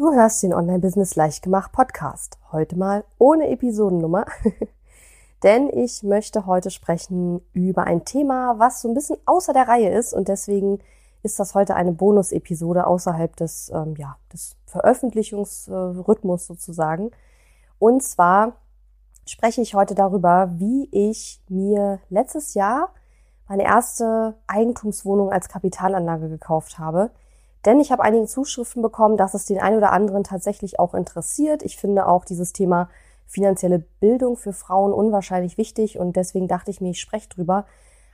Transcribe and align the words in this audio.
Du 0.00 0.14
hörst 0.14 0.42
den 0.42 0.54
Online-Business 0.54 1.14
Leichtgemacht 1.14 1.72
Podcast. 1.72 2.38
Heute 2.52 2.74
mal 2.74 3.04
ohne 3.18 3.50
Episodennummer. 3.50 4.24
Denn 5.42 5.68
ich 5.68 6.02
möchte 6.02 6.46
heute 6.46 6.70
sprechen 6.70 7.42
über 7.52 7.84
ein 7.84 8.06
Thema, 8.06 8.58
was 8.58 8.80
so 8.80 8.88
ein 8.88 8.94
bisschen 8.94 9.18
außer 9.26 9.52
der 9.52 9.68
Reihe 9.68 9.90
ist 9.90 10.14
und 10.14 10.28
deswegen 10.28 10.78
ist 11.22 11.38
das 11.38 11.54
heute 11.54 11.74
eine 11.74 11.92
Bonus-Episode 11.92 12.86
außerhalb 12.86 13.36
des, 13.36 13.70
ähm, 13.74 13.94
ja, 13.98 14.16
des 14.32 14.56
Veröffentlichungsrhythmus 14.64 16.46
sozusagen. 16.46 17.10
Und 17.78 18.02
zwar 18.02 18.54
spreche 19.26 19.60
ich 19.60 19.74
heute 19.74 19.94
darüber, 19.94 20.48
wie 20.54 20.88
ich 20.92 21.42
mir 21.50 22.00
letztes 22.08 22.54
Jahr 22.54 22.94
meine 23.48 23.64
erste 23.64 24.34
Eigentumswohnung 24.46 25.30
als 25.30 25.50
Kapitalanlage 25.50 26.30
gekauft 26.30 26.78
habe. 26.78 27.10
Denn 27.66 27.80
ich 27.80 27.92
habe 27.92 28.02
einige 28.02 28.26
Zuschriften 28.26 28.82
bekommen, 28.82 29.16
dass 29.16 29.34
es 29.34 29.44
den 29.44 29.60
einen 29.60 29.76
oder 29.76 29.92
anderen 29.92 30.24
tatsächlich 30.24 30.78
auch 30.78 30.94
interessiert. 30.94 31.62
Ich 31.62 31.76
finde 31.76 32.06
auch 32.06 32.24
dieses 32.24 32.52
Thema 32.52 32.88
finanzielle 33.26 33.78
Bildung 34.00 34.36
für 34.36 34.52
Frauen 34.52 34.92
unwahrscheinlich 34.92 35.56
wichtig 35.56 35.98
und 35.98 36.16
deswegen 36.16 36.48
dachte 36.48 36.70
ich 36.70 36.80
mir, 36.80 36.90
ich 36.90 37.00
spreche 37.00 37.28
drüber. 37.28 37.66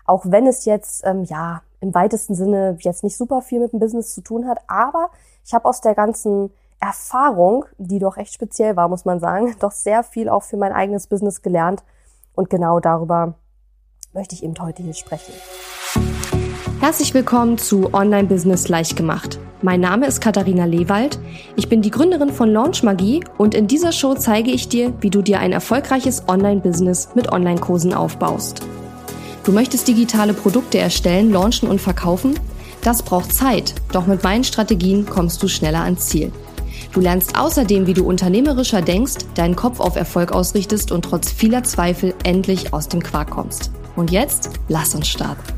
Auch 0.05 0.25
wenn 0.27 0.47
es 0.47 0.65
jetzt 0.65 1.05
ähm, 1.07 1.25
ja 1.25 1.63
im 1.81 1.95
weitesten 1.95 2.35
Sinne 2.35 2.77
jetzt 2.81 3.03
nicht 3.03 3.17
super 3.17 3.41
viel 3.41 3.61
mit 3.61 3.73
dem 3.73 3.81
Business 3.81 4.15
zu 4.15 4.21
tun 4.21 4.47
hat, 4.47 4.59
aber 4.67 5.11
ich 5.45 5.55
habe 5.55 5.65
aus 5.67 5.81
der 5.81 5.95
ganzen 5.95 6.53
Erfahrung, 6.81 7.65
die 7.79 7.99
doch 7.99 8.17
echt 8.17 8.35
speziell 8.35 8.77
war, 8.77 8.89
muss 8.89 9.05
man 9.05 9.21
sagen, 9.21 9.57
doch 9.61 9.73
sehr 9.73 10.03
viel 10.03 10.29
auch 10.29 10.43
für 10.43 10.57
mein 10.57 10.73
eigenes 10.73 11.07
Business 11.07 11.41
gelernt 11.41 11.83
und 12.35 12.51
genau 12.51 12.81
darüber 12.81 13.35
möchte 14.13 14.35
ich 14.35 14.43
eben 14.43 14.55
heute 14.61 14.83
hier 14.83 14.95
sprechen. 14.95 15.33
Herzlich 16.79 17.15
willkommen 17.15 17.57
zu 17.57 17.95
Online 17.95 18.29
Business 18.29 18.69
leicht 18.69 18.97
gemacht. 18.97 19.39
Mein 19.63 19.81
Name 19.81 20.07
ist 20.07 20.21
Katharina 20.21 20.67
Lewald. 20.67 21.19
Ich 21.57 21.71
bin 21.71 21.81
die 21.81 21.91
Gründerin 21.91 22.31
von 22.31 22.53
Launch 22.53 22.83
Magie 22.83 23.25
und 23.39 23.55
in 23.55 23.67
dieser 23.67 23.93
Show 23.93 24.15
zeige 24.15 24.51
ich 24.51 24.69
dir, 24.69 24.93
wie 25.01 25.09
du 25.09 25.23
dir 25.23 25.41
ein 25.41 25.53
erfolgreiches 25.53 26.25
Online 26.29 26.61
Business 26.61 27.09
mit 27.15 27.33
Online-Kursen 27.33 27.95
aufbaust. 27.95 28.61
Du 29.45 29.53
möchtest 29.53 29.89
digitale 29.89 30.35
Produkte 30.35 30.79
erstellen, 30.79 31.33
launchen 31.33 31.69
und 31.69 31.81
verkaufen? 31.81 32.39
Das 32.83 33.03
braucht 33.03 33.33
Zeit, 33.33 33.75
doch 33.93 34.07
mit 34.07 34.23
meinen 34.23 34.45
Strategien 34.45 35.07
kommst 35.07 35.43
du 35.43 35.49
schneller 35.49 35.81
ans 35.81 36.07
Ziel. 36.07 36.31
Du 36.93 37.01
lernst 37.01 37.39
außerdem, 37.39 37.87
wie 37.87 37.95
du 37.95 38.05
unternehmerischer 38.05 38.83
denkst, 38.83 39.25
deinen 39.35 39.57
Kopf 39.57 39.81
auf 39.81 39.97
Erfolg 39.97 40.31
ausrichtest 40.31 40.93
und 40.93 41.07
trotz 41.07 41.33
vieler 41.33 41.65
Zweifel 41.65 42.15
endlich 42.23 42.75
aus 42.75 42.89
dem 42.89 43.03
Quark 43.03 43.31
kommst. 43.31 43.71
Und 43.97 44.11
jetzt 44.11 44.51
lass 44.69 44.95
uns 44.95 45.09
starten. 45.09 45.57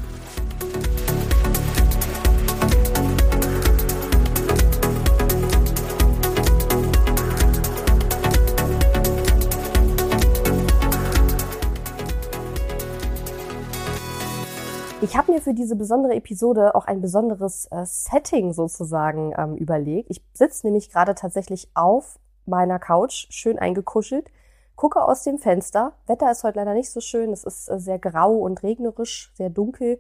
Ich 15.09 15.17
habe 15.17 15.33
mir 15.33 15.41
für 15.41 15.55
diese 15.55 15.75
besondere 15.75 16.15
Episode 16.15 16.75
auch 16.75 16.85
ein 16.85 17.01
besonderes 17.01 17.65
äh, 17.71 17.87
Setting 17.87 18.53
sozusagen 18.53 19.33
ähm, 19.39 19.57
überlegt. 19.57 20.11
Ich 20.11 20.23
sitze 20.35 20.67
nämlich 20.67 20.91
gerade 20.91 21.15
tatsächlich 21.15 21.71
auf 21.73 22.19
meiner 22.45 22.79
Couch, 22.79 23.27
schön 23.31 23.59
eingekuschelt, 23.59 24.31
gucke 24.77 25.03
aus 25.03 25.23
dem 25.23 25.39
Fenster. 25.39 25.95
Wetter 26.07 26.31
ist 26.31 26.45
heute 26.45 26.59
leider 26.59 26.75
nicht 26.75 26.91
so 26.91 27.01
schön. 27.01 27.33
Es 27.33 27.45
ist 27.45 27.71
äh, 27.71 27.81
sehr 27.81 27.99
grau 27.99 28.35
und 28.35 28.63
regnerisch, 28.63 29.33
sehr 29.35 29.49
dunkel. 29.49 29.99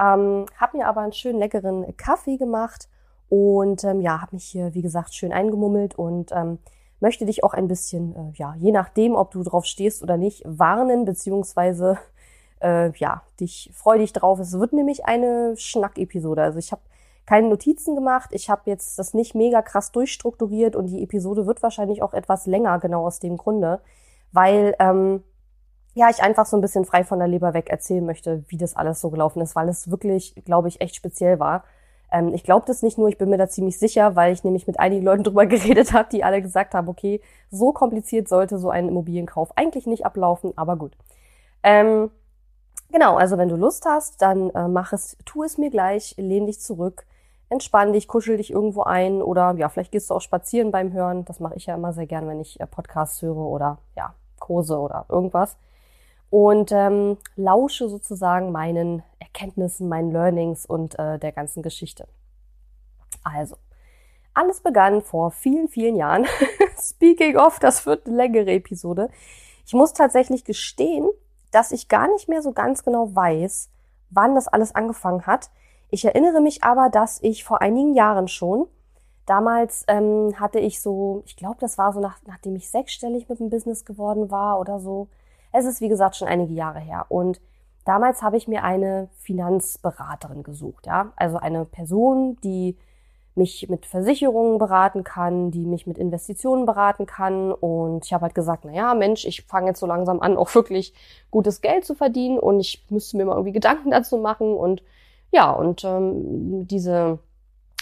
Ähm, 0.00 0.46
habe 0.60 0.76
mir 0.76 0.86
aber 0.86 1.00
einen 1.00 1.12
schönen 1.12 1.40
leckeren 1.40 1.96
Kaffee 1.96 2.36
gemacht 2.36 2.88
und 3.28 3.82
ähm, 3.82 4.00
ja, 4.00 4.22
habe 4.22 4.36
mich 4.36 4.44
hier, 4.44 4.74
wie 4.74 4.82
gesagt, 4.82 5.12
schön 5.12 5.32
eingemummelt 5.32 5.96
und 5.96 6.30
ähm, 6.30 6.60
möchte 7.00 7.26
dich 7.26 7.42
auch 7.42 7.52
ein 7.52 7.66
bisschen, 7.66 8.14
äh, 8.14 8.30
ja, 8.36 8.54
je 8.60 8.70
nachdem, 8.70 9.16
ob 9.16 9.32
du 9.32 9.42
drauf 9.42 9.64
stehst 9.64 10.04
oder 10.04 10.16
nicht, 10.16 10.44
warnen, 10.46 11.04
beziehungsweise 11.04 11.98
äh, 12.60 12.90
ja, 12.96 13.22
dich 13.40 13.70
freu 13.74 13.98
dich 13.98 14.12
drauf. 14.12 14.38
Es 14.38 14.58
wird 14.58 14.72
nämlich 14.72 15.04
eine 15.04 15.56
Schnack-Episode. 15.56 16.42
Also 16.42 16.58
ich 16.58 16.72
habe 16.72 16.82
keine 17.26 17.48
Notizen 17.48 17.94
gemacht. 17.94 18.30
Ich 18.32 18.48
habe 18.48 18.62
jetzt 18.66 18.98
das 18.98 19.12
nicht 19.12 19.34
mega 19.34 19.62
krass 19.62 19.92
durchstrukturiert 19.92 20.76
und 20.76 20.86
die 20.86 21.02
Episode 21.02 21.46
wird 21.46 21.62
wahrscheinlich 21.62 22.02
auch 22.02 22.14
etwas 22.14 22.46
länger, 22.46 22.78
genau 22.78 23.06
aus 23.06 23.18
dem 23.18 23.36
Grunde, 23.36 23.80
weil 24.32 24.74
ähm, 24.78 25.22
ja 25.94 26.08
ich 26.10 26.22
einfach 26.22 26.46
so 26.46 26.56
ein 26.56 26.60
bisschen 26.60 26.84
frei 26.84 27.04
von 27.04 27.18
der 27.18 27.28
Leber 27.28 27.52
weg 27.54 27.68
erzählen 27.68 28.06
möchte, 28.06 28.44
wie 28.48 28.58
das 28.58 28.76
alles 28.76 29.00
so 29.00 29.10
gelaufen 29.10 29.42
ist, 29.42 29.56
weil 29.56 29.68
es 29.68 29.90
wirklich, 29.90 30.34
glaube 30.44 30.68
ich, 30.68 30.80
echt 30.80 30.94
speziell 30.94 31.40
war. 31.40 31.64
Ähm, 32.12 32.32
ich 32.34 32.44
glaube 32.44 32.66
das 32.66 32.82
nicht 32.82 32.98
nur, 32.98 33.08
ich 33.08 33.18
bin 33.18 33.28
mir 33.28 33.38
da 33.38 33.48
ziemlich 33.48 33.78
sicher, 33.78 34.14
weil 34.14 34.32
ich 34.32 34.44
nämlich 34.44 34.66
mit 34.66 34.78
einigen 34.78 35.04
Leuten 35.04 35.24
drüber 35.24 35.46
geredet 35.46 35.92
habe, 35.92 36.08
die 36.10 36.22
alle 36.22 36.42
gesagt 36.42 36.74
haben, 36.74 36.88
okay, 36.88 37.20
so 37.50 37.72
kompliziert 37.72 38.28
sollte 38.28 38.58
so 38.58 38.70
ein 38.70 38.88
Immobilienkauf 38.88 39.56
eigentlich 39.56 39.86
nicht 39.86 40.06
ablaufen, 40.06 40.52
aber 40.56 40.76
gut. 40.76 40.96
Ähm, 41.62 42.10
Genau, 42.90 43.16
also 43.16 43.36
wenn 43.36 43.48
du 43.48 43.56
Lust 43.56 43.84
hast, 43.84 44.22
dann 44.22 44.50
äh, 44.50 44.68
mach 44.68 44.92
es, 44.92 45.16
tu 45.24 45.42
es 45.42 45.58
mir 45.58 45.70
gleich, 45.70 46.14
lehn 46.18 46.46
dich 46.46 46.60
zurück, 46.60 47.06
entspann 47.48 47.92
dich, 47.92 48.08
kuschel 48.08 48.36
dich 48.36 48.50
irgendwo 48.50 48.82
ein 48.82 49.22
oder 49.22 49.54
ja, 49.56 49.68
vielleicht 49.68 49.92
gehst 49.92 50.10
du 50.10 50.14
auch 50.14 50.20
spazieren 50.20 50.70
beim 50.70 50.92
Hören. 50.92 51.24
Das 51.24 51.40
mache 51.40 51.56
ich 51.56 51.66
ja 51.66 51.74
immer 51.74 51.92
sehr 51.92 52.06
gern, 52.06 52.28
wenn 52.28 52.40
ich 52.40 52.60
äh, 52.60 52.66
Podcasts 52.66 53.22
höre 53.22 53.36
oder 53.36 53.78
ja, 53.96 54.14
Kurse 54.38 54.78
oder 54.78 55.06
irgendwas. 55.08 55.56
Und 56.30 56.72
ähm, 56.72 57.18
lausche 57.36 57.88
sozusagen 57.88 58.50
meinen 58.50 59.02
Erkenntnissen, 59.18 59.88
meinen 59.88 60.10
Learnings 60.10 60.66
und 60.66 60.98
äh, 60.98 61.18
der 61.18 61.32
ganzen 61.32 61.62
Geschichte. 61.62 62.08
Also, 63.22 63.56
alles 64.34 64.60
begann 64.60 65.02
vor 65.02 65.30
vielen, 65.30 65.68
vielen 65.68 65.96
Jahren. 65.96 66.26
Speaking 66.80 67.36
of, 67.36 67.58
das 67.58 67.86
wird 67.86 68.06
eine 68.06 68.16
längere 68.16 68.52
Episode. 68.52 69.08
Ich 69.66 69.72
muss 69.72 69.92
tatsächlich 69.92 70.44
gestehen, 70.44 71.08
dass 71.50 71.72
ich 71.72 71.88
gar 71.88 72.08
nicht 72.08 72.28
mehr 72.28 72.42
so 72.42 72.52
ganz 72.52 72.84
genau 72.84 73.14
weiß, 73.14 73.70
wann 74.10 74.34
das 74.34 74.48
alles 74.48 74.74
angefangen 74.74 75.26
hat. 75.26 75.50
Ich 75.90 76.04
erinnere 76.04 76.40
mich 76.40 76.64
aber, 76.64 76.88
dass 76.90 77.22
ich 77.22 77.44
vor 77.44 77.62
einigen 77.62 77.94
Jahren 77.94 78.28
schon, 78.28 78.66
damals 79.26 79.84
ähm, 79.88 80.34
hatte 80.38 80.58
ich 80.58 80.80
so, 80.80 81.22
ich 81.26 81.36
glaube, 81.36 81.56
das 81.60 81.78
war 81.78 81.92
so 81.92 82.00
nach, 82.00 82.18
nachdem 82.26 82.56
ich 82.56 82.70
sechsstellig 82.70 83.28
mit 83.28 83.40
dem 83.40 83.50
Business 83.50 83.84
geworden 83.84 84.30
war 84.30 84.58
oder 84.58 84.80
so. 84.80 85.08
Es 85.52 85.64
ist, 85.64 85.80
wie 85.80 85.88
gesagt, 85.88 86.16
schon 86.16 86.28
einige 86.28 86.54
Jahre 86.54 86.80
her. 86.80 87.06
Und 87.08 87.40
damals 87.84 88.22
habe 88.22 88.36
ich 88.36 88.48
mir 88.48 88.62
eine 88.64 89.08
Finanzberaterin 89.20 90.42
gesucht, 90.42 90.86
ja. 90.86 91.12
Also 91.16 91.38
eine 91.38 91.64
Person, 91.64 92.36
die 92.42 92.76
mich 93.36 93.68
mit 93.68 93.86
Versicherungen 93.86 94.58
beraten 94.58 95.04
kann, 95.04 95.50
die 95.50 95.66
mich 95.66 95.86
mit 95.86 95.98
Investitionen 95.98 96.66
beraten 96.66 97.06
kann. 97.06 97.52
Und 97.52 98.04
ich 98.04 98.12
habe 98.12 98.22
halt 98.22 98.34
gesagt, 98.34 98.64
na 98.64 98.72
ja, 98.72 98.94
Mensch, 98.94 99.24
ich 99.24 99.42
fange 99.42 99.68
jetzt 99.68 99.80
so 99.80 99.86
langsam 99.86 100.20
an, 100.20 100.36
auch 100.38 100.54
wirklich 100.54 100.94
gutes 101.30 101.60
Geld 101.60 101.84
zu 101.84 101.94
verdienen 101.94 102.38
und 102.38 102.60
ich 102.60 102.84
müsste 102.88 103.16
mir 103.16 103.26
mal 103.26 103.34
irgendwie 103.34 103.52
Gedanken 103.52 103.90
dazu 103.90 104.16
machen. 104.16 104.54
Und 104.54 104.82
ja, 105.30 105.50
und 105.50 105.84
ähm, 105.84 106.66
diese 106.66 107.18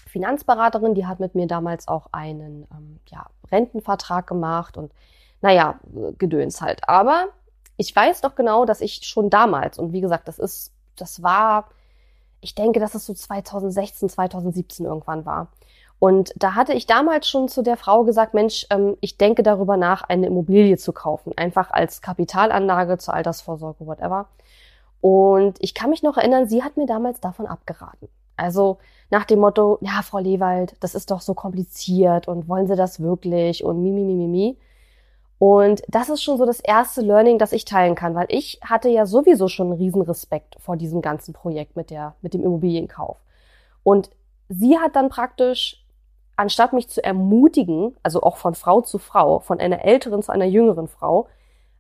Finanzberaterin, 0.07 0.95
die 0.95 1.07
hat 1.07 1.21
mit 1.21 1.35
mir 1.35 1.47
damals 1.47 1.89
auch 1.89 2.09
einen 2.13 2.67
ähm, 2.73 3.01
ja, 3.11 3.27
Rentenvertrag 3.51 4.27
gemacht 4.27 4.77
und 4.77 4.93
naja, 5.41 5.79
Gedöns 6.19 6.63
halt. 6.63 6.89
Aber 6.89 7.27
ich 7.77 7.95
weiß 7.95 8.23
doch 8.23 8.35
genau, 8.35 8.65
dass 8.65 8.81
ich 8.81 9.01
schon 9.05 9.31
damals, 9.31 9.79
und 9.79 9.93
wie 9.93 10.01
gesagt, 10.01 10.27
das 10.29 10.39
ist, 10.39 10.73
das 10.97 11.23
war 11.23 11.67
ich 12.45 12.55
denke, 12.55 12.79
dass 12.79 12.95
es 12.95 13.07
so 13.07 13.15
2016, 13.15 14.09
2017 14.09 14.87
irgendwann 14.87 15.27
war. 15.27 15.49
Und 15.99 16.33
da 16.37 16.55
hatte 16.55 16.75
ich 16.75 16.87
damals 16.87 17.29
schon 17.29 17.49
zu 17.49 17.63
der 17.63 17.77
Frau 17.77 18.05
gesagt, 18.05 18.35
Mensch, 18.35 18.67
ähm, 18.71 18.97
ich 19.01 19.17
denke 19.17 19.43
darüber 19.43 19.77
nach, 19.77 20.03
eine 20.03 20.27
Immobilie 20.27 20.77
zu 20.77 20.93
kaufen, 20.93 21.33
einfach 21.37 21.71
als 21.71 22.03
Kapitalanlage 22.03 22.99
zur 22.99 23.15
Altersvorsorge, 23.15 23.87
whatever. 23.87 24.29
Und 25.01 25.57
ich 25.61 25.75
kann 25.75 25.91
mich 25.91 26.03
noch 26.03 26.17
erinnern, 26.17 26.47
sie 26.47 26.63
hat 26.63 26.77
mir 26.77 26.87
damals 26.87 27.21
davon 27.21 27.47
abgeraten. 27.47 28.09
Also 28.37 28.79
nach 29.11 29.25
dem 29.25 29.39
Motto, 29.41 29.79
ja, 29.81 30.03
Frau 30.03 30.19
Lewald, 30.19 30.77
das 30.81 30.95
ist 30.95 31.11
doch 31.11 31.21
so 31.21 31.35
kompliziert 31.35 32.29
und 32.29 32.49
wollen 32.49 32.67
Sie 32.67 32.77
das 32.77 33.01
wirklich 33.01 33.65
und 33.65 33.83
mi, 33.83 33.91
mi, 33.91 34.05
mi, 34.05 34.15
mi, 34.15 34.27
mi. 34.27 34.59
Und 35.45 35.83
das 35.89 36.09
ist 36.09 36.23
schon 36.23 36.39
so 36.39 36.47
das 36.47 36.61
erste 36.61 37.03
Learning, 37.03 37.39
das 37.39 37.53
ich 37.53 37.67
teilen 37.67 37.95
kann, 37.95 38.15
weil 38.15 38.25
ich 38.31 38.59
hatte 38.65 38.89
ja 38.89 39.05
sowieso 39.05 39.49
schon 39.49 39.67
einen 39.67 39.77
riesen 39.77 40.01
Respekt 40.01 40.57
vor 40.59 40.79
diesem 40.79 41.03
ganzen 41.03 41.35
Projekt 41.35 41.77
mit 41.77 41.91
der, 41.91 42.15
mit 42.23 42.33
dem 42.33 42.43
Immobilienkauf. 42.43 43.19
Und 43.83 44.09
sie 44.49 44.79
hat 44.79 44.97
dann 44.97 45.11
praktisch, 45.11 45.85
anstatt 46.37 46.73
mich 46.73 46.89
zu 46.89 47.05
ermutigen, 47.05 47.95
also 48.03 48.23
auch 48.23 48.39
von 48.39 48.55
Frau 48.55 48.81
zu 48.81 48.97
Frau, 48.97 49.39
von 49.41 49.61
einer 49.61 49.85
älteren 49.85 50.23
zu 50.23 50.33
einer 50.33 50.47
jüngeren 50.47 50.89
Frau, 50.89 51.29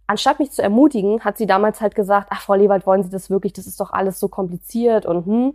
anstatt 0.07 0.41
mich 0.41 0.51
zu 0.51 0.61
ermutigen, 0.61 1.21
hat 1.25 1.39
sie 1.39 1.47
damals 1.47 1.81
halt 1.81 1.95
gesagt, 1.95 2.29
ach, 2.29 2.43
Frau 2.43 2.57
Lewald, 2.57 2.87
wollen 2.87 3.03
Sie 3.03 3.09
das 3.09 3.31
wirklich? 3.31 3.55
Das 3.55 3.67
ist 3.67 3.81
doch 3.81 3.93
alles 3.93 4.21
so 4.21 4.29
kompliziert 4.29 5.07
und 5.07 5.25
hm. 5.25 5.55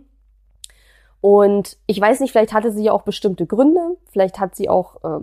Und 1.20 1.76
ich 1.86 2.00
weiß 2.00 2.18
nicht, 2.18 2.32
vielleicht 2.32 2.54
hatte 2.54 2.72
sie 2.72 2.82
ja 2.82 2.92
auch 2.92 3.02
bestimmte 3.02 3.46
Gründe, 3.46 3.98
vielleicht 4.06 4.40
hat 4.40 4.56
sie 4.56 4.68
auch 4.68 4.96
äh, 5.04 5.20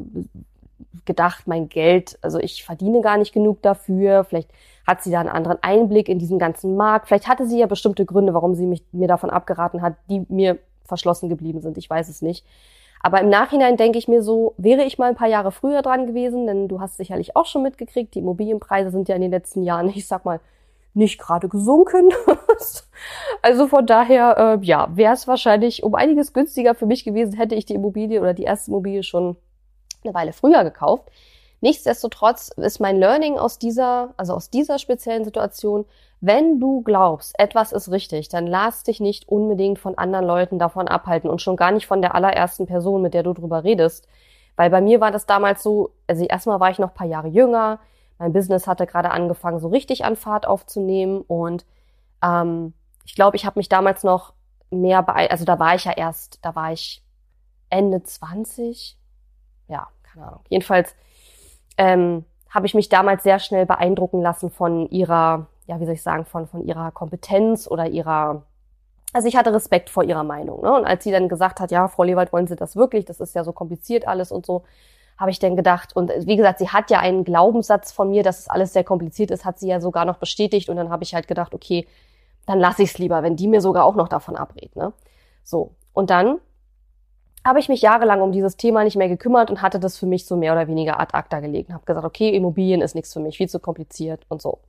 gedacht, 1.05 1.47
mein 1.47 1.69
Geld, 1.69 2.17
also 2.21 2.39
ich 2.39 2.63
verdiene 2.63 3.01
gar 3.01 3.17
nicht 3.17 3.33
genug 3.33 3.61
dafür. 3.61 4.23
Vielleicht 4.23 4.49
hat 4.85 5.03
sie 5.03 5.11
da 5.11 5.19
einen 5.19 5.29
anderen 5.29 5.57
Einblick 5.61 6.09
in 6.09 6.19
diesen 6.19 6.39
ganzen 6.39 6.75
Markt. 6.75 7.07
Vielleicht 7.07 7.27
hatte 7.27 7.47
sie 7.47 7.59
ja 7.59 7.65
bestimmte 7.65 8.05
Gründe, 8.05 8.33
warum 8.33 8.55
sie 8.55 8.65
mich, 8.65 8.83
mir 8.91 9.07
davon 9.07 9.29
abgeraten 9.29 9.81
hat, 9.81 9.95
die 10.09 10.25
mir 10.29 10.59
verschlossen 10.85 11.29
geblieben 11.29 11.61
sind. 11.61 11.77
Ich 11.77 11.89
weiß 11.89 12.09
es 12.09 12.21
nicht. 12.21 12.45
Aber 13.01 13.21
im 13.21 13.29
Nachhinein 13.29 13.77
denke 13.77 13.99
ich 13.99 14.07
mir 14.07 14.21
so, 14.21 14.53
wäre 14.57 14.83
ich 14.83 14.97
mal 14.97 15.09
ein 15.09 15.15
paar 15.15 15.27
Jahre 15.27 15.51
früher 15.51 15.81
dran 15.81 16.07
gewesen, 16.07 16.47
denn 16.47 16.67
du 16.67 16.79
hast 16.79 16.97
sicherlich 16.97 17.35
auch 17.35 17.45
schon 17.45 17.61
mitgekriegt, 17.61 18.15
die 18.15 18.19
Immobilienpreise 18.19 18.91
sind 18.91 19.07
ja 19.07 19.15
in 19.15 19.21
den 19.21 19.31
letzten 19.31 19.63
Jahren, 19.63 19.89
ich 19.95 20.07
sag 20.07 20.25
mal, 20.25 20.39
nicht 20.93 21.19
gerade 21.19 21.47
gesunken. 21.47 22.09
also 23.43 23.67
von 23.67 23.85
daher, 23.85 24.59
äh, 24.61 24.65
ja, 24.65 24.89
wäre 24.95 25.13
es 25.13 25.27
wahrscheinlich 25.27 25.83
um 25.83 25.93
einiges 25.93 26.33
günstiger 26.33 26.73
für 26.73 26.87
mich 26.87 27.03
gewesen, 27.05 27.33
hätte 27.33 27.53
ich 27.53 27.65
die 27.65 27.75
Immobilie 27.75 28.19
oder 28.19 28.33
die 28.33 28.43
erste 28.43 28.71
Immobilie 28.71 29.03
schon 29.03 29.37
eine 30.03 30.13
Weile 30.13 30.33
früher 30.33 30.63
gekauft. 30.63 31.09
Nichtsdestotrotz 31.61 32.49
ist 32.49 32.79
mein 32.79 32.97
Learning 32.97 33.37
aus 33.37 33.57
dieser, 33.57 34.13
also 34.17 34.33
aus 34.33 34.49
dieser 34.49 34.77
speziellen 34.77 35.25
Situation, 35.25 35.85
wenn 36.21 36.59
du 36.59 36.81
glaubst, 36.81 37.39
etwas 37.39 37.71
ist 37.71 37.91
richtig, 37.91 38.29
dann 38.29 38.47
lass 38.47 38.83
dich 38.83 38.99
nicht 38.99 39.27
unbedingt 39.27 39.79
von 39.79 39.97
anderen 39.97 40.25
Leuten 40.25 40.59
davon 40.59 40.87
abhalten 40.87 41.29
und 41.29 41.41
schon 41.41 41.55
gar 41.55 41.71
nicht 41.71 41.87
von 41.87 42.01
der 42.01 42.15
allerersten 42.15 42.65
Person, 42.67 43.01
mit 43.01 43.13
der 43.13 43.23
du 43.23 43.33
drüber 43.33 43.63
redest. 43.63 44.07
Weil 44.55 44.69
bei 44.69 44.81
mir 44.81 44.99
war 45.01 45.11
das 45.11 45.25
damals 45.25 45.61
so, 45.61 45.91
also 46.07 46.25
erstmal 46.25 46.59
war 46.59 46.71
ich 46.71 46.79
noch 46.79 46.93
paar 46.93 47.07
Jahre 47.07 47.27
jünger, 47.27 47.79
mein 48.19 48.33
Business 48.33 48.65
hatte 48.65 48.87
gerade 48.87 49.11
angefangen, 49.11 49.59
so 49.59 49.67
richtig 49.67 50.05
an 50.05 50.15
Fahrt 50.15 50.47
aufzunehmen 50.47 51.21
und 51.21 51.65
ähm, 52.23 52.73
ich 53.05 53.15
glaube, 53.15 53.37
ich 53.37 53.45
habe 53.45 53.59
mich 53.59 53.69
damals 53.69 54.03
noch 54.03 54.33
mehr 54.71 55.03
bei, 55.03 55.29
also 55.29 55.45
da 55.45 55.59
war 55.59 55.75
ich 55.75 55.85
ja 55.85 55.91
erst, 55.91 56.39
da 56.41 56.55
war 56.55 56.73
ich 56.73 57.03
Ende 57.69 58.03
20, 58.03 58.97
ja, 59.67 59.87
keine 60.03 60.27
Ahnung. 60.27 60.41
Jedenfalls 60.49 60.95
ähm, 61.77 62.25
habe 62.49 62.65
ich 62.65 62.73
mich 62.73 62.89
damals 62.89 63.23
sehr 63.23 63.39
schnell 63.39 63.65
beeindrucken 63.65 64.21
lassen 64.21 64.49
von 64.49 64.89
ihrer 64.89 65.47
ja, 65.67 65.79
wie 65.79 65.85
soll 65.85 65.93
ich 65.93 66.01
sagen, 66.01 66.25
von, 66.25 66.47
von 66.47 66.65
ihrer 66.65 66.91
Kompetenz 66.91 67.67
oder 67.67 67.87
ihrer, 67.87 68.43
also 69.13 69.27
ich 69.27 69.35
hatte 69.35 69.53
Respekt 69.53 69.89
vor 69.89 70.03
ihrer 70.03 70.23
Meinung. 70.23 70.61
Ne? 70.61 70.73
Und 70.73 70.85
als 70.85 71.03
sie 71.03 71.11
dann 71.11 71.29
gesagt 71.29 71.59
hat, 71.59 71.71
ja, 71.71 71.87
Frau 71.87 72.03
Lewald, 72.03 72.33
wollen 72.33 72.47
Sie 72.47 72.55
das 72.55 72.75
wirklich? 72.75 73.05
Das 73.05 73.19
ist 73.19 73.35
ja 73.35 73.43
so 73.43 73.51
kompliziert 73.51 74.07
alles 74.07 74.31
und 74.31 74.45
so, 74.45 74.63
habe 75.17 75.31
ich 75.31 75.39
dann 75.39 75.55
gedacht, 75.55 75.95
und 75.95 76.11
wie 76.25 76.37
gesagt, 76.37 76.59
sie 76.59 76.69
hat 76.69 76.89
ja 76.89 76.99
einen 76.99 77.23
Glaubenssatz 77.23 77.91
von 77.91 78.09
mir, 78.09 78.23
dass 78.23 78.39
es 78.39 78.49
alles 78.49 78.71
sehr 78.73 78.83
kompliziert 78.83 79.31
ist, 79.31 79.45
hat 79.45 79.59
sie 79.59 79.67
ja 79.67 79.81
sogar 79.81 80.05
noch 80.05 80.17
bestätigt. 80.17 80.69
Und 80.69 80.77
dann 80.77 80.89
habe 80.89 81.03
ich 81.03 81.13
halt 81.13 81.27
gedacht, 81.27 81.53
okay, 81.53 81.87
dann 82.45 82.59
lasse 82.59 82.83
ich 82.83 82.91
es 82.91 82.97
lieber, 82.97 83.23
wenn 83.23 83.35
die 83.35 83.47
mir 83.47 83.59
sogar 83.59 83.83
auch 83.83 83.95
noch 83.95 84.07
davon 84.07 84.35
abrät. 84.35 84.75
Ne? 84.75 84.93
So, 85.43 85.71
und 85.91 86.11
dann 86.11 86.39
habe 87.47 87.59
ich 87.59 87.69
mich 87.69 87.81
jahrelang 87.81 88.21
um 88.21 88.31
dieses 88.31 88.57
Thema 88.57 88.83
nicht 88.83 88.97
mehr 88.97 89.07
gekümmert 89.07 89.49
und 89.49 89.61
hatte 89.61 89.79
das 89.79 89.97
für 89.97 90.05
mich 90.05 90.25
so 90.25 90.35
mehr 90.35 90.53
oder 90.53 90.67
weniger 90.67 90.99
ad 90.99 91.13
acta 91.13 91.39
gelegt. 91.39 91.71
Habe 91.71 91.85
gesagt, 91.85 92.05
okay, 92.05 92.29
Immobilien 92.29 92.81
ist 92.81 92.93
nichts 92.93 93.13
für 93.13 93.19
mich, 93.19 93.37
viel 93.37 93.49
zu 93.49 93.59
kompliziert 93.59 94.25
und 94.29 94.41
so. 94.41 94.59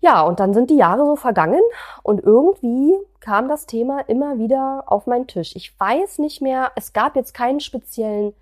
Ja, 0.00 0.22
und 0.22 0.40
dann 0.40 0.52
sind 0.52 0.70
die 0.70 0.76
Jahre 0.76 1.06
so 1.06 1.16
vergangen 1.16 1.62
und 2.02 2.22
irgendwie 2.22 2.94
kam 3.20 3.48
das 3.48 3.66
Thema 3.66 4.00
immer 4.00 4.38
wieder 4.38 4.84
auf 4.86 5.06
meinen 5.06 5.26
Tisch. 5.26 5.56
Ich 5.56 5.78
weiß 5.78 6.18
nicht 6.18 6.42
mehr, 6.42 6.72
es 6.76 6.92
gab 6.92 7.16
jetzt 7.16 7.32
keinen 7.32 7.60
speziellen 7.60 8.34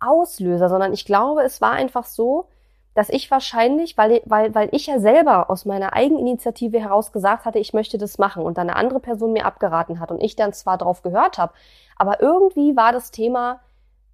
Auslöser, 0.00 0.68
sondern 0.68 0.92
ich 0.92 1.04
glaube, 1.04 1.42
es 1.42 1.60
war 1.60 1.72
einfach 1.72 2.04
so, 2.04 2.46
dass 2.94 3.08
ich 3.10 3.30
wahrscheinlich, 3.30 3.98
weil, 3.98 4.22
weil, 4.24 4.54
weil 4.54 4.68
ich 4.72 4.86
ja 4.86 4.98
selber 4.98 5.50
aus 5.50 5.64
meiner 5.64 5.92
Eigeninitiative 5.92 6.80
heraus 6.80 7.12
gesagt 7.12 7.44
hatte, 7.44 7.58
ich 7.58 7.72
möchte 7.74 7.98
das 7.98 8.18
machen 8.18 8.44
und 8.44 8.56
dann 8.56 8.70
eine 8.70 8.76
andere 8.76 9.00
Person 9.00 9.32
mir 9.32 9.46
abgeraten 9.46 10.00
hat 10.00 10.10
und 10.10 10.22
ich 10.22 10.36
dann 10.36 10.52
zwar 10.52 10.78
drauf 10.78 11.02
gehört 11.02 11.38
habe, 11.38 11.52
aber 11.96 12.20
irgendwie 12.20 12.76
war 12.76 12.92
das 12.92 13.10
Thema 13.10 13.60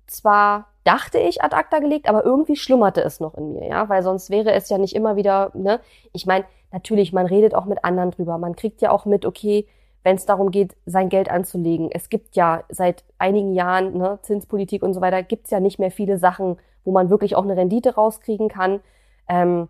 zwar 0.06 0.66
dachte 0.84 1.18
ich 1.18 1.42
ad 1.42 1.54
acta 1.54 1.78
gelegt, 1.78 2.08
aber 2.08 2.24
irgendwie 2.24 2.56
schlummerte 2.56 3.02
es 3.02 3.20
noch 3.20 3.34
in 3.34 3.52
mir, 3.52 3.68
ja, 3.68 3.88
weil 3.88 4.02
sonst 4.02 4.30
wäre 4.30 4.52
es 4.52 4.68
ja 4.68 4.78
nicht 4.78 4.94
immer 4.94 5.16
wieder, 5.16 5.50
ne? 5.54 5.80
Ich 6.12 6.26
meine, 6.26 6.44
natürlich, 6.72 7.12
man 7.12 7.26
redet 7.26 7.54
auch 7.54 7.64
mit 7.64 7.84
anderen 7.84 8.10
drüber, 8.10 8.38
man 8.38 8.56
kriegt 8.56 8.80
ja 8.82 8.90
auch 8.90 9.04
mit, 9.04 9.26
okay, 9.26 9.66
wenn 10.02 10.16
es 10.16 10.24
darum 10.26 10.50
geht, 10.50 10.76
sein 10.86 11.10
Geld 11.10 11.30
anzulegen. 11.30 11.90
Es 11.92 12.08
gibt 12.08 12.34
ja 12.34 12.64
seit 12.70 13.04
einigen 13.18 13.52
Jahren, 13.52 13.98
ne, 13.98 14.18
Zinspolitik 14.22 14.82
und 14.82 14.94
so 14.94 15.00
weiter, 15.00 15.22
gibt's 15.22 15.50
ja 15.50 15.60
nicht 15.60 15.78
mehr 15.78 15.90
viele 15.90 16.16
Sachen, 16.16 16.56
wo 16.84 16.92
man 16.92 17.10
wirklich 17.10 17.36
auch 17.36 17.44
eine 17.44 17.56
Rendite 17.56 17.94
rauskriegen 17.94 18.48
kann. 18.48 18.80
Ähm, 19.28 19.68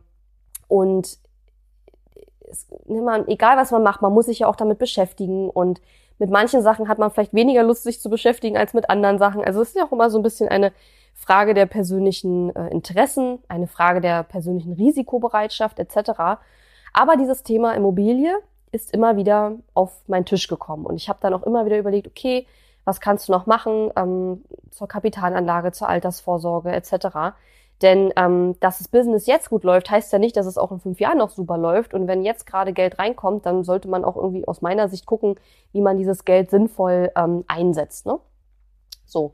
und 0.68 1.18
es, 2.48 2.68
ne, 2.86 3.02
man, 3.02 3.26
egal 3.26 3.56
was 3.56 3.72
man 3.72 3.82
macht, 3.82 4.02
man 4.02 4.12
muss 4.12 4.26
sich 4.26 4.40
ja 4.40 4.46
auch 4.46 4.56
damit 4.56 4.78
beschäftigen 4.78 5.50
und 5.50 5.80
mit 6.20 6.30
manchen 6.30 6.62
Sachen 6.62 6.86
hat 6.86 6.98
man 6.98 7.10
vielleicht 7.10 7.32
weniger 7.32 7.62
Lust, 7.62 7.82
sich 7.82 8.00
zu 8.00 8.10
beschäftigen 8.10 8.56
als 8.58 8.74
mit 8.74 8.90
anderen 8.90 9.18
Sachen. 9.18 9.42
Also 9.42 9.62
es 9.62 9.70
ist 9.70 9.76
ja 9.76 9.86
auch 9.86 9.92
immer 9.92 10.10
so 10.10 10.18
ein 10.18 10.22
bisschen 10.22 10.48
eine 10.48 10.70
Frage 11.14 11.54
der 11.54 11.66
persönlichen 11.66 12.54
äh, 12.54 12.68
Interessen, 12.68 13.38
eine 13.48 13.66
Frage 13.66 14.00
der 14.00 14.22
persönlichen 14.22 14.74
Risikobereitschaft 14.74 15.78
etc. 15.78 16.10
Aber 16.92 17.16
dieses 17.18 17.42
Thema 17.42 17.72
Immobilie 17.72 18.34
ist 18.70 18.92
immer 18.92 19.16
wieder 19.16 19.56
auf 19.74 20.02
meinen 20.06 20.26
Tisch 20.26 20.46
gekommen 20.46 20.86
und 20.86 20.96
ich 20.96 21.08
habe 21.08 21.18
dann 21.22 21.34
auch 21.34 21.42
immer 21.42 21.64
wieder 21.64 21.78
überlegt, 21.78 22.06
okay, 22.06 22.46
was 22.84 23.00
kannst 23.00 23.28
du 23.28 23.32
noch 23.32 23.46
machen 23.46 23.90
ähm, 23.96 24.44
zur 24.70 24.88
Kapitalanlage, 24.88 25.72
zur 25.72 25.88
Altersvorsorge 25.88 26.70
etc. 26.70 27.34
Denn 27.82 28.12
ähm, 28.16 28.56
dass 28.60 28.78
das 28.78 28.88
Business 28.88 29.26
jetzt 29.26 29.48
gut 29.48 29.64
läuft, 29.64 29.90
heißt 29.90 30.12
ja 30.12 30.18
nicht, 30.18 30.36
dass 30.36 30.46
es 30.46 30.58
auch 30.58 30.70
in 30.70 30.80
fünf 30.80 31.00
Jahren 31.00 31.18
noch 31.18 31.30
super 31.30 31.56
läuft. 31.56 31.94
Und 31.94 32.06
wenn 32.06 32.22
jetzt 32.22 32.46
gerade 32.46 32.72
Geld 32.72 32.98
reinkommt, 32.98 33.46
dann 33.46 33.64
sollte 33.64 33.88
man 33.88 34.04
auch 34.04 34.16
irgendwie 34.16 34.46
aus 34.46 34.60
meiner 34.60 34.88
Sicht 34.88 35.06
gucken, 35.06 35.36
wie 35.72 35.80
man 35.80 35.96
dieses 35.96 36.24
Geld 36.24 36.50
sinnvoll 36.50 37.10
ähm, 37.16 37.44
einsetzt. 37.48 38.04
Ne? 38.04 38.18
So. 39.06 39.32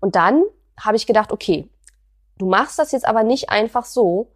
Und 0.00 0.14
dann 0.14 0.44
habe 0.78 0.96
ich 0.96 1.06
gedacht, 1.06 1.32
okay, 1.32 1.68
du 2.36 2.46
machst 2.46 2.78
das 2.78 2.92
jetzt 2.92 3.08
aber 3.08 3.22
nicht 3.22 3.48
einfach 3.48 3.86
so, 3.86 4.28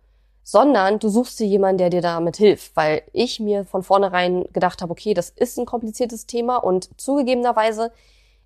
sondern 0.43 0.99
du 0.99 1.09
suchst 1.09 1.39
dir 1.39 1.47
jemanden, 1.47 1.79
der 1.79 1.91
dir 1.91 2.01
damit 2.01 2.37
hilft, 2.37 2.75
weil 2.75 3.03
ich 3.13 3.41
mir 3.41 3.65
von 3.65 3.83
vornherein 3.83 4.45
gedacht 4.53 4.81
habe, 4.81 4.91
okay, 4.91 5.13
das 5.13 5.31
ist 5.31 5.59
ein 5.59 5.67
kompliziertes 5.67 6.27
Thema 6.27 6.57
und 6.57 6.89
zugegebenerweise, 6.99 7.93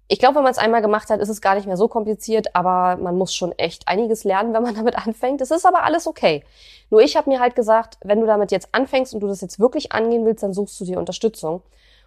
ich 0.06 0.18
glaube, 0.18 0.36
wenn 0.36 0.42
man 0.42 0.52
es 0.52 0.58
einmal 0.58 0.82
gemacht 0.82 1.08
hat, 1.08 1.20
ist 1.20 1.30
es 1.30 1.40
gar 1.40 1.54
nicht 1.54 1.66
mehr 1.66 1.78
so 1.78 1.88
kompliziert, 1.88 2.54
aber 2.54 3.00
man 3.00 3.16
muss 3.16 3.34
schon 3.34 3.52
echt 3.52 3.88
einiges 3.88 4.24
lernen, 4.24 4.52
wenn 4.52 4.62
man 4.62 4.74
damit 4.76 4.96
anfängt. 4.96 5.40
Es 5.40 5.50
ist 5.50 5.66
aber 5.66 5.84
alles 5.84 6.06
okay. 6.06 6.44
Nur 6.90 7.00
ich 7.00 7.16
habe 7.16 7.30
mir 7.30 7.40
halt 7.40 7.56
gesagt, 7.56 7.98
wenn 8.02 8.20
du 8.20 8.26
damit 8.26 8.52
jetzt 8.52 8.68
anfängst 8.72 9.14
und 9.14 9.20
du 9.20 9.26
das 9.26 9.40
jetzt 9.40 9.58
wirklich 9.58 9.92
angehen 9.92 10.26
willst, 10.26 10.42
dann 10.42 10.52
suchst 10.52 10.78
du 10.80 10.84
dir 10.84 10.98
Unterstützung. 10.98 11.56
Und 11.56 11.64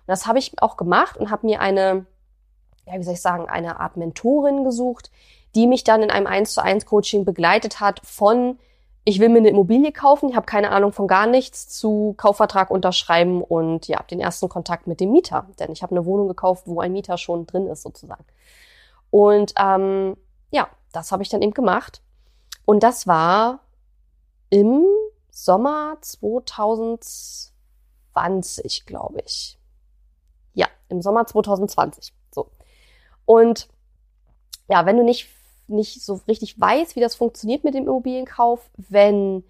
das 0.08 0.28
habe 0.28 0.40
ich 0.40 0.62
auch 0.62 0.78
gemacht 0.78 1.18
und 1.18 1.32
habe 1.32 1.48
mir 1.48 1.60
eine, 1.60 2.06
ja, 2.86 2.94
wie 2.94 3.04
soll 3.04 3.16
ich 3.16 3.22
sagen, 3.22 3.50
eine 3.50 3.80
Art 3.80 3.98
Mentorin 3.98 4.64
gesucht, 4.64 5.10
die 5.56 5.66
mich 5.66 5.84
dann 5.84 6.04
in 6.04 6.12
einem 6.12 6.28
1 6.28 6.54
zu 6.54 6.62
1 6.62 6.86
Coaching 6.86 7.26
begleitet 7.26 7.80
hat 7.80 8.00
von 8.04 8.60
ich 9.08 9.20
will 9.22 9.30
mir 9.30 9.38
eine 9.38 9.48
Immobilie 9.48 9.94
kaufen, 9.94 10.28
ich 10.28 10.36
habe 10.36 10.46
keine 10.46 10.70
Ahnung 10.70 10.92
von 10.92 11.08
gar 11.08 11.28
nichts, 11.28 11.70
zu 11.70 12.14
Kaufvertrag 12.18 12.70
unterschreiben 12.70 13.42
und 13.42 13.88
ja, 13.88 14.04
den 14.04 14.20
ersten 14.20 14.50
Kontakt 14.50 14.86
mit 14.86 15.00
dem 15.00 15.14
Mieter. 15.14 15.48
Denn 15.60 15.72
ich 15.72 15.82
habe 15.82 15.96
eine 15.96 16.06
Wohnung 16.06 16.28
gekauft, 16.28 16.64
wo 16.66 16.82
ein 16.82 16.92
Mieter 16.92 17.18
schon 17.18 17.48
drin 17.48 17.68
ist 17.68 17.84
sozusagen. 17.84 18.26
Und 19.10 19.54
ähm, 19.58 20.18
ja, 20.52 20.68
das 20.92 21.14
habe 21.14 21.24
ich 21.24 21.30
dann 21.30 21.42
eben 21.42 21.54
gemacht. 21.54 22.02
Und 22.66 22.84
das 22.84 23.08
war 23.08 23.62
im 24.50 24.84
Sommer 25.32 25.96
2020, 26.02 28.86
glaube 28.86 29.22
ich. 29.26 29.58
Ja, 30.54 30.68
im 30.90 31.02
Sommer 31.02 31.26
2020. 31.26 32.14
So. 32.36 32.52
Und 33.24 33.70
ja, 34.68 34.86
wenn 34.86 34.98
du 34.98 35.06
nicht 35.06 35.30
nicht 35.68 36.02
so 36.02 36.22
richtig 36.28 36.60
weiß, 36.60 36.96
wie 36.96 37.00
das 37.00 37.16
funktioniert 37.16 37.64
mit 37.64 37.74
dem 37.74 37.86
Immobilienkauf, 37.86 38.70
wenn 38.78 39.44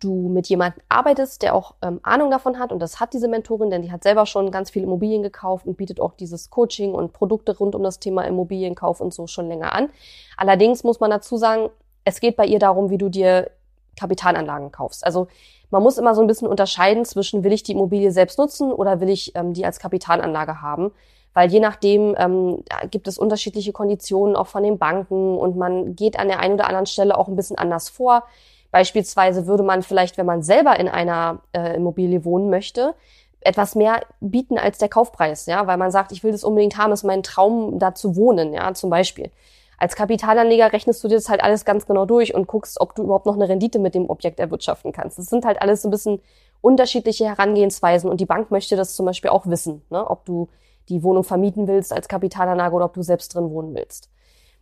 du 0.00 0.28
mit 0.28 0.48
jemandem 0.48 0.82
arbeitest, 0.88 1.42
der 1.42 1.54
auch 1.54 1.74
ähm, 1.82 2.00
Ahnung 2.02 2.30
davon 2.30 2.58
hat, 2.58 2.72
und 2.72 2.80
das 2.80 3.00
hat 3.00 3.12
diese 3.12 3.28
Mentorin, 3.28 3.70
denn 3.70 3.82
die 3.82 3.92
hat 3.92 4.02
selber 4.02 4.26
schon 4.26 4.50
ganz 4.50 4.70
viele 4.70 4.86
Immobilien 4.86 5.22
gekauft 5.22 5.66
und 5.66 5.76
bietet 5.76 6.00
auch 6.00 6.14
dieses 6.14 6.50
Coaching 6.50 6.94
und 6.94 7.12
Produkte 7.12 7.56
rund 7.56 7.74
um 7.74 7.82
das 7.82 8.00
Thema 8.00 8.22
Immobilienkauf 8.22 9.00
und 9.00 9.12
so 9.12 9.26
schon 9.26 9.48
länger 9.48 9.74
an. 9.74 9.90
Allerdings 10.36 10.84
muss 10.84 11.00
man 11.00 11.10
dazu 11.10 11.36
sagen, 11.36 11.68
es 12.04 12.20
geht 12.20 12.36
bei 12.36 12.46
ihr 12.46 12.58
darum, 12.58 12.90
wie 12.90 12.98
du 12.98 13.10
dir 13.10 13.50
Kapitalanlagen 13.98 14.72
kaufst. 14.72 15.04
Also 15.04 15.28
man 15.70 15.82
muss 15.82 15.98
immer 15.98 16.14
so 16.14 16.22
ein 16.22 16.26
bisschen 16.26 16.48
unterscheiden 16.48 17.04
zwischen, 17.04 17.44
will 17.44 17.52
ich 17.52 17.62
die 17.62 17.72
Immobilie 17.72 18.10
selbst 18.10 18.38
nutzen 18.38 18.72
oder 18.72 19.00
will 19.00 19.10
ich 19.10 19.36
ähm, 19.36 19.52
die 19.52 19.66
als 19.66 19.78
Kapitalanlage 19.78 20.62
haben 20.62 20.92
weil 21.34 21.50
je 21.50 21.60
nachdem 21.60 22.14
ähm, 22.18 22.64
gibt 22.90 23.08
es 23.08 23.18
unterschiedliche 23.18 23.72
Konditionen 23.72 24.36
auch 24.36 24.46
von 24.46 24.62
den 24.62 24.78
Banken 24.78 25.36
und 25.38 25.56
man 25.56 25.94
geht 25.94 26.18
an 26.18 26.28
der 26.28 26.40
einen 26.40 26.54
oder 26.54 26.66
anderen 26.66 26.86
Stelle 26.86 27.16
auch 27.16 27.28
ein 27.28 27.36
bisschen 27.36 27.58
anders 27.58 27.88
vor. 27.88 28.24
Beispielsweise 28.72 29.46
würde 29.46 29.62
man 29.62 29.82
vielleicht, 29.82 30.18
wenn 30.18 30.26
man 30.26 30.42
selber 30.42 30.78
in 30.78 30.88
einer 30.88 31.40
äh, 31.52 31.74
Immobilie 31.76 32.24
wohnen 32.24 32.50
möchte, 32.50 32.94
etwas 33.40 33.74
mehr 33.74 34.00
bieten 34.20 34.58
als 34.58 34.78
der 34.78 34.88
Kaufpreis, 34.88 35.46
ja, 35.46 35.66
weil 35.66 35.78
man 35.78 35.90
sagt, 35.90 36.12
ich 36.12 36.22
will 36.22 36.32
das 36.32 36.44
unbedingt 36.44 36.76
haben, 36.76 36.92
ist 36.92 37.04
mein 37.04 37.22
Traum, 37.22 37.78
da 37.78 37.94
zu 37.94 38.16
wohnen, 38.16 38.52
ja, 38.52 38.74
zum 38.74 38.90
Beispiel. 38.90 39.30
Als 39.78 39.96
Kapitalanleger 39.96 40.74
rechnest 40.74 41.02
du 41.02 41.08
dir 41.08 41.14
das 41.14 41.30
halt 41.30 41.42
alles 41.42 41.64
ganz 41.64 41.86
genau 41.86 42.04
durch 42.04 42.34
und 42.34 42.46
guckst, 42.46 42.80
ob 42.80 42.94
du 42.94 43.02
überhaupt 43.02 43.24
noch 43.24 43.34
eine 43.34 43.48
Rendite 43.48 43.78
mit 43.78 43.94
dem 43.94 44.10
Objekt 44.10 44.38
erwirtschaften 44.38 44.92
kannst. 44.92 45.18
Das 45.18 45.26
sind 45.26 45.46
halt 45.46 45.62
alles 45.62 45.80
so 45.80 45.88
ein 45.88 45.90
bisschen 45.90 46.20
unterschiedliche 46.60 47.24
Herangehensweisen 47.24 48.10
und 48.10 48.20
die 48.20 48.26
Bank 48.26 48.50
möchte 48.50 48.76
das 48.76 48.94
zum 48.94 49.06
Beispiel 49.06 49.30
auch 49.30 49.46
wissen, 49.46 49.80
ne? 49.88 50.08
ob 50.08 50.26
du 50.26 50.48
die 50.90 51.02
Wohnung 51.02 51.24
vermieten 51.24 51.66
willst 51.68 51.92
als 51.92 52.08
Kapitalanlage 52.08 52.74
oder 52.74 52.84
ob 52.84 52.94
du 52.94 53.02
selbst 53.02 53.34
drin 53.34 53.50
wohnen 53.50 53.74
willst. 53.74 54.10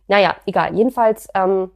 Naja, 0.07 0.35
egal. 0.45 0.75
Jedenfalls 0.75 1.27
ähm, 1.35 1.71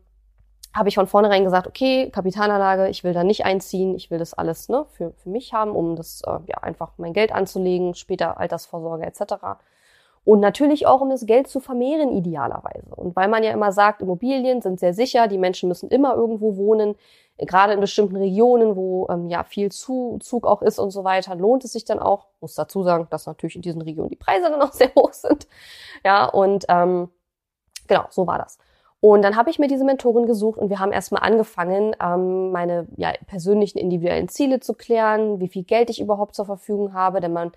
habe 0.73 0.89
ich 0.89 0.95
von 0.95 1.07
vornherein 1.07 1.43
gesagt, 1.43 1.67
okay, 1.67 2.09
Kapitalanlage, 2.09 2.89
ich 2.89 3.03
will 3.03 3.13
da 3.13 3.23
nicht 3.23 3.45
einziehen, 3.45 3.95
ich 3.95 4.09
will 4.09 4.17
das 4.17 4.33
alles 4.33 4.69
ne, 4.69 4.85
für, 4.89 5.11
für 5.11 5.29
mich 5.29 5.53
haben, 5.53 5.71
um 5.71 5.95
das 5.95 6.21
äh, 6.25 6.39
ja 6.47 6.57
einfach 6.61 6.93
mein 6.97 7.13
Geld 7.13 7.31
anzulegen, 7.31 7.93
später 7.93 8.39
Altersvorsorge 8.39 9.05
etc. 9.05 9.35
Und 10.25 10.39
natürlich 10.39 10.87
auch, 10.87 11.01
um 11.01 11.09
das 11.09 11.25
Geld 11.25 11.47
zu 11.47 11.59
vermehren, 11.59 12.11
idealerweise. 12.11 12.95
Und 12.95 13.15
weil 13.15 13.27
man 13.27 13.43
ja 13.43 13.51
immer 13.51 13.71
sagt, 13.71 14.01
Immobilien 14.01 14.61
sind 14.61 14.79
sehr 14.79 14.93
sicher, 14.93 15.27
die 15.27 15.37
Menschen 15.37 15.67
müssen 15.67 15.89
immer 15.89 16.15
irgendwo 16.15 16.55
wohnen, 16.55 16.95
gerade 17.37 17.73
in 17.73 17.79
bestimmten 17.79 18.15
Regionen, 18.15 18.75
wo 18.75 19.07
ähm, 19.09 19.29
ja 19.29 19.43
viel 19.43 19.71
Zuzug 19.71 20.45
auch 20.45 20.61
ist 20.61 20.79
und 20.79 20.91
so 20.91 21.03
weiter, 21.03 21.35
lohnt 21.35 21.63
es 21.63 21.73
sich 21.73 21.85
dann 21.85 21.99
auch. 21.99 22.27
Muss 22.41 22.55
dazu 22.55 22.83
sagen, 22.83 23.07
dass 23.09 23.25
natürlich 23.25 23.55
in 23.55 23.61
diesen 23.61 23.81
Regionen 23.81 24.09
die 24.09 24.15
Preise 24.15 24.49
dann 24.49 24.61
auch 24.61 24.73
sehr 24.73 24.91
hoch 24.95 25.13
sind. 25.13 25.47
Ja, 26.05 26.25
und 26.25 26.65
ähm, 26.69 27.09
genau, 27.87 28.05
so 28.09 28.27
war 28.27 28.37
das. 28.37 28.57
Und 28.99 29.21
dann 29.21 29.35
habe 29.35 29.49
ich 29.49 29.59
mir 29.59 29.67
diese 29.67 29.83
Mentorin 29.83 30.27
gesucht 30.27 30.57
und 30.57 30.69
wir 30.69 30.79
haben 30.79 30.93
erstmal 30.93 31.23
angefangen, 31.23 31.93
ähm, 32.01 32.51
meine 32.51 32.87
ja, 32.95 33.11
persönlichen 33.27 33.77
individuellen 33.77 34.29
Ziele 34.29 34.61
zu 34.61 34.73
klären, 34.73 35.41
wie 35.41 35.49
viel 35.49 35.63
Geld 35.63 35.89
ich 35.89 35.99
überhaupt 35.99 36.35
zur 36.35 36.45
Verfügung 36.45 36.93
habe, 36.93 37.19
denn 37.19 37.33
man 37.33 37.51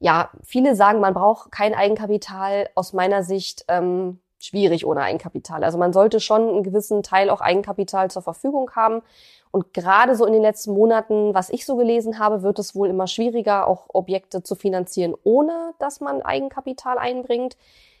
ja, 0.00 0.30
viele 0.42 0.74
sagen, 0.74 1.00
man 1.00 1.14
braucht 1.14 1.52
kein 1.52 1.74
Eigenkapital. 1.74 2.70
Aus 2.74 2.94
meiner 2.94 3.22
Sicht 3.22 3.66
ähm, 3.68 4.18
schwierig 4.40 4.86
ohne 4.86 5.02
Eigenkapital. 5.02 5.62
Also 5.62 5.78
man 5.78 5.92
sollte 5.92 6.18
schon 6.18 6.48
einen 6.48 6.62
gewissen 6.62 7.02
Teil 7.02 7.30
auch 7.30 7.40
Eigenkapital 7.40 8.10
zur 8.10 8.22
Verfügung 8.22 8.70
haben. 8.74 9.02
Und 9.50 9.74
gerade 9.74 10.16
so 10.16 10.24
in 10.26 10.32
den 10.32 10.42
letzten 10.42 10.72
Monaten, 10.72 11.34
was 11.34 11.50
ich 11.50 11.66
so 11.66 11.76
gelesen 11.76 12.18
habe, 12.18 12.42
wird 12.42 12.58
es 12.58 12.74
wohl 12.74 12.88
immer 12.88 13.06
schwieriger, 13.06 13.66
auch 13.66 13.86
Objekte 13.88 14.42
zu 14.42 14.54
finanzieren, 14.54 15.14
ohne 15.24 15.74
dass 15.78 16.00
man 16.00 16.22
Eigenkapital 16.22 16.98
einbringt. 16.98 17.56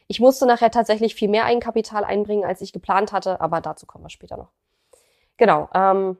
Ich 0.06 0.20
musste 0.20 0.46
nachher 0.46 0.70
tatsächlich 0.70 1.14
viel 1.14 1.28
mehr 1.28 1.44
Eigenkapital 1.44 2.04
einbringen, 2.04 2.44
als 2.44 2.60
ich 2.60 2.72
geplant 2.72 3.12
hatte, 3.12 3.40
aber 3.40 3.60
dazu 3.60 3.86
kommen 3.86 4.04
wir 4.04 4.10
später 4.10 4.36
noch. 4.36 4.50
Genau. 5.36 5.68
Ähm, 5.74 6.16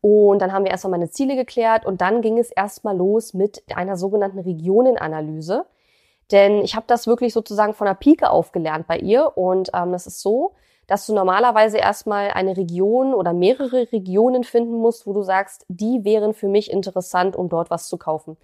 und 0.00 0.40
dann 0.40 0.52
haben 0.52 0.64
wir 0.64 0.72
erstmal 0.72 0.92
meine 0.92 1.10
Ziele 1.10 1.36
geklärt 1.36 1.86
und 1.86 2.00
dann 2.00 2.22
ging 2.22 2.38
es 2.38 2.50
erstmal 2.50 2.96
los 2.96 3.34
mit 3.34 3.62
einer 3.74 3.96
sogenannten 3.96 4.40
Regionenanalyse. 4.40 5.64
Denn 6.32 6.62
ich 6.62 6.74
habe 6.74 6.86
das 6.88 7.06
wirklich 7.06 7.32
sozusagen 7.32 7.74
von 7.74 7.86
der 7.86 7.94
Pike 7.94 8.30
aufgelernt 8.30 8.86
bei 8.86 8.98
ihr. 8.98 9.36
Und 9.36 9.70
ähm, 9.74 9.92
das 9.92 10.06
ist 10.06 10.20
so, 10.20 10.54
dass 10.86 11.06
du 11.06 11.14
normalerweise 11.14 11.78
erstmal 11.78 12.30
eine 12.30 12.56
Region 12.56 13.14
oder 13.14 13.32
mehrere 13.32 13.92
Regionen 13.92 14.42
finden 14.42 14.74
musst, 14.74 15.06
wo 15.06 15.12
du 15.12 15.22
sagst, 15.22 15.64
die 15.68 16.04
wären 16.04 16.34
für 16.34 16.48
mich 16.48 16.70
interessant, 16.70 17.36
um 17.36 17.48
dort 17.48 17.70
was 17.70 17.88
zu 17.88 17.98
kaufen. 17.98 18.36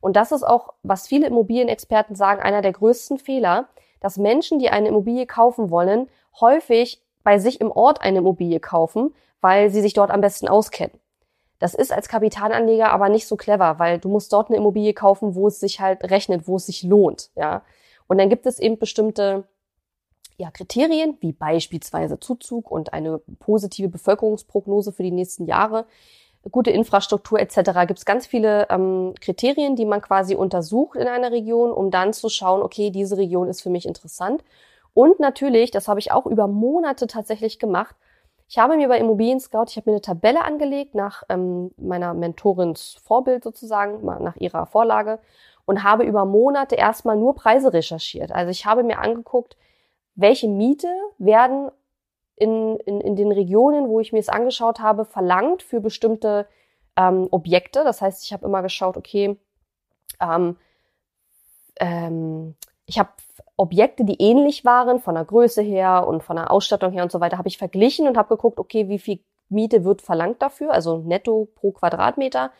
Und 0.00 0.16
das 0.16 0.32
ist 0.32 0.42
auch, 0.42 0.74
was 0.82 1.06
viele 1.06 1.26
Immobilienexperten 1.26 2.16
sagen, 2.16 2.42
einer 2.42 2.62
der 2.62 2.72
größten 2.72 3.18
Fehler, 3.18 3.68
dass 4.00 4.18
Menschen, 4.18 4.58
die 4.58 4.70
eine 4.70 4.88
Immobilie 4.88 5.26
kaufen 5.26 5.70
wollen, 5.70 6.08
häufig 6.40 7.00
bei 7.22 7.38
sich 7.38 7.60
im 7.60 7.70
Ort 7.70 8.02
eine 8.02 8.18
Immobilie 8.18 8.60
kaufen, 8.60 9.14
weil 9.40 9.70
sie 9.70 9.80
sich 9.80 9.94
dort 9.94 10.10
am 10.10 10.20
besten 10.20 10.48
auskennen. 10.48 10.98
Das 11.64 11.72
ist 11.72 11.94
als 11.94 12.08
Kapitalanleger 12.08 12.90
aber 12.90 13.08
nicht 13.08 13.26
so 13.26 13.36
clever, 13.36 13.78
weil 13.78 13.98
du 13.98 14.10
musst 14.10 14.34
dort 14.34 14.50
eine 14.50 14.58
Immobilie 14.58 14.92
kaufen, 14.92 15.34
wo 15.34 15.48
es 15.48 15.60
sich 15.60 15.80
halt 15.80 16.04
rechnet, 16.04 16.46
wo 16.46 16.56
es 16.56 16.66
sich 16.66 16.82
lohnt, 16.82 17.30
ja. 17.36 17.62
Und 18.06 18.18
dann 18.18 18.28
gibt 18.28 18.44
es 18.44 18.58
eben 18.58 18.78
bestimmte 18.78 19.44
ja, 20.36 20.50
Kriterien, 20.50 21.16
wie 21.20 21.32
beispielsweise 21.32 22.20
Zuzug 22.20 22.70
und 22.70 22.92
eine 22.92 23.18
positive 23.38 23.88
Bevölkerungsprognose 23.88 24.92
für 24.92 25.04
die 25.04 25.10
nächsten 25.10 25.46
Jahre, 25.46 25.86
gute 26.50 26.70
Infrastruktur 26.70 27.40
etc. 27.40 27.86
Gibt 27.86 27.98
es 27.98 28.04
ganz 28.04 28.26
viele 28.26 28.68
ähm, 28.68 29.14
Kriterien, 29.18 29.74
die 29.74 29.86
man 29.86 30.02
quasi 30.02 30.34
untersucht 30.34 30.98
in 30.98 31.08
einer 31.08 31.32
Region, 31.32 31.72
um 31.72 31.90
dann 31.90 32.12
zu 32.12 32.28
schauen, 32.28 32.60
okay, 32.60 32.90
diese 32.90 33.16
Region 33.16 33.48
ist 33.48 33.62
für 33.62 33.70
mich 33.70 33.86
interessant. 33.86 34.44
Und 34.92 35.18
natürlich, 35.18 35.70
das 35.70 35.88
habe 35.88 35.98
ich 35.98 36.12
auch 36.12 36.26
über 36.26 36.46
Monate 36.46 37.06
tatsächlich 37.06 37.58
gemacht, 37.58 37.96
ich 38.48 38.58
habe 38.58 38.76
mir 38.76 38.88
bei 38.88 38.98
Immobilien 38.98 39.40
Scout, 39.40 39.66
ich 39.68 39.76
habe 39.76 39.90
mir 39.90 39.94
eine 39.94 40.02
Tabelle 40.02 40.44
angelegt 40.44 40.94
nach 40.94 41.22
ähm, 41.28 41.70
meiner 41.76 42.14
Mentorins 42.14 42.96
Vorbild 43.02 43.42
sozusagen, 43.44 44.04
nach 44.04 44.36
ihrer 44.36 44.66
Vorlage 44.66 45.18
und 45.64 45.82
habe 45.82 46.04
über 46.04 46.24
Monate 46.24 46.74
erstmal 46.74 47.16
nur 47.16 47.34
Preise 47.34 47.72
recherchiert. 47.72 48.32
Also 48.32 48.50
ich 48.50 48.66
habe 48.66 48.82
mir 48.82 48.98
angeguckt, 48.98 49.56
welche 50.14 50.48
Miete 50.48 50.92
werden 51.18 51.70
in, 52.36 52.76
in, 52.80 53.00
in 53.00 53.16
den 53.16 53.32
Regionen, 53.32 53.88
wo 53.88 54.00
ich 54.00 54.12
mir 54.12 54.18
es 54.18 54.28
angeschaut 54.28 54.80
habe, 54.80 55.04
verlangt 55.04 55.62
für 55.62 55.80
bestimmte 55.80 56.46
ähm, 56.96 57.28
Objekte. 57.30 57.84
Das 57.84 58.02
heißt, 58.02 58.24
ich 58.24 58.32
habe 58.32 58.46
immer 58.46 58.62
geschaut, 58.62 58.96
okay, 58.96 59.38
ähm, 60.20 60.56
ähm, 61.80 62.56
ich 62.86 62.98
habe 62.98 63.10
Objekte, 63.56 64.04
die 64.04 64.20
ähnlich 64.20 64.64
waren, 64.64 64.98
von 64.98 65.14
der 65.14 65.24
Größe 65.24 65.62
her 65.62 66.06
und 66.08 66.22
von 66.22 66.36
der 66.36 66.50
Ausstattung 66.50 66.92
her 66.92 67.04
und 67.04 67.12
so 67.12 67.20
weiter, 67.20 67.38
habe 67.38 67.48
ich 67.48 67.58
verglichen 67.58 68.08
und 68.08 68.16
habe 68.16 68.36
geguckt, 68.36 68.58
okay, 68.58 68.88
wie 68.88 68.98
viel 68.98 69.20
Miete 69.48 69.84
wird 69.84 70.02
verlangt 70.02 70.42
dafür, 70.42 70.72
also 70.72 70.98
netto 70.98 71.48
pro 71.54 71.70
Quadratmeter 71.70 72.50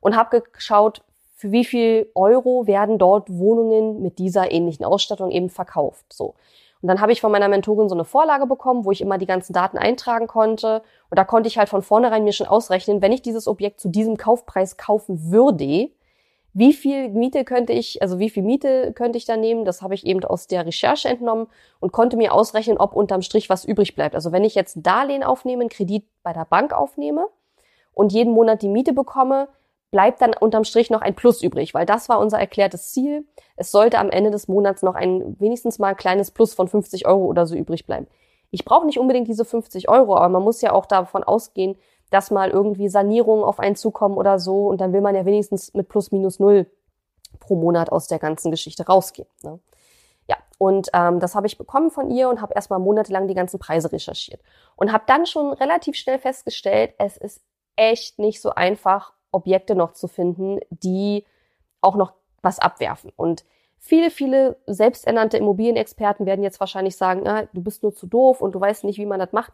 und 0.00 0.16
habe 0.16 0.42
geschaut, 0.52 1.02
für 1.34 1.52
wie 1.52 1.64
viel 1.64 2.10
Euro 2.14 2.66
werden 2.66 2.98
dort 2.98 3.30
Wohnungen 3.30 4.02
mit 4.02 4.18
dieser 4.18 4.50
ähnlichen 4.50 4.84
Ausstattung 4.84 5.30
eben 5.30 5.50
verkauft. 5.50 6.12
So. 6.12 6.34
Und 6.80 6.88
dann 6.88 7.00
habe 7.00 7.12
ich 7.12 7.20
von 7.20 7.32
meiner 7.32 7.48
Mentorin 7.48 7.88
so 7.88 7.94
eine 7.94 8.04
Vorlage 8.04 8.46
bekommen, 8.46 8.84
wo 8.84 8.92
ich 8.92 9.00
immer 9.00 9.18
die 9.18 9.26
ganzen 9.26 9.52
Daten 9.52 9.78
eintragen 9.78 10.26
konnte. 10.26 10.82
Und 11.10 11.18
da 11.18 11.24
konnte 11.24 11.48
ich 11.48 11.58
halt 11.58 11.68
von 11.68 11.82
vornherein 11.82 12.24
mir 12.24 12.32
schon 12.32 12.46
ausrechnen, 12.46 13.02
wenn 13.02 13.12
ich 13.12 13.22
dieses 13.22 13.48
Objekt 13.48 13.80
zu 13.80 13.88
diesem 13.88 14.16
Kaufpreis 14.16 14.76
kaufen 14.76 15.30
würde, 15.30 15.90
wie 16.54 16.72
viel 16.72 17.10
Miete 17.10 17.44
könnte 17.44 17.72
ich, 17.72 18.02
also 18.02 18.18
wie 18.18 18.30
viel 18.30 18.42
Miete 18.42 18.92
könnte 18.92 19.18
ich 19.18 19.26
da 19.26 19.36
nehmen? 19.36 19.64
Das 19.64 19.82
habe 19.82 19.94
ich 19.94 20.06
eben 20.06 20.24
aus 20.24 20.46
der 20.46 20.66
Recherche 20.66 21.08
entnommen 21.08 21.46
und 21.80 21.92
konnte 21.92 22.16
mir 22.16 22.32
ausrechnen, 22.32 22.78
ob 22.78 22.94
unterm 22.94 23.22
Strich 23.22 23.48
was 23.48 23.64
übrig 23.64 23.94
bleibt. 23.94 24.14
Also 24.14 24.32
wenn 24.32 24.44
ich 24.44 24.54
jetzt 24.54 24.76
ein 24.76 24.82
Darlehen 24.82 25.22
aufnehme, 25.22 25.62
einen 25.62 25.70
Kredit 25.70 26.04
bei 26.22 26.32
der 26.32 26.46
Bank 26.46 26.72
aufnehme 26.72 27.26
und 27.92 28.12
jeden 28.12 28.32
Monat 28.32 28.62
die 28.62 28.68
Miete 28.68 28.92
bekomme, 28.92 29.48
bleibt 29.90 30.20
dann 30.20 30.34
unterm 30.34 30.64
Strich 30.64 30.90
noch 30.90 31.00
ein 31.00 31.14
Plus 31.14 31.42
übrig, 31.42 31.74
weil 31.74 31.86
das 31.86 32.08
war 32.08 32.18
unser 32.18 32.38
erklärtes 32.38 32.92
Ziel. 32.92 33.26
Es 33.56 33.70
sollte 33.70 33.98
am 33.98 34.10
Ende 34.10 34.30
des 34.30 34.48
Monats 34.48 34.82
noch 34.82 34.94
ein 34.94 35.36
wenigstens 35.38 35.78
mal 35.78 35.88
ein 35.88 35.96
kleines 35.96 36.30
Plus 36.30 36.54
von 36.54 36.68
50 36.68 37.06
Euro 37.06 37.24
oder 37.24 37.46
so 37.46 37.54
übrig 37.54 37.86
bleiben. 37.86 38.06
Ich 38.50 38.64
brauche 38.64 38.86
nicht 38.86 38.98
unbedingt 38.98 39.28
diese 39.28 39.44
50 39.44 39.88
Euro, 39.88 40.16
aber 40.16 40.28
man 40.28 40.42
muss 40.42 40.60
ja 40.60 40.72
auch 40.72 40.86
davon 40.86 41.22
ausgehen, 41.22 41.76
dass 42.10 42.30
mal 42.30 42.50
irgendwie 42.50 42.88
Sanierungen 42.88 43.44
auf 43.44 43.58
einen 43.58 43.76
zukommen 43.76 44.16
oder 44.16 44.38
so 44.38 44.68
und 44.68 44.80
dann 44.80 44.92
will 44.92 45.00
man 45.00 45.14
ja 45.14 45.24
wenigstens 45.24 45.74
mit 45.74 45.88
plus 45.88 46.12
minus 46.12 46.38
null 46.38 46.66
pro 47.40 47.56
Monat 47.56 47.90
aus 47.92 48.08
der 48.08 48.18
ganzen 48.18 48.50
Geschichte 48.50 48.86
rausgehen. 48.86 49.28
Ne? 49.42 49.58
Ja, 50.28 50.36
und 50.58 50.88
ähm, 50.92 51.20
das 51.20 51.34
habe 51.34 51.46
ich 51.46 51.58
bekommen 51.58 51.90
von 51.90 52.10
ihr 52.10 52.28
und 52.28 52.40
habe 52.40 52.54
erstmal 52.54 52.78
monatelang 52.78 53.28
die 53.28 53.34
ganzen 53.34 53.58
Preise 53.58 53.92
recherchiert 53.92 54.40
und 54.76 54.92
habe 54.92 55.04
dann 55.06 55.26
schon 55.26 55.52
relativ 55.52 55.96
schnell 55.96 56.18
festgestellt, 56.18 56.94
es 56.98 57.16
ist 57.16 57.40
echt 57.76 58.18
nicht 58.18 58.40
so 58.40 58.50
einfach, 58.50 59.12
Objekte 59.30 59.74
noch 59.74 59.92
zu 59.92 60.08
finden, 60.08 60.58
die 60.70 61.24
auch 61.80 61.96
noch 61.96 62.12
was 62.42 62.58
abwerfen. 62.58 63.12
Und 63.16 63.44
viele, 63.78 64.10
viele 64.10 64.56
selbsternannte 64.66 65.36
Immobilienexperten 65.36 66.26
werden 66.26 66.42
jetzt 66.42 66.60
wahrscheinlich 66.60 66.96
sagen, 66.96 67.26
ah, 67.28 67.46
du 67.52 67.62
bist 67.62 67.82
nur 67.82 67.94
zu 67.94 68.06
doof 68.06 68.40
und 68.40 68.54
du 68.54 68.60
weißt 68.60 68.84
nicht, 68.84 68.98
wie 68.98 69.06
man 69.06 69.20
das 69.20 69.32
macht. 69.32 69.52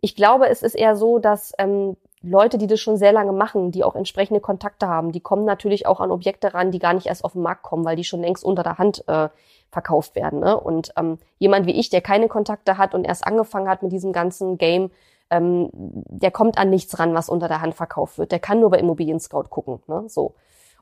Ich 0.00 0.16
glaube, 0.16 0.48
es 0.48 0.62
ist 0.62 0.74
eher 0.74 0.96
so, 0.96 1.18
dass 1.18 1.52
ähm, 1.58 1.96
Leute, 2.22 2.58
die 2.58 2.66
das 2.66 2.80
schon 2.80 2.96
sehr 2.96 3.12
lange 3.12 3.32
machen, 3.32 3.70
die 3.70 3.84
auch 3.84 3.94
entsprechende 3.94 4.40
Kontakte 4.40 4.88
haben, 4.88 5.12
die 5.12 5.20
kommen 5.20 5.44
natürlich 5.44 5.86
auch 5.86 6.00
an 6.00 6.10
Objekte 6.10 6.54
ran, 6.54 6.70
die 6.70 6.78
gar 6.78 6.94
nicht 6.94 7.06
erst 7.06 7.24
auf 7.24 7.32
den 7.32 7.42
Markt 7.42 7.62
kommen, 7.62 7.84
weil 7.84 7.96
die 7.96 8.04
schon 8.04 8.20
längst 8.22 8.44
unter 8.44 8.62
der 8.62 8.78
Hand 8.78 9.06
äh, 9.08 9.28
verkauft 9.70 10.14
werden. 10.14 10.40
Ne? 10.40 10.58
Und 10.58 10.92
ähm, 10.96 11.18
jemand 11.38 11.66
wie 11.66 11.78
ich, 11.78 11.90
der 11.90 12.00
keine 12.00 12.28
Kontakte 12.28 12.78
hat 12.78 12.94
und 12.94 13.04
erst 13.04 13.26
angefangen 13.26 13.68
hat 13.68 13.82
mit 13.82 13.92
diesem 13.92 14.12
ganzen 14.12 14.56
Game, 14.56 14.90
ähm, 15.30 15.68
der 15.72 16.30
kommt 16.30 16.58
an 16.58 16.70
nichts 16.70 16.98
ran, 16.98 17.14
was 17.14 17.28
unter 17.28 17.48
der 17.48 17.60
Hand 17.60 17.74
verkauft 17.74 18.18
wird. 18.18 18.32
Der 18.32 18.38
kann 18.38 18.60
nur 18.60 18.70
bei 18.70 18.78
Immobilien 18.78 19.20
Scout 19.20 19.48
gucken. 19.50 19.82
Ne? 19.86 20.04
So. 20.08 20.34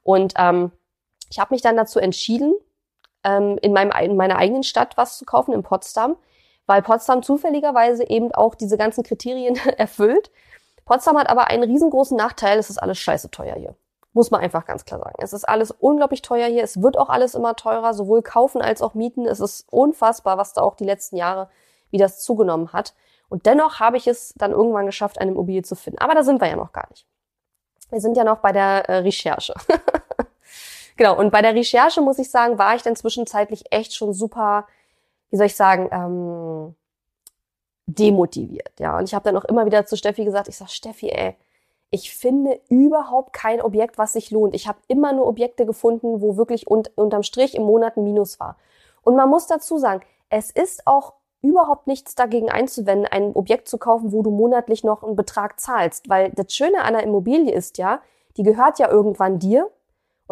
Und 0.05 0.35
ähm, 0.37 0.71
ich 1.31 1.41
habe 1.41 1.55
mich 1.55 1.63
dann 1.63 1.77
dazu 1.77 1.99
entschieden, 1.99 2.55
ähm, 3.25 3.59
in, 3.63 3.73
meinem, 3.73 3.93
in 4.01 4.17
meiner 4.17 4.37
eigenen 4.37 4.63
Stadt 4.63 4.97
was 4.97 5.19
zu 5.19 5.25
kaufen, 5.25 5.53
in 5.53 5.63
Potsdam 5.63 6.17
weil 6.67 6.83
Potsdam 6.83 7.23
zufälligerweise 7.23 8.09
eben 8.09 8.33
auch 8.33 8.55
diese 8.55 8.77
ganzen 8.77 9.03
Kriterien 9.03 9.57
erfüllt. 9.77 10.31
Potsdam 10.85 11.19
hat 11.19 11.29
aber 11.29 11.49
einen 11.49 11.65
riesengroßen 11.65 12.17
Nachteil, 12.17 12.59
es 12.59 12.71
ist 12.71 12.79
alles 12.79 12.99
scheiße 12.99 13.31
teuer 13.31 13.55
hier. 13.55 13.75
Muss 14.15 14.31
man 14.31 14.43
einfach 14.43 14.67
ganz 14.67 14.85
klar 14.85 15.01
sagen. 15.01 15.17
Es 15.19 15.33
ist 15.33 15.49
alles 15.49 15.71
unglaublich 15.71 16.21
teuer 16.21 16.47
hier. 16.47 16.63
Es 16.63 16.83
wird 16.83 16.99
auch 16.99 17.09
alles 17.09 17.35
immer 17.35 17.57
teurer, 17.57 17.95
sowohl 17.95 18.21
kaufen 18.21 18.61
als 18.61 18.83
auch 18.83 18.93
mieten. 18.93 19.25
Es 19.25 19.41
ist 19.41 19.67
unfassbar, 19.71 20.37
was 20.37 20.53
da 20.53 20.61
auch 20.61 20.75
die 20.75 20.85
letzten 20.85 21.17
Jahre, 21.17 21.49
wie 21.91 21.97
das 21.97 22.21
zugenommen 22.21 22.75
hat. 22.75 22.95
Und 23.31 23.47
dennoch 23.47 23.81
habe 23.81 23.97
ich 23.97 24.07
es 24.07 24.35
dann 24.37 24.51
irgendwann 24.51 24.85
geschafft, 24.85 25.19
eine 25.19 25.31
Immobilie 25.31 25.63
zu 25.63 25.77
finden. 25.77 25.99
Aber 26.01 26.15
da 26.15 26.23
sind 26.23 26.43
wir 26.43 26.49
ja 26.49 26.57
noch 26.57 26.73
gar 26.73 26.87
nicht. 26.91 27.07
Wir 27.89 28.01
sind 28.01 28.17
ja 28.17 28.25
noch 28.25 28.39
bei 28.39 28.53
der 28.53 28.89
äh, 28.91 28.99
Recherche. 28.99 29.55
genau. 30.99 31.19
Und 31.19 31.31
bei 31.31 31.41
der 31.41 31.55
Recherche 31.55 32.03
muss 32.03 32.19
ich 32.19 32.31
sagen, 32.31 32.59
war 32.59 32.75
ich 32.75 32.83
dann 32.83 32.97
zwischenzeitlich 32.97 33.73
echt 33.73 33.95
schon 33.95 34.13
super 34.13 34.67
wie 35.33 35.37
soll 35.39 35.47
ich 35.47 35.57
sagen, 35.57 35.89
ähm, 35.91 36.77
demotiviert. 37.87 38.79
Ja, 38.79 38.99
und 38.99 39.05
ich 39.05 39.15
habe 39.15 39.25
dann 39.25 39.37
auch 39.37 39.47
immer 39.47 39.67
wieder 39.67 39.87
zu 39.87 39.97
Steffi 39.97 40.25
gesagt, 40.25 40.47
ich 40.47 40.57
sag 40.57 40.69
Steffi, 40.69 41.09
ey, 41.09 41.37
ich 41.91 42.15
finde 42.15 42.61
überhaupt 42.69 43.33
kein 43.33 43.61
Objekt, 43.61 43.99
was 43.99 44.13
sich 44.13 44.31
lohnt. 44.31 44.55
Ich 44.55 44.69
habe 44.69 44.79
immer 44.89 45.13
nur 45.13 45.27
Objekte 45.27 45.67
gefunden, 45.67 46.21
wo 46.21 46.37
wirklich 46.37 46.71
un 46.71 46.85
unterm 46.95 47.23
Strich 47.23 47.55
im 47.55 47.65
Monat 47.65 47.97
ein 47.97 48.05
Minus 48.05 48.39
war. 48.39 48.57
Und 49.03 49.17
man 49.17 49.29
muss 49.29 49.47
dazu 49.47 49.79
sagen, 49.79 50.03
es 50.29 50.51
ist 50.51 50.87
auch 50.87 51.15
überhaupt 51.43 51.87
nichts 51.87 52.15
dagegen 52.15 52.51
einzuwenden, 52.51 53.07
ein 53.07 53.35
Objekt 53.35 53.69
zu 53.69 53.77
kaufen, 53.79 54.13
wo 54.13 54.23
du 54.23 54.31
monatlich 54.31 54.85
noch 54.85 55.03
einen 55.03 55.17
Betrag 55.17 55.59
zahlst. 55.59 56.09
Weil 56.09 56.31
das 56.31 56.55
Schöne 56.55 56.81
an 56.81 56.95
einer 56.95 57.03
Immobilie 57.03 57.53
ist 57.53 57.79
ja, 57.79 58.01
die 58.37 58.43
gehört 58.43 58.79
ja 58.79 58.91
irgendwann 58.91 59.39
dir 59.39 59.71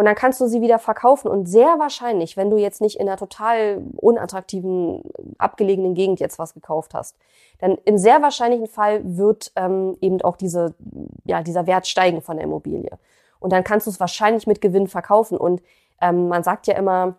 und 0.01 0.07
dann 0.07 0.15
kannst 0.15 0.41
du 0.41 0.47
sie 0.47 0.63
wieder 0.63 0.79
verkaufen. 0.79 1.29
Und 1.29 1.45
sehr 1.45 1.79
wahrscheinlich, 1.79 2.39
wenn 2.39 2.49
du 2.49 2.57
jetzt 2.57 2.81
nicht 2.81 2.99
in 2.99 3.07
einer 3.07 3.19
total 3.19 3.83
unattraktiven, 3.97 5.03
abgelegenen 5.37 5.93
Gegend 5.93 6.21
jetzt 6.21 6.39
was 6.39 6.55
gekauft 6.55 6.95
hast, 6.95 7.19
dann 7.59 7.77
im 7.85 7.99
sehr 7.99 8.23
wahrscheinlichen 8.23 8.67
Fall 8.67 9.03
wird 9.05 9.53
ähm, 9.57 9.99
eben 10.01 10.23
auch 10.23 10.39
diese, 10.39 10.75
ja, 11.27 11.43
dieser 11.43 11.67
Wert 11.67 11.87
steigen 11.87 12.23
von 12.23 12.39
der 12.39 12.47
Immobilie. 12.47 12.99
Und 13.41 13.53
dann 13.53 13.63
kannst 13.63 13.87
du 13.87 13.91
es 13.91 14.01
wahrscheinlich 14.01 14.47
mit 14.47 14.63
Gewinn 14.63 14.89
verkaufen. 14.89 15.37
Und 15.37 15.61
ähm, 16.01 16.29
man 16.29 16.45
sagt 16.45 16.67
ja 16.67 16.77
immer, 16.77 17.17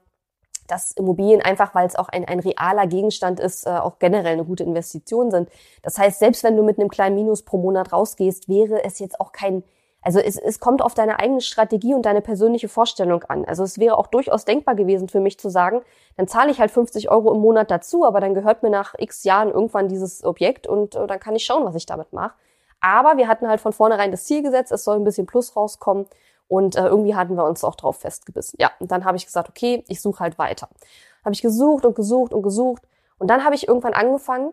dass 0.66 0.90
Immobilien 0.94 1.44
einfach, 1.44 1.76
weil 1.76 1.86
es 1.86 1.96
auch 1.96 2.10
ein, 2.10 2.26
ein 2.26 2.40
realer 2.40 2.88
Gegenstand 2.88 3.40
ist, 3.40 3.68
äh, 3.68 3.70
auch 3.70 4.00
generell 4.00 4.34
eine 4.34 4.46
gute 4.46 4.64
Investition 4.64 5.30
sind. 5.30 5.50
Das 5.84 6.00
heißt, 6.00 6.18
selbst 6.18 6.44
wenn 6.44 6.58
du 6.58 6.64
mit 6.64 6.80
einem 6.80 6.90
kleinen 6.90 7.14
Minus 7.14 7.44
pro 7.44 7.60
Monat 7.60 7.94
rausgehst, 7.94 8.50
wäre 8.50 8.84
es 8.84 8.98
jetzt 8.98 9.20
auch 9.20 9.34
kein 9.34 9.62
also 10.02 10.20
es, 10.20 10.38
es 10.38 10.60
kommt 10.60 10.82
auf 10.82 10.94
deine 10.94 11.20
eigene 11.20 11.42
Strategie 11.42 11.94
und 11.94 12.06
deine 12.06 12.22
persönliche 12.22 12.68
Vorstellung 12.68 13.24
an. 13.24 13.46
Also 13.46 13.64
es 13.64 13.78
wäre 13.78 13.98
auch 13.98 14.08
durchaus 14.08 14.46
denkbar 14.46 14.76
gewesen 14.76 15.10
für 15.10 15.20
mich 15.20 15.40
zu 15.40 15.50
sagen, 15.50 15.82
dann 16.18 16.28
zahle 16.28 16.52
ich 16.52 16.60
halt 16.60 16.72
50 16.72 17.12
Euro 17.12 17.34
im 17.34 17.40
Monat 17.40 17.70
dazu, 17.70 18.06
aber 18.06 18.20
dann 18.20 18.34
gehört 18.34 18.64
mir 18.64 18.72
nach 18.72 18.96
x 18.98 19.24
Jahren 19.24 19.50
irgendwann 19.50 19.88
dieses 19.88 20.24
Objekt 20.24 20.66
und 20.68 20.96
äh, 20.96 21.06
dann 21.06 21.20
kann 21.20 21.36
ich 21.36 21.46
schauen, 21.46 21.66
was 21.66 21.76
ich 21.76 21.86
damit 21.86 22.14
mache. 22.14 22.34
Aber 22.80 23.18
wir 23.18 23.28
hatten 23.28 23.48
halt 23.48 23.62
von 23.62 23.74
vornherein 23.74 24.10
das 24.10 24.26
Ziel 24.26 24.42
gesetzt, 24.42 24.72
es 24.72 24.84
soll 24.84 24.96
ein 24.96 25.04
bisschen 25.04 25.28
Plus 25.28 25.56
rauskommen 25.56 26.08
und 26.48 26.76
äh, 26.76 26.88
irgendwie 26.88 27.16
hatten 27.16 27.36
wir 27.36 27.46
uns 27.46 27.64
auch 27.64 27.76
drauf 27.76 27.98
festgebissen. 27.98 28.58
Ja, 28.60 28.72
und 28.80 28.92
dann 28.92 29.06
habe 29.06 29.18
ich 29.18 29.26
gesagt, 29.26 29.50
okay, 29.50 29.84
ich 29.88 30.02
suche 30.02 30.20
halt 30.20 30.40
weiter. 30.40 30.68
Habe 31.24 31.36
ich 31.36 31.44
gesucht 31.44 31.86
und 31.86 31.96
gesucht 31.96 32.34
und 32.34 32.42
gesucht 32.42 32.82
und 33.20 33.28
dann 33.28 33.46
habe 33.46 33.54
ich 33.54 33.68
irgendwann 33.68 33.94
angefangen, 33.94 34.52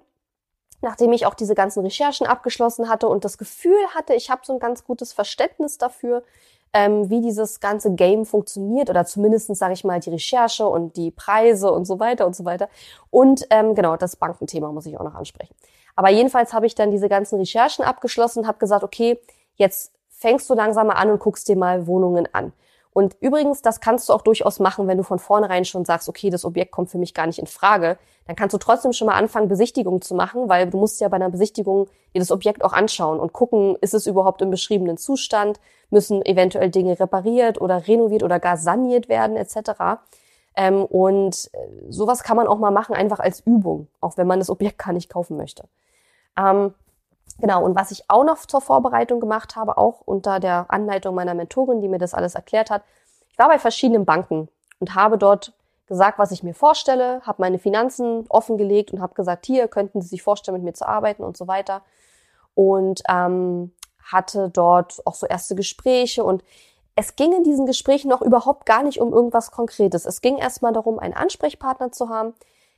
nachdem 0.81 1.13
ich 1.13 1.27
auch 1.27 1.35
diese 1.35 1.55
ganzen 1.55 1.83
Recherchen 1.83 2.27
abgeschlossen 2.27 2.89
hatte 2.89 3.09
und 3.09 3.25
das 3.25 3.39
Gefühl 3.39 3.79
hatte, 3.95 4.15
ich 4.15 4.31
habe 4.31 4.43
so 4.45 4.53
ein 4.53 4.59
ganz 4.59 4.85
gutes 4.85 5.13
Verständnis 5.13 5.79
dafür, 5.79 6.23
ähm, 6.73 7.11
wie 7.11 7.21
dieses 7.21 7.61
ganze 7.61 7.95
Game 7.95 8.27
funktioniert 8.27 8.91
oder 8.91 9.05
zumindest 9.07 9.55
sage 9.57 9.73
ich 9.73 9.85
mal 9.85 10.01
die 10.01 10.11
Recherche 10.11 10.67
und 10.67 10.97
die 10.97 11.11
Preise 11.11 11.73
und 11.73 11.87
so 11.87 11.99
weiter 11.99 12.27
und 12.27 12.37
so 12.37 12.45
weiter. 12.45 12.69
Und 13.11 13.47
ähm, 13.51 13.75
genau, 13.75 13.97
das 13.97 14.17
Bankenthema 14.17 14.71
muss 14.73 14.87
ich 14.87 14.99
auch 14.99 15.05
noch 15.05 15.15
ansprechen. 15.15 15.55
Aber 15.97 16.11
jedenfalls 16.11 16.53
habe 16.53 16.67
ich 16.67 16.75
dann 16.75 16.91
diese 16.91 17.09
ganzen 17.09 17.39
Recherchen 17.39 17.85
abgeschlossen 17.85 18.41
und 18.41 18.47
habe 18.47 18.59
gesagt, 18.59 18.85
okay, 18.85 19.19
jetzt 19.57 19.93
fängst 20.11 20.49
du 20.51 20.55
langsam 20.55 20.89
mal 20.89 20.95
an 20.95 21.11
und 21.11 21.21
guckst 21.21 21.49
dir 21.49 21.57
mal 21.57 21.87
Wohnungen 21.87 22.29
an. 22.33 22.53
Und 22.99 23.17
übrigens, 23.21 23.63
das 23.63 23.79
kannst 23.79 24.09
du 24.09 24.13
auch 24.13 24.23
durchaus 24.23 24.59
machen, 24.59 24.89
wenn 24.89 24.99
du 24.99 25.05
von 25.05 25.21
vornherein 25.21 25.65
schon 25.65 25.85
sagst, 25.85 26.09
okay, 26.09 26.31
das 26.31 26.45
Objekt 26.45 26.73
kommt 26.73 26.91
für 26.91 26.99
mich 26.99 27.15
gar 27.15 27.29
nicht 27.29 27.39
in 27.39 27.47
Frage. 27.47 27.97
Dann 28.27 28.35
kannst 28.35 28.55
du 28.55 28.59
trotzdem 28.59 28.93
schon 28.93 29.07
mal 29.07 29.15
anfangen, 29.15 29.47
Besichtigungen 29.47 30.03
zu 30.03 30.17
machen, 30.17 30.49
weil 30.49 30.69
du 30.69 30.79
musst 30.79 31.01
ja 31.01 31.07
bei 31.07 31.15
einer 31.15 31.31
Besichtigung 31.31 31.87
dir 32.13 32.19
das 32.19 32.33
Objekt 32.33 32.65
auch 32.65 32.73
anschauen 32.73 33.21
und 33.21 33.33
gucken, 33.33 33.77
ist 33.83 33.95
es 33.95 34.09
überhaupt 34.09 34.43
im 34.43 34.51
beschriebenen 34.51 34.97
Zustand, 34.97 35.61
müssen 35.91 36.27
eventuell 36.27 36.71
Dinge 36.71 36.99
repariert 36.99 37.61
oder 37.61 37.87
renoviert 37.87 38.25
oder 38.25 38.41
gar 38.41 38.57
saniert 38.57 39.09
werden 39.09 39.37
etc. 39.37 40.01
Ähm, 40.57 40.85
und 40.85 41.51
äh, 41.53 41.59
sowas 41.91 42.25
kann 42.25 42.37
man 42.37 42.49
auch 42.49 42.59
mal 42.59 42.73
machen, 42.73 42.97
einfach 42.97 43.21
als 43.21 43.39
Übung, 43.39 43.87
auch 44.01 44.17
wenn 44.17 44.27
man 44.27 44.41
das 44.41 44.51
Objekt 44.51 44.79
gar 44.79 44.93
nicht 44.93 45.09
kaufen 45.09 45.37
möchte. 45.37 45.69
Ähm, 46.37 46.75
Genau, 47.41 47.65
und 47.65 47.77
was 47.77 47.93
ich 47.93 48.05
auch 48.09 48.25
noch 48.25 48.39
zur 48.39 48.61
Vorbereitung 48.61 49.21
gemacht 49.21 49.55
habe, 49.55 49.79
auch 49.79 50.01
unter 50.05 50.41
der 50.41 50.67
Anleitung 50.69 51.15
meiner 51.15 51.35
Mentorin, 51.35 51.81
die 51.81 51.89
mir 51.89 51.99
das 51.99 52.15
alles 52.15 52.35
erklärt 52.35 52.71
hat, 52.71 52.83
ich 53.31 53.39
war 53.39 53.49
bei 53.49 53.59
verschiedenen 53.59 54.05
Banken 54.05 54.49
und 54.81 54.95
habe 54.95 55.19
dort 55.19 55.53
gesagt, 55.87 56.19
was 56.19 56.33
ich 56.33 56.43
mir 56.43 56.55
vorstelle, 56.55 57.21
habe 57.23 57.41
meine 57.41 57.59
Finanzen 57.59 58.27
offengelegt 58.29 58.93
und 58.93 59.01
habe 59.01 59.15
gesagt, 59.15 59.47
hier 59.47 59.69
könnten 59.69 60.03
Sie 60.03 60.09
sich 60.09 60.23
vorstellen, 60.23 60.57
mit 60.57 60.65
mir 60.65 60.75
zu 60.75 60.87
arbeiten 60.87 61.23
und 61.23 61.37
so 61.37 61.47
weiter. 61.47 61.83
Und 62.55 63.03
ähm, 63.09 63.73
hatte 64.03 64.51
dort 64.51 65.01
auch 65.07 65.15
so 65.15 65.27
erste 65.27 65.55
Gespräche 65.55 66.25
und 66.25 66.43
es 66.97 67.15
ging 67.15 67.33
in 67.33 67.45
diesen 67.45 67.65
Gesprächen 67.65 68.09
noch 68.09 68.23
überhaupt 68.23 68.67
gar 68.67 68.83
nicht 68.83 69.01
um 69.01 69.13
irgendwas 69.13 69.53
Konkretes. 69.53 70.05
Es 70.05 70.21
ging 70.21 70.37
erstmal 70.37 70.73
darum, 70.73 70.99
einen 70.99 71.15
Ansprechpartner 71.15 71.93
zu 71.93 72.09
haben. 72.09 72.35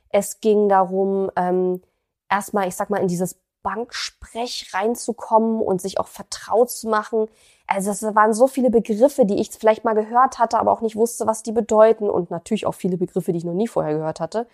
Es 0.09 0.41
ging 0.41 0.69
darum, 0.69 1.31
ähm, 1.35 1.81
erstmal, 2.29 2.67
ich 2.67 2.75
sag 2.75 2.91
mal, 2.91 3.01
in 3.01 3.07
dieses 3.07 3.39
Banksprech 3.63 4.71
reinzukommen 4.73 5.61
und 5.61 5.81
sich 5.81 5.99
auch 5.99 6.07
vertraut 6.07 6.69
zu 6.69 6.89
machen. 6.89 7.27
Also 7.67 7.91
es 7.91 8.01
waren 8.03 8.33
so 8.33 8.47
viele 8.47 8.69
Begriffe, 8.69 9.25
die 9.25 9.39
ich 9.39 9.51
vielleicht 9.51 9.83
mal 9.83 9.93
gehört 9.93 10.39
hatte, 10.39 10.59
aber 10.59 10.71
auch 10.71 10.81
nicht 10.81 10.95
wusste, 10.95 11.27
was 11.27 11.43
die 11.43 11.51
bedeuten 11.51 12.09
und 12.09 12.31
natürlich 12.31 12.65
auch 12.65 12.73
viele 12.73 12.97
Begriffe, 12.97 13.31
die 13.31 13.37
ich 13.37 13.45
noch 13.45 13.53
nie 13.53 13.67
vorher 13.67 13.93
gehört 13.93 14.19
hatte. 14.19 14.47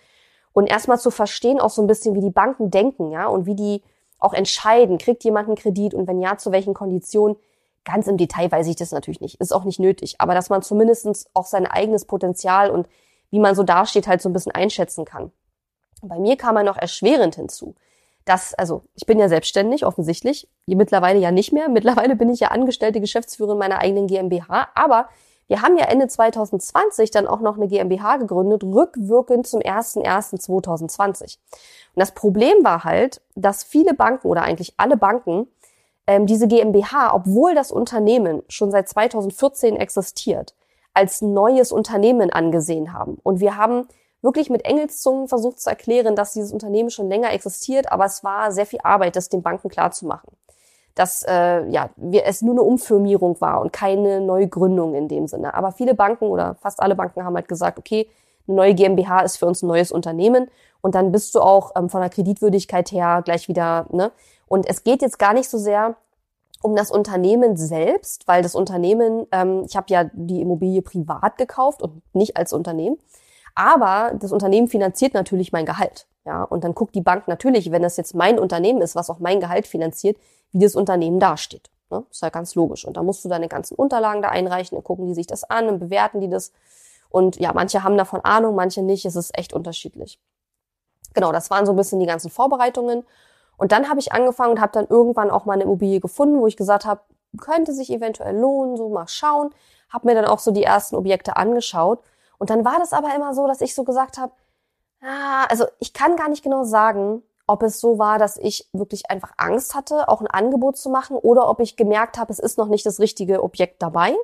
Und 0.52 0.66
erstmal 0.66 0.98
zu 0.98 1.10
verstehen 1.10 1.60
auch 1.60 1.70
so 1.70 1.82
ein 1.82 1.86
bisschen, 1.86 2.14
wie 2.14 2.20
die 2.20 2.30
Banken 2.30 2.70
denken, 2.70 3.10
ja, 3.10 3.26
und 3.26 3.46
wie 3.46 3.54
die 3.54 3.82
auch 4.18 4.34
entscheiden, 4.34 4.98
kriegt 4.98 5.24
jemand 5.24 5.48
einen 5.48 5.56
Kredit 5.56 5.94
und 5.94 6.06
wenn 6.06 6.20
ja, 6.20 6.36
zu 6.36 6.52
welchen 6.52 6.74
Konditionen. 6.74 7.36
Ganz 7.84 8.06
im 8.06 8.18
Detail 8.18 8.50
weiß 8.50 8.66
ich 8.66 8.76
das 8.76 8.92
natürlich 8.92 9.20
nicht, 9.20 9.40
ist 9.40 9.52
auch 9.52 9.64
nicht 9.64 9.80
nötig, 9.80 10.16
aber 10.18 10.34
dass 10.34 10.50
man 10.50 10.62
zumindestens 10.62 11.26
auch 11.32 11.46
sein 11.46 11.66
eigenes 11.66 12.04
Potenzial 12.04 12.70
und 12.70 12.86
wie 13.30 13.38
man 13.38 13.54
so 13.54 13.62
dasteht, 13.62 14.06
halt 14.06 14.20
so 14.20 14.28
ein 14.28 14.32
bisschen 14.32 14.52
einschätzen 14.52 15.04
kann. 15.04 15.32
Bei 16.02 16.18
mir 16.18 16.36
kam 16.36 16.54
man 16.54 16.66
noch 16.66 16.76
erschwerend 16.76 17.36
hinzu 17.36 17.74
das, 18.28 18.54
also 18.54 18.82
ich 18.94 19.06
bin 19.06 19.18
ja 19.18 19.28
selbstständig, 19.28 19.86
offensichtlich, 19.86 20.48
mittlerweile 20.66 21.18
ja 21.18 21.30
nicht 21.30 21.52
mehr. 21.52 21.68
Mittlerweile 21.68 22.14
bin 22.16 22.30
ich 22.30 22.40
ja 22.40 22.48
angestellte 22.48 23.00
Geschäftsführerin 23.00 23.58
meiner 23.58 23.78
eigenen 23.78 24.06
GmbH, 24.06 24.68
aber 24.74 25.08
wir 25.46 25.62
haben 25.62 25.78
ja 25.78 25.86
Ende 25.86 26.06
2020 26.08 27.10
dann 27.10 27.26
auch 27.26 27.40
noch 27.40 27.56
eine 27.56 27.68
GmbH 27.68 28.18
gegründet, 28.18 28.62
rückwirkend 28.64 29.46
zum 29.46 29.60
01.01.2020. 29.60 31.38
Und 31.94 32.00
das 32.00 32.12
Problem 32.12 32.62
war 32.62 32.84
halt, 32.84 33.22
dass 33.34 33.64
viele 33.64 33.94
Banken 33.94 34.28
oder 34.28 34.42
eigentlich 34.42 34.74
alle 34.76 34.98
Banken 34.98 35.48
ähm, 36.06 36.26
diese 36.26 36.48
GmbH, 36.48 37.14
obwohl 37.14 37.54
das 37.54 37.72
Unternehmen 37.72 38.42
schon 38.48 38.70
seit 38.70 38.90
2014 38.90 39.76
existiert, 39.76 40.54
als 40.92 41.22
neues 41.22 41.72
Unternehmen 41.72 42.30
angesehen 42.30 42.92
haben. 42.92 43.18
Und 43.22 43.40
wir 43.40 43.56
haben 43.56 43.88
wirklich 44.22 44.50
mit 44.50 44.64
Engelszungen 44.64 45.28
versucht 45.28 45.60
zu 45.60 45.70
erklären, 45.70 46.16
dass 46.16 46.32
dieses 46.32 46.52
Unternehmen 46.52 46.90
schon 46.90 47.08
länger 47.08 47.32
existiert, 47.32 47.92
aber 47.92 48.04
es 48.04 48.24
war 48.24 48.52
sehr 48.52 48.66
viel 48.66 48.80
Arbeit, 48.82 49.16
das 49.16 49.28
den 49.28 49.42
Banken 49.42 49.68
klarzumachen. 49.68 50.30
Dass 50.94 51.22
äh, 51.22 51.64
ja, 51.68 51.90
wir, 51.96 52.26
es 52.26 52.42
nur 52.42 52.54
eine 52.54 52.62
Umfirmierung 52.62 53.40
war 53.40 53.60
und 53.60 53.72
keine 53.72 54.20
Neugründung 54.20 54.94
in 54.94 55.06
dem 55.06 55.28
Sinne. 55.28 55.54
Aber 55.54 55.70
viele 55.70 55.94
Banken 55.94 56.26
oder 56.26 56.56
fast 56.56 56.80
alle 56.80 56.96
Banken 56.96 57.24
haben 57.24 57.36
halt 57.36 57.48
gesagt, 57.48 57.78
okay, 57.78 58.08
eine 58.48 58.56
neue 58.56 58.74
GmbH 58.74 59.20
ist 59.20 59.36
für 59.36 59.46
uns 59.46 59.62
ein 59.62 59.68
neues 59.68 59.92
Unternehmen 59.92 60.50
und 60.80 60.94
dann 60.94 61.12
bist 61.12 61.34
du 61.34 61.40
auch 61.40 61.72
ähm, 61.76 61.88
von 61.88 62.00
der 62.00 62.10
Kreditwürdigkeit 62.10 62.90
her 62.90 63.22
gleich 63.24 63.48
wieder, 63.48 63.86
ne? 63.90 64.10
Und 64.46 64.66
es 64.66 64.82
geht 64.82 65.02
jetzt 65.02 65.18
gar 65.18 65.34
nicht 65.34 65.50
so 65.50 65.58
sehr 65.58 65.96
um 66.62 66.74
das 66.74 66.90
Unternehmen 66.90 67.56
selbst, 67.56 68.26
weil 68.26 68.42
das 68.42 68.54
Unternehmen, 68.54 69.26
ähm, 69.30 69.64
ich 69.68 69.76
habe 69.76 69.86
ja 69.90 70.04
die 70.12 70.40
Immobilie 70.40 70.82
privat 70.82 71.36
gekauft 71.36 71.82
und 71.82 72.02
nicht 72.14 72.36
als 72.36 72.52
Unternehmen. 72.52 72.98
Aber 73.58 74.12
das 74.14 74.30
Unternehmen 74.30 74.68
finanziert 74.68 75.14
natürlich 75.14 75.50
mein 75.50 75.66
Gehalt. 75.66 76.06
Ja, 76.24 76.44
und 76.44 76.62
dann 76.62 76.76
guckt 76.76 76.94
die 76.94 77.00
Bank 77.00 77.26
natürlich, 77.26 77.72
wenn 77.72 77.82
das 77.82 77.96
jetzt 77.96 78.14
mein 78.14 78.38
Unternehmen 78.38 78.80
ist, 78.82 78.94
was 78.94 79.10
auch 79.10 79.18
mein 79.18 79.40
Gehalt 79.40 79.66
finanziert, 79.66 80.16
wie 80.52 80.60
das 80.60 80.76
Unternehmen 80.76 81.18
dasteht. 81.18 81.68
Ne? 81.90 82.04
Ist 82.08 82.22
ja 82.22 82.28
ganz 82.28 82.54
logisch. 82.54 82.84
Und 82.84 82.96
da 82.96 83.02
musst 83.02 83.24
du 83.24 83.28
deine 83.28 83.48
ganzen 83.48 83.74
Unterlagen 83.74 84.22
da 84.22 84.28
einreichen, 84.28 84.76
dann 84.76 84.84
gucken 84.84 85.06
die 85.06 85.14
sich 85.14 85.26
das 85.26 85.42
an 85.42 85.66
und 85.66 85.80
bewerten 85.80 86.20
die 86.20 86.30
das. 86.30 86.52
Und 87.08 87.40
ja, 87.40 87.52
manche 87.52 87.82
haben 87.82 87.96
davon 87.96 88.20
Ahnung, 88.20 88.54
manche 88.54 88.80
nicht. 88.80 89.04
Es 89.04 89.16
ist 89.16 89.36
echt 89.36 89.52
unterschiedlich. 89.52 90.20
Genau, 91.12 91.32
das 91.32 91.50
waren 91.50 91.66
so 91.66 91.72
ein 91.72 91.76
bisschen 91.76 91.98
die 91.98 92.06
ganzen 92.06 92.30
Vorbereitungen. 92.30 93.04
Und 93.56 93.72
dann 93.72 93.88
habe 93.90 93.98
ich 93.98 94.12
angefangen 94.12 94.52
und 94.52 94.60
habe 94.60 94.70
dann 94.72 94.86
irgendwann 94.86 95.32
auch 95.32 95.46
mal 95.46 95.54
eine 95.54 95.64
Immobilie 95.64 95.98
gefunden, 95.98 96.38
wo 96.38 96.46
ich 96.46 96.56
gesagt 96.56 96.84
habe, 96.84 97.00
könnte 97.40 97.72
sich 97.72 97.90
eventuell 97.90 98.38
lohnen, 98.38 98.76
so 98.76 98.88
mal 98.88 99.08
schauen. 99.08 99.50
Habe 99.88 100.06
mir 100.06 100.14
dann 100.14 100.26
auch 100.26 100.38
so 100.38 100.52
die 100.52 100.62
ersten 100.62 100.94
Objekte 100.94 101.36
angeschaut 101.36 102.04
und 102.38 102.50
dann 102.50 102.64
war 102.64 102.78
das 102.78 102.92
aber 102.92 103.14
immer 103.14 103.34
so, 103.34 103.46
dass 103.46 103.60
ich 103.60 103.74
so 103.74 103.84
gesagt 103.84 104.18
habe, 104.18 104.32
ah, 105.02 105.44
also 105.48 105.64
ich 105.78 105.92
kann 105.92 106.16
gar 106.16 106.28
nicht 106.28 106.42
genau 106.42 106.64
sagen, 106.64 107.22
ob 107.46 107.62
es 107.62 107.80
so 107.80 107.98
war, 107.98 108.18
dass 108.18 108.36
ich 108.36 108.68
wirklich 108.72 109.10
einfach 109.10 109.32
Angst 109.36 109.74
hatte, 109.74 110.08
auch 110.08 110.20
ein 110.20 110.26
Angebot 110.26 110.76
zu 110.76 110.90
machen, 110.90 111.16
oder 111.16 111.48
ob 111.48 111.60
ich 111.60 111.76
gemerkt 111.76 112.18
habe, 112.18 112.32
es 112.32 112.38
ist 112.38 112.58
noch 112.58 112.68
nicht 112.68 112.84
das 112.86 113.00
richtige 113.00 113.42
Objekt 113.42 113.82
dabei. 113.82 114.14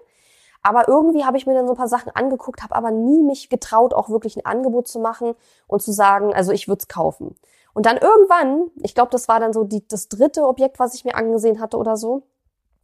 Aber 0.62 0.88
irgendwie 0.88 1.24
habe 1.24 1.36
ich 1.36 1.46
mir 1.46 1.54
dann 1.54 1.66
so 1.66 1.74
ein 1.74 1.78
paar 1.78 1.88
Sachen 1.88 2.10
angeguckt, 2.14 2.62
habe 2.62 2.74
aber 2.74 2.90
nie 2.90 3.22
mich 3.22 3.50
getraut, 3.50 3.92
auch 3.92 4.08
wirklich 4.08 4.36
ein 4.36 4.46
Angebot 4.46 4.88
zu 4.88 4.98
machen 4.98 5.34
und 5.66 5.82
zu 5.82 5.92
sagen, 5.92 6.34
also 6.34 6.52
ich 6.52 6.68
würde 6.68 6.80
es 6.80 6.88
kaufen. 6.88 7.36
Und 7.74 7.86
dann 7.86 7.98
irgendwann, 7.98 8.70
ich 8.82 8.94
glaube, 8.94 9.10
das 9.10 9.28
war 9.28 9.40
dann 9.40 9.52
so 9.52 9.64
die, 9.64 9.86
das 9.86 10.08
dritte 10.08 10.46
Objekt, 10.46 10.78
was 10.78 10.94
ich 10.94 11.04
mir 11.04 11.16
angesehen 11.16 11.60
hatte 11.60 11.76
oder 11.76 11.96
so, 11.96 12.22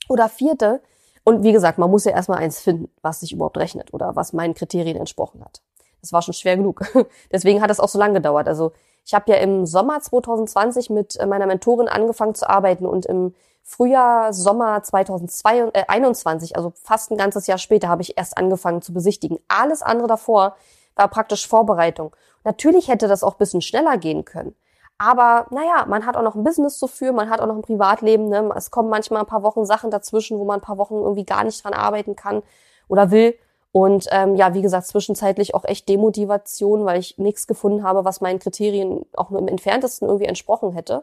oder 0.09 0.29
vierte, 0.29 0.83
und 1.31 1.45
wie 1.45 1.53
gesagt, 1.53 1.79
man 1.79 1.89
muss 1.89 2.05
ja 2.05 2.11
erstmal 2.11 2.39
eins 2.39 2.59
finden, 2.59 2.91
was 3.03 3.21
sich 3.21 3.33
überhaupt 3.33 3.57
rechnet 3.57 3.95
oder 3.95 4.17
was 4.17 4.33
meinen 4.33 4.55
Kriterien 4.55 4.97
entsprochen 4.97 5.45
hat. 5.45 5.63
Das 6.01 6.13
war 6.13 6.23
schon 6.23 6.35
schwer 6.35 6.57
genug. 6.57 6.83
Deswegen 7.33 7.63
hat 7.63 7.71
es 7.71 7.79
auch 7.79 7.89
so 7.89 8.01
lange 8.01 8.15
gedauert. 8.15 8.49
Also 8.49 8.73
ich 9.07 9.15
habe 9.15 9.31
ja 9.31 9.39
im 9.39 9.65
Sommer 9.65 10.01
2020 10.01 10.91
mit 10.91 11.15
äh, 11.21 11.27
meiner 11.27 11.47
Mentorin 11.47 11.87
angefangen 11.87 12.35
zu 12.35 12.51
arbeiten 12.51 12.85
und 12.85 13.07
im 13.07 13.33
Frühjahr, 13.63 14.33
Sommer 14.33 14.83
2021, 14.83 16.57
also 16.57 16.73
fast 16.75 17.13
ein 17.13 17.17
ganzes 17.17 17.47
Jahr 17.47 17.59
später, 17.59 17.89
habe 17.89 18.03
ich 18.03 18.19
erst 18.19 18.37
angefangen 18.37 18.83
zu 18.83 18.93
besichtigen. 18.93 19.39
Alles 19.47 19.83
andere 19.83 20.09
davor 20.09 20.57
war 20.97 21.07
praktisch 21.07 21.47
Vorbereitung. 21.47 22.17
Natürlich 22.43 22.89
hätte 22.89 23.07
das 23.07 23.23
auch 23.23 23.35
bisschen 23.35 23.63
schneller 23.63 23.99
gehen 23.99 24.25
können. 24.25 24.57
Aber 25.03 25.47
naja, 25.49 25.87
man 25.89 26.05
hat 26.05 26.15
auch 26.19 26.23
noch 26.23 26.35
ein 26.35 26.45
Business 26.45 26.79
zu 26.79 26.87
führen, 26.87 27.17
man 27.17 27.31
hat 27.31 27.41
auch 27.41 27.47
noch 27.47 27.57
ein 27.57 27.63
Privatleben. 27.63 28.29
Ne? 28.29 28.53
Es 28.55 28.71
kommen 28.71 28.91
manchmal 28.91 29.23
ein 29.23 29.27
paar 29.27 29.43
Wochen 29.43 29.65
Sachen 29.65 29.91
dazwischen, 29.91 30.39
wo 30.39 30.45
man 30.45 30.59
ein 30.59 30.63
paar 30.63 30.77
Wochen 30.77 30.97
irgendwie 30.97 31.25
gar 31.25 31.43
nicht 31.43 31.65
dran 31.65 31.73
arbeiten 31.73 32.17
kann 32.17 32.43
oder 32.87 33.11
will. 33.11 33.35
Und 33.73 34.09
ähm, 34.11 34.37
ja, 34.37 34.53
wie 34.53 34.61
gesagt, 34.61 34.87
zwischenzeitlich 34.89 35.55
auch 35.55 35.65
echt 35.65 35.89
Demotivation, 35.89 36.85
weil 36.85 37.01
ich 37.01 37.17
nichts 37.17 37.47
gefunden 37.47 37.83
habe, 37.83 38.05
was 38.05 38.21
meinen 38.21 38.41
Kriterien 38.41 39.07
auch 39.17 39.31
nur 39.31 39.41
im 39.41 39.49
entferntesten 39.49 40.07
irgendwie 40.07 40.27
entsprochen 40.27 40.73
hätte. 40.73 41.03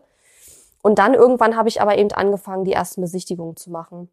Und 0.83 0.99
dann 0.99 1.15
irgendwann 1.15 1.57
habe 1.57 1.69
ich 1.69 1.81
aber 1.81 1.97
eben 1.97 2.11
angefangen, 2.11 2.65
die 2.65 2.73
ersten 2.73 3.01
Besichtigungen 3.01 3.55
zu 3.55 3.71
machen. 3.71 4.11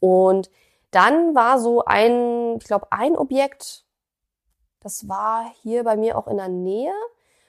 Und 0.00 0.50
dann 0.90 1.36
war 1.36 1.60
so 1.60 1.84
ein, 1.84 2.56
ich 2.56 2.64
glaube, 2.64 2.88
ein 2.90 3.16
Objekt, 3.16 3.84
das 4.80 5.08
war 5.08 5.44
hier 5.62 5.84
bei 5.84 5.96
mir 5.96 6.18
auch 6.18 6.26
in 6.26 6.38
der 6.38 6.48
Nähe. 6.48 6.92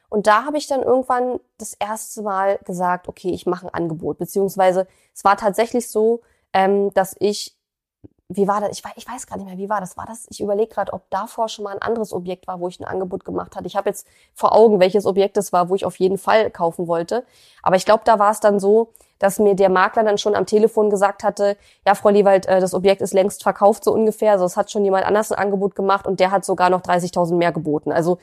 Und 0.09 0.27
da 0.27 0.45
habe 0.45 0.57
ich 0.57 0.67
dann 0.67 0.81
irgendwann 0.81 1.39
das 1.57 1.73
erste 1.73 2.21
Mal 2.23 2.59
gesagt, 2.65 3.07
okay, 3.07 3.29
ich 3.29 3.45
mache 3.45 3.67
ein 3.67 3.73
Angebot. 3.73 4.17
Beziehungsweise 4.17 4.87
es 5.13 5.23
war 5.23 5.37
tatsächlich 5.37 5.89
so, 5.89 6.21
ähm, 6.53 6.93
dass 6.93 7.15
ich 7.19 7.55
wie 8.31 8.47
war 8.47 8.61
das? 8.61 8.77
Ich 8.77 8.85
weiß, 8.85 8.91
ich 8.95 9.07
weiß 9.07 9.25
gar 9.25 9.37
nicht 9.37 9.47
mehr, 9.47 9.57
wie 9.57 9.69
war 9.69 9.81
das? 9.81 9.97
War 9.97 10.05
das? 10.05 10.27
Ich 10.29 10.39
überlege 10.39 10.71
gerade, 10.71 10.93
ob 10.93 11.09
davor 11.09 11.49
schon 11.49 11.63
mal 11.63 11.73
ein 11.73 11.81
anderes 11.81 12.13
Objekt 12.13 12.45
war, 12.45 12.59
wo 12.59 12.67
ich 12.67 12.79
ein 12.79 12.85
Angebot 12.85 13.25
gemacht 13.25 13.55
hatte. 13.55 13.65
Ich 13.65 13.75
habe 13.75 13.89
jetzt 13.89 14.05
vor 14.35 14.53
Augen, 14.53 14.79
welches 14.79 15.07
Objekt 15.07 15.35
es 15.37 15.51
war, 15.51 15.69
wo 15.69 15.75
ich 15.75 15.83
auf 15.83 15.95
jeden 15.95 16.19
Fall 16.19 16.51
kaufen 16.51 16.87
wollte. 16.87 17.25
Aber 17.63 17.75
ich 17.75 17.85
glaube, 17.85 18.03
da 18.05 18.19
war 18.19 18.29
es 18.29 18.39
dann 18.39 18.59
so, 18.59 18.93
dass 19.17 19.39
mir 19.39 19.55
der 19.55 19.69
Makler 19.69 20.03
dann 20.03 20.19
schon 20.19 20.35
am 20.35 20.45
Telefon 20.45 20.91
gesagt 20.91 21.23
hatte, 21.23 21.57
ja, 21.87 21.95
Frau 21.95 22.09
Liewald, 22.09 22.45
äh, 22.45 22.59
das 22.59 22.75
Objekt 22.75 23.01
ist 23.01 23.13
längst 23.13 23.41
verkauft, 23.41 23.83
so 23.83 23.91
ungefähr. 23.91 24.33
Also 24.33 24.45
es 24.45 24.55
hat 24.55 24.69
schon 24.69 24.85
jemand 24.85 25.05
anders 25.05 25.31
ein 25.31 25.39
Angebot 25.39 25.75
gemacht 25.75 26.05
und 26.05 26.19
der 26.19 26.29
hat 26.29 26.45
sogar 26.45 26.69
noch 26.69 26.81
30.000 26.81 27.35
mehr 27.35 27.51
geboten. 27.51 27.91
Also 27.91 28.19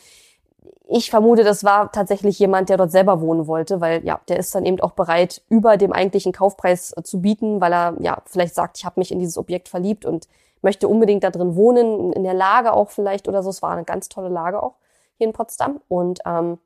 ich 0.89 1.11
vermute, 1.11 1.43
das 1.43 1.65
war 1.65 1.91
tatsächlich 1.91 2.39
jemand, 2.39 2.69
der 2.69 2.77
dort 2.77 2.93
selber 2.93 3.21
wohnen 3.21 3.47
wollte, 3.47 3.81
weil 3.81 4.05
ja, 4.05 4.21
der 4.29 4.39
ist 4.39 4.55
dann 4.55 4.65
eben 4.65 4.81
auch 4.81 4.93
bereit, 4.93 5.43
über 5.49 5.77
dem 5.77 5.93
eigentlichen 5.93 6.33
Kaufpreis 6.33 6.93
äh, 6.97 7.03
zu 7.03 7.21
bieten, 7.21 7.61
weil 7.61 7.73
er 7.73 7.97
ja 8.01 8.23
vielleicht 8.27 8.55
sagt, 8.55 8.79
ich 8.79 8.85
habe 8.85 9.01
mich 9.01 9.11
in 9.11 9.19
dieses 9.19 9.37
Objekt 9.37 9.69
verliebt 9.69 10.05
und 10.05 10.29
möchte 10.63 10.89
unbedingt 10.89 11.25
da 11.25 11.31
drin 11.31 11.57
wohnen, 11.57 12.13
in 12.13 12.25
der 12.25 12.35
Lage 12.35 12.73
auch 12.73 12.91
vielleicht 12.91 13.29
oder 13.29 13.43
so. 13.43 13.51
Es 13.51 13.63
war 13.63 13.71
eine 13.71 13.85
ganz 13.85 14.09
tolle 14.09 14.29
Lage 14.29 14.63
auch 14.63 14.75
hier 15.17 15.27
in 15.27 15.33
Potsdam. 15.33 15.81
Und 15.89 16.21
ähm, 16.25 16.59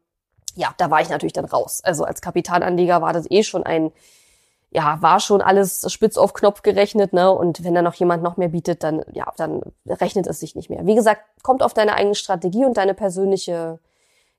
ja, 0.54 0.74
da 0.78 0.90
war 0.90 1.00
ich 1.00 1.08
natürlich 1.08 1.32
dann 1.32 1.44
raus. 1.44 1.80
Also 1.84 2.04
als 2.04 2.20
Kapitalanleger 2.20 3.02
war 3.02 3.12
das 3.12 3.30
eh 3.30 3.42
schon 3.42 3.62
ein, 3.62 3.92
ja, 4.70 4.98
war 5.00 5.20
schon 5.20 5.42
alles 5.42 5.90
spitz 5.92 6.16
auf 6.16 6.32
Knopf 6.32 6.62
gerechnet, 6.62 7.12
ne? 7.12 7.30
Und 7.32 7.64
wenn 7.64 7.74
da 7.74 7.82
noch 7.82 7.94
jemand 7.94 8.22
noch 8.22 8.36
mehr 8.36 8.48
bietet, 8.48 8.82
dann, 8.84 9.04
ja, 9.12 9.32
dann 9.36 9.62
rechnet 9.86 10.26
es 10.26 10.40
sich 10.40 10.54
nicht 10.54 10.70
mehr. 10.70 10.86
Wie 10.86 10.94
gesagt, 10.94 11.22
kommt 11.42 11.62
auf 11.62 11.74
deine 11.74 11.94
eigene 11.94 12.14
Strategie 12.14 12.64
und 12.64 12.76
deine 12.76 12.94
persönliche 12.94 13.80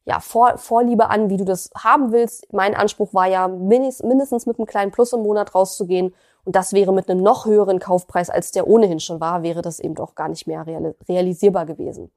ja, 0.05 0.19
Vor 0.19 0.57
Vorliebe 0.57 1.09
an, 1.09 1.29
wie 1.29 1.37
du 1.37 1.45
das 1.45 1.69
haben 1.77 2.11
willst. 2.11 2.51
Mein 2.53 2.75
Anspruch 2.75 3.13
war 3.13 3.27
ja, 3.27 3.47
mindestens 3.47 4.45
mit 4.45 4.57
einem 4.57 4.65
kleinen 4.65 4.91
Plus 4.91 5.13
im 5.13 5.21
Monat 5.21 5.53
rauszugehen. 5.53 6.13
Und 6.43 6.55
das 6.55 6.73
wäre 6.73 6.91
mit 6.91 7.09
einem 7.09 7.21
noch 7.21 7.45
höheren 7.45 7.79
Kaufpreis, 7.79 8.29
als 8.29 8.51
der 8.51 8.67
ohnehin 8.67 8.99
schon 8.99 9.19
war, 9.19 9.43
wäre 9.43 9.61
das 9.61 9.79
eben 9.79 9.93
doch 9.93 10.15
gar 10.15 10.27
nicht 10.27 10.47
mehr 10.47 10.65
realisierbar 11.07 11.67
gewesen. 11.67 12.11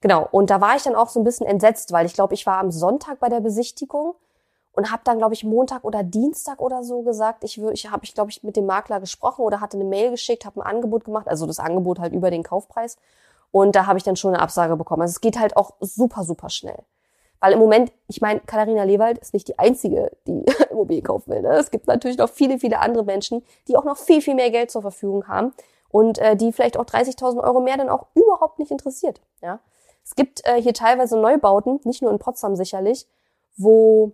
Genau, 0.00 0.26
und 0.32 0.50
da 0.50 0.60
war 0.60 0.74
ich 0.74 0.82
dann 0.82 0.96
auch 0.96 1.08
so 1.08 1.20
ein 1.20 1.24
bisschen 1.24 1.46
entsetzt, 1.46 1.92
weil 1.92 2.06
ich 2.06 2.14
glaube, 2.14 2.34
ich 2.34 2.44
war 2.44 2.58
am 2.58 2.72
Sonntag 2.72 3.20
bei 3.20 3.28
der 3.28 3.40
Besichtigung 3.40 4.16
und 4.72 4.90
habe 4.90 5.02
dann, 5.04 5.18
glaube 5.18 5.34
ich, 5.34 5.44
Montag 5.44 5.84
oder 5.84 6.02
Dienstag 6.02 6.60
oder 6.60 6.82
so 6.82 7.02
gesagt, 7.02 7.44
ich, 7.44 7.62
ich 7.62 7.88
habe, 7.88 8.04
ich 8.04 8.14
glaube, 8.14 8.30
ich 8.30 8.42
mit 8.42 8.56
dem 8.56 8.66
Makler 8.66 8.98
gesprochen 8.98 9.42
oder 9.42 9.60
hatte 9.60 9.76
eine 9.76 9.84
Mail 9.84 10.10
geschickt, 10.10 10.44
habe 10.44 10.60
ein 10.60 10.66
Angebot 10.66 11.04
gemacht, 11.04 11.28
also 11.28 11.46
das 11.46 11.60
Angebot 11.60 12.00
halt 12.00 12.12
über 12.12 12.32
den 12.32 12.42
Kaufpreis. 12.42 12.96
Und 13.52 13.76
da 13.76 13.86
habe 13.86 13.98
ich 13.98 14.02
dann 14.02 14.16
schon 14.16 14.34
eine 14.34 14.42
Absage 14.42 14.76
bekommen. 14.76 15.02
Also 15.02 15.12
es 15.12 15.20
geht 15.20 15.38
halt 15.38 15.56
auch 15.56 15.74
super, 15.78 16.24
super 16.24 16.48
schnell. 16.48 16.82
Weil 17.42 17.54
im 17.54 17.58
Moment, 17.58 17.92
ich 18.06 18.20
meine, 18.20 18.38
Katharina 18.38 18.84
Lewald 18.84 19.18
ist 19.18 19.34
nicht 19.34 19.48
die 19.48 19.58
einzige, 19.58 20.12
die 20.28 20.44
Immobilien 20.70 21.04
kaufen 21.04 21.32
will. 21.32 21.42
Ne? 21.42 21.56
Es 21.56 21.72
gibt 21.72 21.88
natürlich 21.88 22.16
noch 22.16 22.30
viele, 22.30 22.60
viele 22.60 22.78
andere 22.78 23.04
Menschen, 23.04 23.44
die 23.66 23.76
auch 23.76 23.82
noch 23.82 23.96
viel, 23.96 24.22
viel 24.22 24.36
mehr 24.36 24.52
Geld 24.52 24.70
zur 24.70 24.82
Verfügung 24.82 25.26
haben 25.26 25.52
und 25.90 26.18
äh, 26.18 26.36
die 26.36 26.52
vielleicht 26.52 26.78
auch 26.78 26.84
30.000 26.84 27.42
Euro 27.42 27.60
mehr 27.60 27.76
dann 27.76 27.88
auch 27.88 28.06
überhaupt 28.14 28.60
nicht 28.60 28.70
interessiert. 28.70 29.20
Ja, 29.42 29.58
Es 30.04 30.14
gibt 30.14 30.46
äh, 30.46 30.62
hier 30.62 30.72
teilweise 30.72 31.18
Neubauten, 31.18 31.80
nicht 31.82 32.00
nur 32.00 32.12
in 32.12 32.20
Potsdam 32.20 32.54
sicherlich, 32.54 33.08
wo 33.56 34.12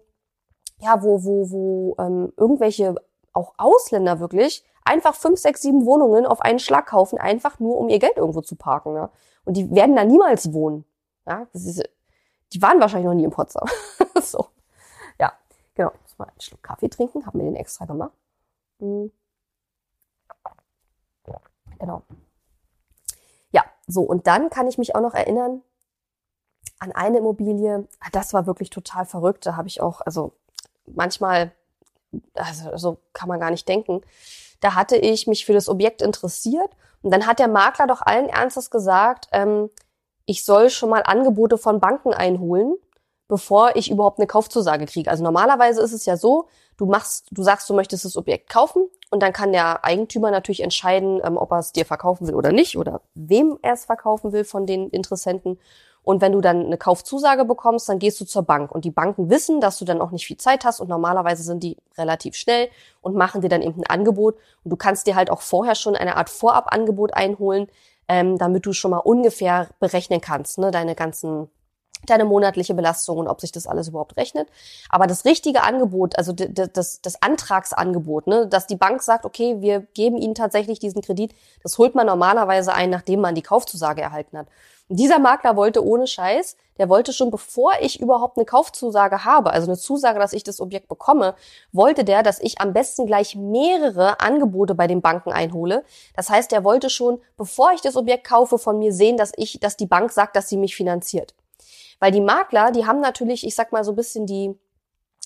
ja, 0.81 1.03
wo, 1.03 1.23
wo, 1.23 1.51
wo 1.51 1.97
ähm, 1.99 2.33
irgendwelche 2.39 2.95
auch 3.35 3.53
Ausländer 3.59 4.21
wirklich 4.21 4.65
einfach 4.87 5.15
fünf, 5.15 5.39
sechs, 5.39 5.61
sieben 5.61 5.85
Wohnungen 5.85 6.25
auf 6.25 6.41
einen 6.41 6.61
Schlag 6.61 6.87
kaufen, 6.87 7.19
einfach 7.19 7.61
nur 7.61 7.77
um 7.77 7.91
ihr 7.91 7.99
Geld 7.99 8.17
irgendwo 8.17 8.41
zu 8.41 8.57
parken. 8.57 8.95
Ja? 8.95 9.11
Und 9.45 9.59
die 9.59 9.71
werden 9.75 9.97
da 9.97 10.05
niemals 10.05 10.55
wohnen. 10.55 10.87
Ja, 11.27 11.47
das 11.53 11.67
ist 11.67 11.83
die 12.53 12.63
waren 12.63 12.81
wahrscheinlich 12.81 13.07
noch 13.07 13.15
nie 13.15 13.25
in 13.25 13.31
Potsdam. 13.31 13.69
so. 14.23 14.49
Ja, 15.19 15.33
genau. 15.75 15.93
Ich 15.95 16.03
muss 16.03 16.19
mal 16.19 16.29
einen 16.29 16.41
Schluck 16.41 16.63
Kaffee 16.63 16.89
trinken. 16.89 17.27
Haben 17.27 17.39
wir 17.39 17.45
den 17.45 17.57
extra 17.57 17.85
gemacht. 17.85 18.13
Mhm. 18.79 19.13
Genau. 21.79 22.03
Ja, 23.51 23.65
so. 23.87 24.03
Und 24.03 24.27
dann 24.27 24.51
kann 24.51 24.67
ich 24.67 24.79
mich 24.79 24.95
auch 24.95 25.01
noch 25.01 25.15
erinnern 25.15 25.63
an 26.79 26.93
eine 26.93 27.19
Immobilie. 27.19 27.89
Ah, 28.01 28.09
das 28.13 28.33
war 28.33 28.47
wirklich 28.47 28.71
total 28.71 29.05
verrückt. 29.05 29.47
Da 29.47 29.57
habe 29.57 29.69
ich 29.69 29.81
auch, 29.81 30.01
also 30.01 30.33
manchmal, 30.87 31.53
also 32.35 32.77
so 32.77 32.99
kann 33.13 33.29
man 33.29 33.41
gar 33.41 33.51
nicht 33.51 33.69
denken. 33.69 34.03
Da 34.61 34.75
hatte 34.75 34.97
ich 34.97 35.27
mich 35.27 35.47
für 35.47 35.53
das 35.53 35.69
Objekt 35.69 36.03
interessiert 36.03 36.71
und 37.03 37.13
dann 37.13 37.27
hat 37.27 37.39
der 37.39 37.49
Makler 37.49 37.87
doch 37.87 38.03
allen 38.03 38.29
Ernstes 38.29 38.71
gesagt, 38.71 39.29
ähm, 39.33 39.71
ich 40.29 40.45
soll 40.45 40.69
schon 40.69 40.91
mal 40.91 41.03
Angebote 41.05 41.57
von 41.57 41.81
Banken 41.81 42.13
einholen, 42.13 42.77
bevor 43.29 43.77
ich 43.77 43.91
überhaupt 43.91 44.19
eine 44.19 44.27
Kaufzusage 44.27 44.85
kriege. 44.85 45.11
Also 45.11 45.25
normalerweise 45.25 45.81
ist 45.81 45.95
es 45.95 46.05
ja 46.05 46.19
so, 46.19 46.49
du 46.77 46.85
machst, 46.85 47.29
du 47.31 47.43
sagst, 47.43 47.69
du 47.71 47.75
möchtest 47.75 48.05
das 48.05 48.15
Objekt 48.15 48.51
kaufen 48.51 48.89
und 49.11 49.23
dann 49.23 49.33
kann 49.33 49.53
der 49.53 49.87
Eigentümer 49.87 50.31
natürlich 50.31 50.63
entscheiden, 50.63 51.23
ähm, 51.25 51.39
ob 51.39 51.51
er 51.51 51.61
es 51.61 51.73
dir 51.73 51.87
verkaufen 51.87 52.27
will 52.27 52.35
oder 52.35 52.53
nicht 52.53 52.77
oder 52.77 53.01
wem 53.15 53.59
er 53.63 53.73
es 53.73 53.87
verkaufen 53.87 54.33
will 54.33 54.45
von 54.45 54.67
den 54.67 54.91
Interessenten. 54.91 55.59
Und 56.03 56.21
wenn 56.21 56.33
du 56.33 56.43
dann 56.43 56.67
eine 56.67 56.77
Kaufzusage 56.77 57.47
bekommst, 57.47 57.89
dann 57.89 57.99
gehst 57.99 58.21
du 58.21 58.27
zur 58.27 58.43
Bank. 58.43 58.71
Und 58.71 58.85
die 58.85 58.91
Banken 58.91 59.31
wissen, 59.31 59.63
dass 59.63 59.79
du 59.79 59.87
dann 59.87 60.03
auch 60.03 60.11
nicht 60.11 60.27
viel 60.27 60.37
Zeit 60.37 60.67
hast 60.67 60.81
und 60.81 60.89
normalerweise 60.89 61.43
sind 61.43 61.63
die 61.63 61.79
relativ 61.97 62.35
schnell 62.35 62.69
und 63.01 63.15
machen 63.15 63.41
dir 63.41 63.49
dann 63.49 63.63
eben 63.63 63.81
ein 63.81 63.87
Angebot. 63.87 64.37
Und 64.63 64.71
du 64.71 64.77
kannst 64.77 65.07
dir 65.07 65.17
halt 65.17 65.31
auch 65.31 65.41
vorher 65.41 65.75
schon 65.75 65.97
eine 65.97 66.17
Art 66.17 66.29
Vorabangebot 66.29 67.15
einholen, 67.15 67.69
ähm, 68.09 68.39
damit 68.39 68.67
du 68.67 68.73
schon 68.73 68.91
mal 68.91 68.99
ungefähr 68.99 69.69
berechnen 69.81 70.21
kannst, 70.21 70.59
ne, 70.59 70.71
deine 70.71 70.95
ganzen 70.95 71.49
deine 72.07 72.25
monatliche 72.25 72.75
Belastung 72.75 73.19
und 73.19 73.29
ob 73.29 73.41
sich 73.41 73.53
das 73.53 73.67
alles 73.67 73.89
überhaupt 73.89 74.17
rechnet. 74.17 74.49
Aber 74.89 75.07
das 75.07 75.25
richtige 75.25 75.63
Angebot, 75.63 76.17
also 76.17 76.33
das, 76.33 77.01
das 77.01 77.23
Antragsangebot, 77.23 78.27
ne, 78.27 78.47
dass 78.47 78.67
die 78.67 78.77
Bank 78.77 79.03
sagt, 79.03 79.25
okay, 79.25 79.57
wir 79.61 79.81
geben 79.81 80.17
Ihnen 80.17 80.35
tatsächlich 80.35 80.79
diesen 80.79 81.03
Kredit, 81.03 81.35
das 81.63 81.77
holt 81.79 81.95
man 81.95 82.07
normalerweise 82.07 82.73
ein, 82.73 82.91
nachdem 82.91 83.21
man 83.21 83.35
die 83.35 83.43
Kaufzusage 83.43 84.01
erhalten 84.01 84.39
hat. 84.39 84.47
Dieser 84.91 85.19
Makler 85.19 85.55
wollte 85.55 85.85
ohne 85.85 86.07
Scheiß, 86.07 86.57
der 86.79 86.89
wollte 86.89 87.13
schon 87.13 87.31
bevor 87.31 87.73
ich 87.81 88.01
überhaupt 88.01 88.39
eine 88.39 88.47
Kaufzusage 88.47 89.25
habe, 89.25 89.53
also 89.53 89.67
eine 89.67 89.77
Zusage, 89.77 90.19
dass 90.19 90.33
ich 90.33 90.45
das 90.45 90.61
Objekt 90.61 90.89
bekomme, 90.89 91.35
wollte 91.73 92.05
der, 92.05 92.23
dass 92.23 92.41
ich 92.41 92.61
am 92.61 92.73
besten 92.73 93.07
gleich 93.07 93.37
mehrere 93.37 94.21
Angebote 94.21 94.75
bei 94.75 94.87
den 94.87 95.03
Banken 95.03 95.31
einhole. 95.31 95.85
Das 96.17 96.31
heißt, 96.31 96.53
der 96.53 96.65
wollte 96.65 96.89
schon, 96.89 97.21
bevor 97.37 97.73
ich 97.73 97.83
das 97.83 97.97
Objekt 97.97 98.27
kaufe, 98.27 98.59
von 98.59 98.79
mir 98.79 98.95
sehen, 98.95 99.19
dass 99.19 99.33
ich, 99.37 99.61
dass 99.61 99.77
die 99.77 99.87
Bank 99.87 100.11
sagt, 100.11 100.37
dass 100.37 100.49
sie 100.49 100.57
mich 100.57 100.75
finanziert. 100.75 101.35
Weil 102.01 102.13
die 102.13 102.23
Makler, 102.23 102.71
die 102.71 102.87
haben 102.87 103.01
natürlich, 103.01 103.47
ich 103.47 103.55
sag 103.55 103.73
mal 103.73 103.85
so 103.85 103.93
ein 103.93 103.97
bisschen 103.97 104.25
die, 104.25 104.55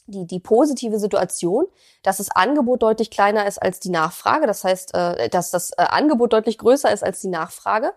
die, 0.06 0.26
die 0.26 0.40
positive 0.40 0.98
Situation, 0.98 1.66
dass 2.02 2.16
das 2.16 2.30
Angebot 2.30 2.82
deutlich 2.82 3.10
kleiner 3.10 3.46
ist 3.46 3.60
als 3.60 3.80
die 3.80 3.90
Nachfrage. 3.90 4.46
Das 4.46 4.64
heißt, 4.64 4.94
äh, 4.94 5.28
dass 5.28 5.50
das 5.50 5.70
äh, 5.72 5.82
Angebot 5.82 6.32
deutlich 6.32 6.58
größer 6.58 6.92
ist 6.92 7.04
als 7.04 7.20
die 7.20 7.28
Nachfrage. 7.28 7.92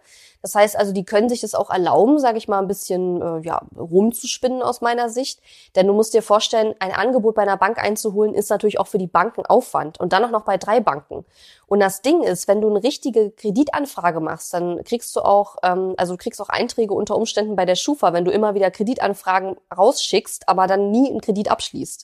Das 0.46 0.54
heißt 0.54 0.78
also, 0.78 0.92
die 0.92 1.06
können 1.06 1.28
sich 1.28 1.42
das 1.42 1.56
auch 1.56 1.72
erlauben, 1.72 2.20
sage 2.20 2.38
ich 2.38 2.48
mal, 2.48 2.60
ein 2.60 2.68
bisschen 2.68 3.20
äh, 3.20 3.40
ja, 3.40 3.64
rumzuspinnen 3.76 4.62
aus 4.62 4.80
meiner 4.80 5.10
Sicht. 5.10 5.42
Denn 5.76 5.88
du 5.88 5.94
musst 5.94 6.14
dir 6.14 6.22
vorstellen, 6.22 6.76
ein 6.78 6.92
Angebot 6.92 7.34
bei 7.34 7.42
einer 7.42 7.58
Bank 7.58 7.80
einzuholen, 7.80 8.36
ist 8.36 8.52
natürlich 8.52 8.80
auch 8.80 8.86
für 8.86 9.00
die 9.00 9.08
Banken 9.08 9.44
Aufwand. 9.44 10.00
Und 10.00 10.14
dann 10.14 10.24
auch 10.24 10.30
noch 10.30 10.44
bei 10.44 10.58
drei 10.58 10.82
Banken. 10.82 11.26
Und 11.66 11.80
das 11.80 12.04
Ding 12.04 12.22
ist, 12.22 12.48
wenn 12.48 12.62
du 12.62 12.70
eine 12.70 12.84
richtige 12.84 13.32
Kreditanfrage 13.32 14.20
machst, 14.20 14.54
dann 14.54 14.84
kriegst 14.84 15.16
du 15.16 15.22
auch, 15.22 15.58
ähm, 15.64 15.96
also 15.98 16.14
du 16.14 16.18
kriegst 16.18 16.40
auch 16.40 16.50
Einträge 16.50 16.94
unter 16.94 17.18
Umständen 17.18 17.56
bei 17.56 17.66
der 17.66 17.76
Schufa, 17.76 18.14
wenn 18.14 18.26
du 18.26 18.30
immer 18.30 18.54
wieder 18.54 18.70
Kreditanfragen 18.70 19.58
rausschickst, 19.76 20.48
aber 20.48 20.68
dann 20.68 20.92
nie 20.92 21.10
einen 21.10 21.22
Kredit 21.22 21.50
abschließt. 21.50 21.95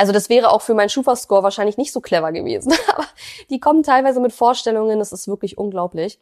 Also 0.00 0.12
das 0.12 0.30
wäre 0.30 0.50
auch 0.50 0.62
für 0.62 0.72
meinen 0.72 0.88
Schufa-Score 0.88 1.42
wahrscheinlich 1.42 1.76
nicht 1.76 1.92
so 1.92 2.00
clever 2.00 2.32
gewesen. 2.32 2.72
Aber 2.88 3.04
die 3.50 3.60
kommen 3.60 3.82
teilweise 3.82 4.18
mit 4.18 4.32
Vorstellungen, 4.32 4.98
das 4.98 5.12
ist 5.12 5.28
wirklich 5.28 5.58
unglaublich. 5.58 6.18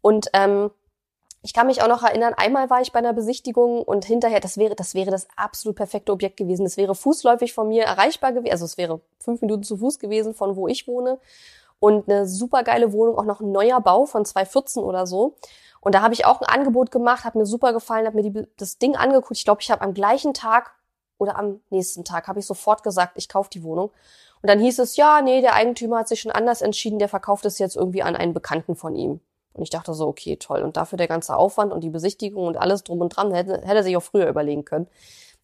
Und 0.00 0.30
ähm, 0.32 0.70
ich 1.42 1.52
kann 1.52 1.66
mich 1.66 1.82
auch 1.82 1.88
noch 1.88 2.02
erinnern, 2.02 2.32
einmal 2.38 2.70
war 2.70 2.80
ich 2.80 2.90
bei 2.90 3.00
einer 3.00 3.12
Besichtigung 3.12 3.82
und 3.82 4.06
hinterher, 4.06 4.40
das 4.40 4.56
wäre, 4.56 4.74
das 4.74 4.94
wäre 4.94 5.10
das 5.10 5.28
absolut 5.36 5.76
perfekte 5.76 6.10
Objekt 6.10 6.38
gewesen. 6.38 6.64
Es 6.64 6.78
wäre 6.78 6.94
fußläufig 6.94 7.52
von 7.52 7.68
mir 7.68 7.84
erreichbar 7.84 8.32
gewesen, 8.32 8.52
also 8.52 8.64
es 8.64 8.78
wäre 8.78 9.02
fünf 9.20 9.42
Minuten 9.42 9.62
zu 9.62 9.76
Fuß 9.76 9.98
gewesen 9.98 10.32
von 10.32 10.56
wo 10.56 10.66
ich 10.66 10.88
wohne. 10.88 11.18
Und 11.80 12.08
eine 12.08 12.26
super 12.26 12.62
geile 12.62 12.94
Wohnung, 12.94 13.18
auch 13.18 13.26
noch 13.26 13.40
ein 13.42 13.52
neuer 13.52 13.82
Bau 13.82 14.06
von 14.06 14.24
2014 14.24 14.82
oder 14.82 15.06
so. 15.06 15.36
Und 15.82 15.94
da 15.94 16.00
habe 16.00 16.14
ich 16.14 16.24
auch 16.24 16.40
ein 16.40 16.46
Angebot 16.46 16.90
gemacht, 16.90 17.24
hat 17.24 17.34
mir 17.34 17.44
super 17.44 17.74
gefallen, 17.74 18.06
habe 18.06 18.16
mir 18.16 18.30
die, 18.30 18.48
das 18.56 18.78
Ding 18.78 18.96
angeguckt. 18.96 19.36
Ich 19.36 19.44
glaube, 19.44 19.60
ich 19.60 19.70
habe 19.70 19.82
am 19.82 19.92
gleichen 19.92 20.32
Tag 20.32 20.77
oder 21.18 21.36
am 21.36 21.60
nächsten 21.70 22.04
Tag 22.04 22.28
habe 22.28 22.40
ich 22.40 22.46
sofort 22.46 22.82
gesagt, 22.82 23.12
ich 23.16 23.28
kaufe 23.28 23.50
die 23.52 23.62
Wohnung. 23.62 23.90
Und 24.40 24.48
dann 24.48 24.60
hieß 24.60 24.78
es, 24.78 24.96
ja, 24.96 25.20
nee, 25.20 25.40
der 25.40 25.54
Eigentümer 25.54 25.98
hat 25.98 26.08
sich 26.08 26.20
schon 26.20 26.32
anders 26.32 26.62
entschieden, 26.62 26.98
der 26.98 27.08
verkauft 27.08 27.44
es 27.44 27.58
jetzt 27.58 27.76
irgendwie 27.76 28.02
an 28.02 28.16
einen 28.16 28.34
Bekannten 28.34 28.76
von 28.76 28.94
ihm. 28.94 29.20
Und 29.52 29.62
ich 29.62 29.70
dachte 29.70 29.92
so, 29.92 30.06
okay, 30.06 30.36
toll. 30.36 30.62
Und 30.62 30.76
dafür 30.76 30.96
der 30.96 31.08
ganze 31.08 31.36
Aufwand 31.36 31.72
und 31.72 31.82
die 31.82 31.90
Besichtigung 31.90 32.46
und 32.46 32.56
alles 32.56 32.84
drum 32.84 33.00
und 33.00 33.10
dran, 33.10 33.34
hätte, 33.34 33.54
hätte 33.62 33.76
er 33.76 33.82
sich 33.82 33.96
auch 33.96 34.02
früher 34.02 34.28
überlegen 34.28 34.64
können. 34.64 34.86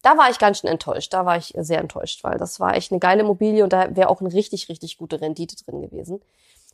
Da 0.01 0.17
war 0.17 0.29
ich 0.29 0.39
ganz 0.39 0.59
schön 0.59 0.69
enttäuscht. 0.69 1.13
Da 1.13 1.25
war 1.25 1.35
ich 1.35 1.53
sehr 1.57 1.79
enttäuscht, 1.79 2.23
weil 2.23 2.37
das 2.37 2.59
war 2.59 2.75
echt 2.75 2.91
eine 2.91 2.99
geile 2.99 3.21
Immobilie 3.21 3.63
und 3.63 3.73
da 3.73 3.93
wäre 3.95 4.09
auch 4.09 4.21
eine 4.21 4.31
richtig, 4.31 4.69
richtig 4.69 4.97
gute 4.97 5.19
Rendite 5.19 5.55
drin 5.63 5.81
gewesen. 5.81 6.21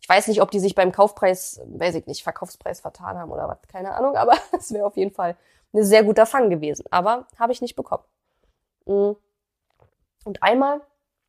Ich 0.01 0.09
weiß 0.09 0.27
nicht, 0.27 0.41
ob 0.41 0.51
die 0.51 0.59
sich 0.59 0.75
beim 0.75 0.91
Kaufpreis, 0.91 1.61
weiß 1.65 1.95
ich 1.95 2.07
nicht, 2.07 2.23
Verkaufspreis 2.23 2.81
vertan 2.81 3.17
haben 3.17 3.31
oder 3.31 3.47
was, 3.47 3.57
keine 3.67 3.93
Ahnung, 3.93 4.15
aber 4.15 4.33
es 4.57 4.73
wäre 4.73 4.85
auf 4.85 4.97
jeden 4.97 5.13
Fall 5.13 5.35
ein 5.73 5.83
sehr 5.83 6.03
guter 6.03 6.25
Fang 6.25 6.49
gewesen. 6.49 6.85
Aber 6.91 7.27
habe 7.39 7.53
ich 7.53 7.61
nicht 7.61 7.75
bekommen. 7.75 8.03
Mm. 8.85 9.11
Und 10.23 10.43
einmal, 10.43 10.81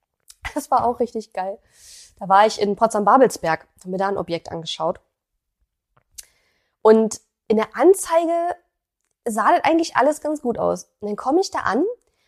das 0.55 0.71
war 0.71 0.87
auch 0.87 1.01
richtig 1.01 1.33
geil, 1.33 1.59
da 2.19 2.29
war 2.29 2.47
ich 2.47 2.61
in 2.61 2.77
Potsdam-Babelsberg, 2.77 3.67
habe 3.81 3.91
mir 3.91 3.99
da 3.99 4.09
ein 4.09 4.19
Objekt 4.19 4.51
angeschaut. 4.51 5.01
Und 6.83 7.21
in 7.49 7.57
der 7.57 7.77
Anzeige 7.77 8.57
sah 9.25 9.53
das 9.53 9.65
eigentlich 9.65 9.97
alles 9.97 10.21
ganz 10.21 10.43
gut 10.43 10.59
aus. 10.59 10.85
Und 11.01 11.09
dann 11.09 11.17
komme 11.17 11.41
ich 11.41 11.51
da 11.51 11.61
an. 11.61 11.85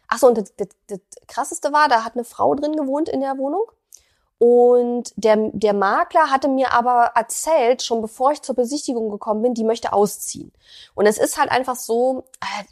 Ach 0.08 0.18
so, 0.18 0.28
und 0.28 0.38
das, 0.38 0.54
das, 0.56 0.68
das 0.87 1.00
krasseste 1.26 1.72
war, 1.72 1.88
da 1.88 2.04
hat 2.04 2.14
eine 2.14 2.24
Frau 2.24 2.54
drin 2.54 2.76
gewohnt 2.76 3.08
in 3.08 3.20
der 3.20 3.38
Wohnung. 3.38 3.64
Und 4.38 5.12
der, 5.16 5.37
der 5.52 5.74
Makler 5.74 6.30
hatte 6.30 6.48
mir 6.48 6.72
aber 6.72 7.12
erzählt, 7.14 7.82
schon 7.82 8.02
bevor 8.02 8.32
ich 8.32 8.42
zur 8.42 8.54
Besichtigung 8.54 9.10
gekommen 9.10 9.42
bin, 9.42 9.54
die 9.54 9.64
möchte 9.64 9.92
ausziehen. 9.92 10.52
Und 10.94 11.06
es 11.06 11.18
ist 11.18 11.38
halt 11.38 11.50
einfach 11.50 11.76
so, 11.76 12.24
äh, 12.40 12.64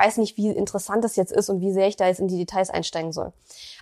weiß 0.00 0.16
nicht, 0.16 0.36
wie 0.36 0.48
interessant 0.48 1.04
das 1.04 1.16
jetzt 1.16 1.32
ist 1.32 1.50
und 1.50 1.60
wie 1.60 1.72
sehr 1.72 1.86
ich 1.86 1.96
da 1.96 2.06
jetzt 2.06 2.20
in 2.20 2.28
die 2.28 2.38
Details 2.38 2.70
einsteigen 2.70 3.12
soll. 3.12 3.32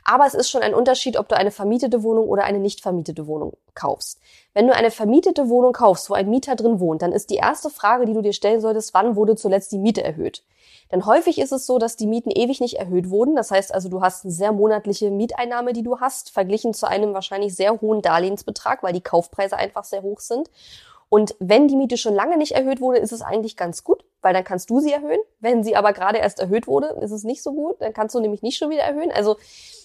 Aber 0.04 0.26
es 0.26 0.35
ist 0.35 0.50
schon 0.50 0.62
ein 0.62 0.74
Unterschied, 0.74 1.16
ob 1.16 1.28
du 1.28 1.37
eine 1.37 1.50
vermietete 1.50 2.02
Wohnung 2.02 2.28
oder 2.28 2.44
eine 2.44 2.59
nicht 2.59 2.81
vermietete 2.81 3.26
Wohnung 3.26 3.57
kaufst. 3.74 4.18
Wenn 4.52 4.66
du 4.66 4.74
eine 4.74 4.90
vermietete 4.90 5.48
Wohnung 5.48 5.72
kaufst, 5.72 6.11
wo 6.11 6.14
ein 6.14 6.28
Mieter 6.28 6.57
drin 6.57 6.81
wohnt, 6.81 7.02
dann 7.02 7.12
ist 7.12 7.31
die 7.31 7.37
erste 7.37 7.70
Frage, 7.70 8.04
die 8.04 8.14
du 8.14 8.22
dir 8.22 8.33
stellen 8.33 8.61
solltest, 8.61 8.92
wann 8.94 9.16
wurde 9.16 9.37
zuletzt 9.37 9.70
die 9.72 9.78
Miete 9.78 10.02
erhöht? 10.02 10.42
Denn 10.90 11.04
häufig 11.04 11.38
ist 11.38 11.52
es 11.52 11.66
so, 11.66 11.78
dass 11.78 11.96
die 11.96 12.07
Mieten 12.07 12.31
ewig 12.31 12.61
nicht 12.61 12.78
erhöht 12.78 13.11
wurden. 13.11 13.37
Das 13.37 13.50
heißt 13.50 13.74
also, 13.74 13.88
du 13.88 14.00
hast 14.00 14.24
eine 14.24 14.33
sehr 14.33 14.52
monatliche 14.52 15.11
Mieteinnahme, 15.11 15.72
die 15.72 15.83
du 15.83 16.00
hast, 16.00 16.31
verglichen 16.31 16.72
zu 16.72 16.88
einem 16.88 17.14
wahrscheinlich 17.14 17.54
sehr 17.54 17.81
hohen 17.81 18.00
Darlehensbetrag, 18.00 18.83
weil 18.83 18.94
die 18.94 19.02
Kaufpreise 19.02 19.57
einfach 19.57 19.85
sehr 19.85 20.02
hoch 20.02 20.20
sind. 20.20 20.50
Und 21.11 21.35
wenn 21.38 21.68
die 21.68 21.76
Miete 21.76 21.96
schon 21.96 22.14
lange 22.14 22.37
nicht 22.37 22.52
erhöht 22.52 22.81
wurde, 22.81 22.98
ist 22.98 23.12
es 23.12 23.22
eigentlich 23.22 23.57
ganz 23.57 23.85
gut, 23.85 24.04
weil 24.22 24.35
dann 24.35 24.44
kannst 24.44 24.70
du 24.70 24.81
sie 24.81 24.92
erhöhen. 24.92 25.20
Wenn 25.40 25.62
sie 25.62 25.76
aber 25.76 25.92
gerade 25.92 26.18
erst 26.18 26.40
erhöht 26.40 26.66
wurde, 26.66 26.88
ist 27.00 27.11
es 27.11 27.24
nicht 27.24 27.42
so 27.42 27.52
gut. 27.52 27.81
Dann 27.81 27.92
kannst 27.92 28.14
du 28.14 28.20
nämlich 28.20 28.42
nicht 28.42 28.59
schon 28.59 28.70
wieder 28.70 28.83
erhöhen. 28.83 29.12
Also 29.12 29.37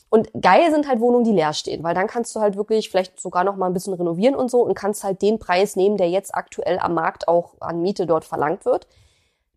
und 0.10 0.30
geil 0.40 0.72
sind 0.72 0.88
halt 0.88 1.00
Wohnungen, 1.00 1.24
die 1.24 1.32
leer 1.32 1.54
stehen, 1.54 1.84
weil 1.84 1.96
dann 1.96 2.06
kannst 2.06 2.36
du 2.36 2.40
halt 2.40 2.56
wirklich 2.56 2.90
vielleicht 2.90 3.20
sogar 3.20 3.44
noch 3.44 3.56
mal 3.56 3.66
ein 3.66 3.74
bisschen 3.74 3.94
renovieren 3.94 4.36
und 4.36 4.52
so 4.52 4.62
und 4.62 4.76
kannst 4.76 5.04
halt 5.04 5.24
den 5.24 5.40
Preis 5.40 5.76
nehmen, 5.76 5.98
der 5.98 6.10
jetzt 6.10 6.36
aktuell 6.36 6.78
am 6.78 6.94
Markt 6.94 7.28
auch 7.28 7.56
an 7.60 7.82
Miete 7.82 8.06
dort 8.06 8.24
verlangt 8.24 8.64
wird. 8.64 8.88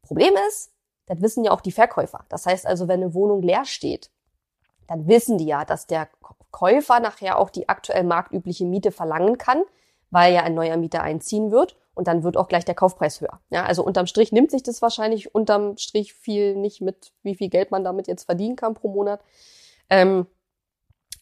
Problem 0.03 0.33
ist, 0.49 0.73
das 1.07 1.21
wissen 1.21 1.45
ja 1.45 1.51
auch 1.51 1.61
die 1.61 1.73
Verkäufer. 1.73 2.25
Das 2.31 2.47
heißt 2.47 2.67
also, 2.67 2.89
wenn 2.89 3.03
eine 3.03 3.13
Wohnung 3.13 3.43
leer 3.43 3.67
steht, 3.67 4.11
dann 4.89 5.07
wissen 5.07 5.37
die 5.37 5.47
ja, 5.47 5.65
dass 5.67 5.87
der 5.87 6.09
Käufer 6.51 7.01
nachher 7.01 7.39
auch 7.39 7.51
die 7.51 7.69
aktuell 7.69 8.05
marktübliche 8.05 8.65
Miete 8.65 8.93
verlangen 8.93 9.37
kann 9.37 9.63
weil 10.11 10.35
ja 10.35 10.43
ein 10.43 10.55
neuer 10.55 10.77
Mieter 10.77 11.03
einziehen 11.03 11.51
wird 11.51 11.77
und 11.97 12.07
dann 12.07 12.23
wird 12.23 12.37
auch 12.37 12.47
gleich 12.47 12.65
der 12.65 12.75
Kaufpreis 12.75 13.21
höher. 13.21 13.41
Ja, 13.51 13.65
also 13.65 13.83
unterm 13.83 14.07
Strich 14.07 14.31
nimmt 14.31 14.51
sich 14.51 14.63
das 14.63 14.83
wahrscheinlich 14.83 15.35
unterm 15.35 15.77
Strich 15.79 16.13
viel 16.13 16.55
nicht 16.55 16.81
mit, 16.81 17.13
wie 17.23 17.35
viel 17.35 17.49
Geld 17.49 17.71
man 17.71 17.85
damit 17.85 18.07
jetzt 18.07 18.25
verdienen 18.25 18.55
kann 18.55 18.75
pro 18.75 18.89
Monat. 18.89 19.21
Ähm, 19.89 20.27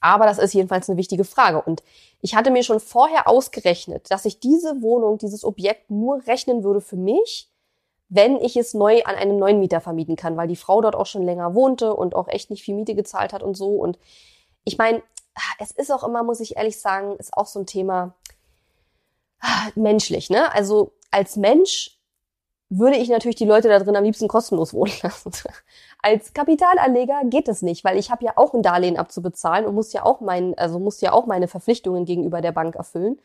aber 0.00 0.26
das 0.26 0.38
ist 0.38 0.52
jedenfalls 0.52 0.90
eine 0.90 0.98
wichtige 0.98 1.24
Frage. 1.24 1.62
Und 1.62 1.82
ich 2.20 2.34
hatte 2.34 2.50
mir 2.50 2.62
schon 2.62 2.80
vorher 2.80 3.28
ausgerechnet, 3.28 4.10
dass 4.10 4.24
ich 4.24 4.40
diese 4.40 4.82
Wohnung, 4.82 5.16
dieses 5.16 5.44
Objekt 5.44 5.90
nur 5.90 6.26
rechnen 6.26 6.64
würde 6.64 6.80
für 6.80 6.96
mich, 6.96 7.50
wenn 8.08 8.36
ich 8.36 8.56
es 8.56 8.74
neu 8.74 9.02
an 9.04 9.14
einen 9.14 9.38
neuen 9.38 9.60
Mieter 9.60 9.80
vermieten 9.80 10.16
kann, 10.16 10.36
weil 10.36 10.48
die 10.48 10.56
Frau 10.56 10.80
dort 10.80 10.96
auch 10.96 11.06
schon 11.06 11.22
länger 11.22 11.54
wohnte 11.54 11.94
und 11.94 12.14
auch 12.14 12.28
echt 12.28 12.50
nicht 12.50 12.62
viel 12.62 12.74
Miete 12.74 12.94
gezahlt 12.94 13.32
hat 13.32 13.42
und 13.42 13.56
so. 13.56 13.76
Und 13.76 13.98
ich 14.64 14.76
meine, 14.76 15.02
es 15.58 15.70
ist 15.70 15.90
auch 15.90 16.04
immer, 16.04 16.22
muss 16.22 16.40
ich 16.40 16.56
ehrlich 16.56 16.80
sagen, 16.80 17.16
ist 17.16 17.34
auch 17.34 17.46
so 17.46 17.60
ein 17.60 17.66
Thema, 17.66 18.14
menschlich, 19.74 20.30
ne? 20.30 20.52
Also 20.54 20.92
als 21.10 21.36
Mensch 21.36 21.98
würde 22.70 22.96
ich 22.96 23.08
natürlich 23.08 23.36
die 23.36 23.44
Leute 23.44 23.68
da 23.68 23.78
drin 23.78 23.96
am 23.96 24.04
liebsten 24.04 24.28
kostenlos 24.28 24.72
wohnen 24.74 24.92
lassen. 25.02 25.32
Als 26.02 26.32
Kapitalanleger 26.34 27.22
geht 27.24 27.48
es 27.48 27.62
nicht, 27.62 27.84
weil 27.84 27.98
ich 27.98 28.10
habe 28.10 28.24
ja 28.24 28.32
auch 28.36 28.52
ein 28.52 28.62
Darlehen 28.62 28.98
abzubezahlen 28.98 29.64
und 29.66 29.74
muss 29.74 29.92
ja 29.92 30.04
auch 30.04 30.20
mein, 30.20 30.56
also 30.58 30.78
muss 30.78 31.00
ja 31.00 31.12
auch 31.12 31.26
meine 31.26 31.48
Verpflichtungen 31.48 32.04
gegenüber 32.04 32.40
der 32.40 32.52
Bank 32.52 32.74
erfüllen. 32.74 33.18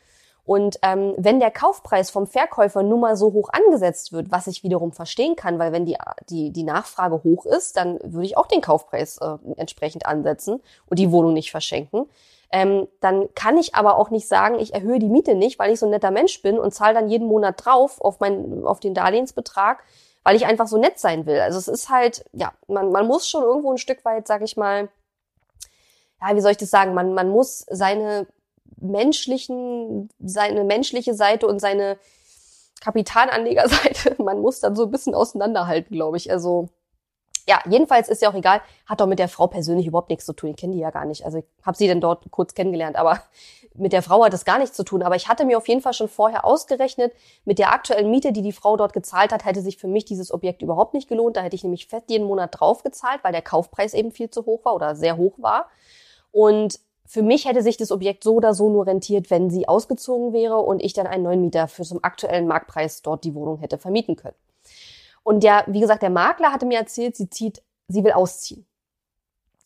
Und 0.45 0.79
ähm, 0.81 1.13
wenn 1.17 1.39
der 1.39 1.51
Kaufpreis 1.51 2.09
vom 2.09 2.25
Verkäufer 2.25 2.81
nun 2.81 3.01
mal 3.01 3.15
so 3.15 3.33
hoch 3.33 3.49
angesetzt 3.51 4.13
wird, 4.13 4.31
was 4.31 4.47
ich 4.47 4.63
wiederum 4.63 4.93
verstehen 4.93 5.35
kann, 5.35 5.59
weil 5.59 5.71
wenn 5.71 5.85
die, 5.85 5.97
die, 6.29 6.51
die 6.51 6.63
Nachfrage 6.63 7.23
hoch 7.23 7.45
ist, 7.45 7.77
dann 7.77 7.99
würde 8.03 8.25
ich 8.25 8.37
auch 8.37 8.47
den 8.47 8.61
Kaufpreis 8.61 9.17
äh, 9.17 9.37
entsprechend 9.57 10.05
ansetzen 10.05 10.61
und 10.87 10.99
die 10.99 11.11
Wohnung 11.11 11.33
nicht 11.33 11.51
verschenken 11.51 12.07
ähm, 12.51 12.87
dann 12.99 13.33
kann 13.35 13.57
ich 13.57 13.75
aber 13.75 13.97
auch 13.97 14.09
nicht 14.09 14.27
sagen, 14.27 14.59
ich 14.59 14.73
erhöhe 14.73 14.99
die 14.99 15.09
Miete 15.09 15.35
nicht, 15.35 15.59
weil 15.59 15.71
ich 15.71 15.79
so 15.79 15.85
ein 15.85 15.91
netter 15.91 16.11
Mensch 16.11 16.41
bin 16.41 16.57
und 16.57 16.73
zahle 16.73 16.95
dann 16.95 17.09
jeden 17.09 17.27
Monat 17.27 17.63
drauf 17.63 18.01
auf, 18.01 18.19
mein, 18.19 18.63
auf 18.65 18.79
den 18.79 18.95
Darlehensbetrag, 18.95 19.83
weil 20.23 20.35
ich 20.35 20.45
einfach 20.45 20.67
so 20.67 20.77
nett 20.77 20.99
sein 20.99 21.25
will. 21.25 21.39
Also 21.39 21.59
es 21.59 21.67
ist 21.67 21.89
halt, 21.89 22.25
ja, 22.33 22.53
man, 22.67 22.91
man 22.91 23.07
muss 23.07 23.29
schon 23.29 23.43
irgendwo 23.43 23.71
ein 23.71 23.77
Stück 23.77 24.03
weit, 24.03 24.27
sag 24.27 24.41
ich 24.41 24.57
mal, 24.57 24.89
ja, 26.21 26.35
wie 26.35 26.41
soll 26.41 26.51
ich 26.51 26.57
das 26.57 26.71
sagen, 26.71 26.93
man, 26.93 27.13
man 27.13 27.29
muss 27.29 27.65
seine 27.69 28.27
menschlichen, 28.77 30.09
seine 30.19 30.63
menschliche 30.63 31.13
Seite 31.13 31.47
und 31.47 31.59
seine 31.59 31.97
Kapitalanlegerseite, 32.81 34.15
man 34.23 34.39
muss 34.41 34.59
dann 34.59 34.75
so 34.75 34.85
ein 34.85 34.91
bisschen 34.91 35.13
auseinanderhalten, 35.13 35.95
glaube 35.95 36.17
ich. 36.17 36.31
Also 36.31 36.69
ja, 37.49 37.59
jedenfalls 37.67 38.09
ist 38.09 38.21
ja 38.21 38.29
auch 38.29 38.35
egal, 38.35 38.61
hat 38.85 39.01
doch 39.01 39.07
mit 39.07 39.17
der 39.17 39.27
Frau 39.27 39.47
persönlich 39.47 39.87
überhaupt 39.87 40.11
nichts 40.11 40.23
zu 40.23 40.33
tun. 40.33 40.51
Ich 40.51 40.55
kenne 40.55 40.73
die 40.73 40.79
ja 40.79 40.91
gar 40.91 41.05
nicht. 41.05 41.25
Also 41.25 41.39
ich 41.39 41.45
habe 41.63 41.75
sie 41.75 41.87
denn 41.87 41.99
dort 41.99 42.29
kurz 42.29 42.53
kennengelernt, 42.53 42.95
aber 42.95 43.23
mit 43.73 43.91
der 43.91 44.03
Frau 44.03 44.23
hat 44.23 44.33
das 44.33 44.45
gar 44.45 44.59
nichts 44.59 44.75
zu 44.75 44.83
tun. 44.83 45.01
Aber 45.01 45.15
ich 45.15 45.27
hatte 45.27 45.45
mir 45.45 45.57
auf 45.57 45.67
jeden 45.67 45.81
Fall 45.81 45.93
schon 45.93 46.09
vorher 46.09 46.45
ausgerechnet, 46.45 47.11
mit 47.45 47.57
der 47.57 47.73
aktuellen 47.73 48.11
Miete, 48.11 48.33
die 48.33 48.43
die 48.43 48.51
Frau 48.51 48.77
dort 48.77 48.93
gezahlt 48.93 49.31
hat, 49.31 49.45
hätte 49.45 49.61
sich 49.61 49.77
für 49.77 49.87
mich 49.87 50.05
dieses 50.05 50.31
Objekt 50.31 50.61
überhaupt 50.61 50.93
nicht 50.93 51.09
gelohnt. 51.09 51.37
Da 51.37 51.41
hätte 51.41 51.55
ich 51.55 51.63
nämlich 51.63 51.87
fett 51.87 52.03
jeden 52.07 52.27
Monat 52.27 52.59
drauf 52.59 52.83
gezahlt, 52.83 53.23
weil 53.23 53.31
der 53.31 53.41
Kaufpreis 53.41 53.95
eben 53.95 54.11
viel 54.11 54.29
zu 54.29 54.45
hoch 54.45 54.63
war 54.63 54.75
oder 54.75 54.95
sehr 54.95 55.17
hoch 55.17 55.33
war. 55.37 55.69
Und 56.31 56.79
für 57.07 57.23
mich 57.23 57.45
hätte 57.45 57.63
sich 57.63 57.77
das 57.77 57.91
Objekt 57.91 58.23
so 58.23 58.35
oder 58.35 58.53
so 58.53 58.69
nur 58.69 58.85
rentiert, 58.85 59.31
wenn 59.31 59.49
sie 59.49 59.67
ausgezogen 59.67 60.33
wäre 60.33 60.57
und 60.57 60.83
ich 60.83 60.93
dann 60.93 61.07
einen 61.07 61.23
neuen 61.23 61.41
Mieter 61.41 61.67
für 61.67 61.81
zum 61.81 62.03
aktuellen 62.03 62.45
Marktpreis 62.45 63.01
dort 63.01 63.23
die 63.23 63.33
Wohnung 63.33 63.57
hätte 63.57 63.79
vermieten 63.79 64.15
können. 64.15 64.35
Und 65.23 65.43
ja, 65.43 65.63
wie 65.67 65.79
gesagt, 65.79 66.01
der 66.01 66.09
Makler 66.09 66.51
hatte 66.51 66.65
mir 66.65 66.79
erzählt, 66.79 67.15
sie 67.15 67.29
zieht, 67.29 67.61
sie 67.87 68.03
will 68.03 68.13
ausziehen. 68.13 68.65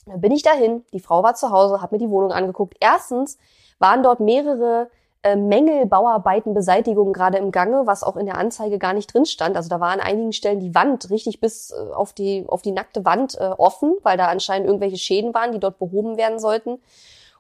Dann 0.06 0.22
bin 0.22 0.32
ich 0.32 0.44
dahin, 0.44 0.84
die 0.94 1.00
Frau 1.00 1.24
war 1.24 1.36
zu 1.36 1.52
Hause, 1.52 1.82
hat 1.82 1.92
mir 1.92 1.98
die 1.98 2.10
Wohnung 2.10 2.32
angeguckt. 2.32 2.76
Erstens 2.80 3.38
waren 3.80 4.04
dort 4.04 4.20
mehrere 4.20 4.89
äh, 5.24 5.38
Mängel, 5.38 5.86
Bauarbeiten, 5.86 6.54
Beseitigungen 6.54 7.13
gerade 7.13 7.38
im 7.38 7.52
Gange, 7.52 7.88
was 7.88 8.04
auch 8.04 8.18
in 8.18 8.26
der 8.26 8.38
Anzeige 8.38 8.78
gar 8.78 8.94
nicht 8.94 9.13
drin 9.13 9.26
stand. 9.26 9.56
Also 9.56 9.70
da 9.70 9.80
war 9.80 9.92
an 9.92 10.02
einigen 10.02 10.34
Stellen 10.34 10.60
die 10.60 10.76
Wand 10.76 11.10
richtig 11.10 11.39
bis 11.39 11.72
äh, 11.72 11.94
auf 11.94 12.13
die 12.13 12.44
auf 12.48 12.62
die 12.62 12.72
nackte 12.72 13.06
Wand 13.06 13.36
äh, 13.39 13.46
offen, 13.58 13.96
weil 14.04 14.18
da 14.18 14.28
anscheinend 14.28 14.68
irgendwelche 14.68 14.98
Schäden 14.98 15.34
waren, 15.34 15.54
die 15.54 15.60
dort 15.60 15.80
behoben 15.80 16.18
werden 16.18 16.39
sollten. 16.39 16.82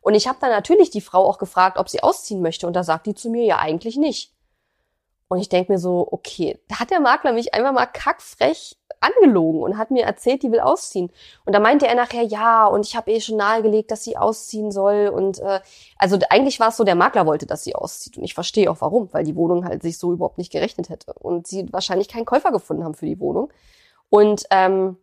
Und 0.01 0.15
ich 0.15 0.27
habe 0.27 0.37
dann 0.41 0.49
natürlich 0.49 0.89
die 0.89 1.01
Frau 1.01 1.25
auch 1.25 1.37
gefragt, 1.37 1.77
ob 1.77 1.89
sie 1.89 2.03
ausziehen 2.03 2.41
möchte. 2.41 2.67
Und 2.67 2.75
da 2.75 2.83
sagt 2.83 3.05
die 3.05 3.15
zu 3.15 3.29
mir, 3.29 3.45
ja 3.45 3.59
eigentlich 3.59 3.97
nicht. 3.97 4.32
Und 5.27 5.39
ich 5.39 5.49
denke 5.49 5.71
mir 5.71 5.79
so, 5.79 6.07
okay, 6.11 6.59
da 6.67 6.79
hat 6.79 6.91
der 6.91 6.99
Makler 6.99 7.33
mich 7.33 7.53
einfach 7.53 7.71
mal 7.71 7.85
kackfrech 7.85 8.77
angelogen 9.03 9.61
und 9.61 9.77
hat 9.77 9.91
mir 9.91 10.03
erzählt, 10.03 10.43
die 10.43 10.51
will 10.51 10.59
ausziehen. 10.59 11.11
Und 11.45 11.53
da 11.53 11.59
meinte 11.59 11.87
er 11.87 11.95
nachher, 11.95 12.23
ja, 12.23 12.65
und 12.65 12.85
ich 12.85 12.95
habe 12.95 13.11
eh 13.11 13.19
schon 13.19 13.37
nahegelegt, 13.37 13.91
dass 13.91 14.03
sie 14.03 14.17
ausziehen 14.17 14.71
soll. 14.71 15.07
Und 15.07 15.39
äh, 15.39 15.59
also 15.97 16.17
eigentlich 16.29 16.59
war 16.59 16.69
es 16.69 16.77
so, 16.77 16.83
der 16.83 16.95
Makler 16.95 17.25
wollte, 17.25 17.45
dass 17.45 17.63
sie 17.63 17.75
auszieht. 17.75 18.17
Und 18.17 18.23
ich 18.23 18.33
verstehe 18.33 18.69
auch 18.71 18.81
warum, 18.81 19.09
weil 19.11 19.23
die 19.23 19.35
Wohnung 19.35 19.65
halt 19.65 19.81
sich 19.81 19.97
so 19.97 20.13
überhaupt 20.13 20.37
nicht 20.37 20.51
gerechnet 20.51 20.89
hätte. 20.89 21.13
Und 21.13 21.47
sie 21.47 21.71
wahrscheinlich 21.71 22.07
keinen 22.07 22.25
Käufer 22.25 22.51
gefunden 22.51 22.83
haben 22.83 22.95
für 22.95 23.05
die 23.05 23.19
Wohnung. 23.19 23.51
Und 24.09 24.45
ähm, 24.51 24.97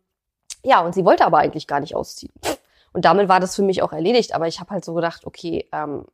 ja, 0.63 0.81
und 0.81 0.95
sie 0.95 1.05
wollte 1.05 1.25
aber 1.25 1.39
eigentlich 1.39 1.67
gar 1.67 1.81
nicht 1.81 1.95
ausziehen. 1.95 2.33
Und 2.93 3.05
damit 3.05 3.29
war 3.29 3.41
das 3.41 3.55
für 3.55 3.63
mich 3.63 3.83
auch 3.83 3.93
erledigt. 3.93 4.35
Aber 4.35 4.49
ich 4.49 4.61
habe 4.61 4.71
halt 4.71 4.85
so 4.85 4.95
gedacht, 4.95 5.27
okay, 5.27 5.69
ähm, 5.73 6.07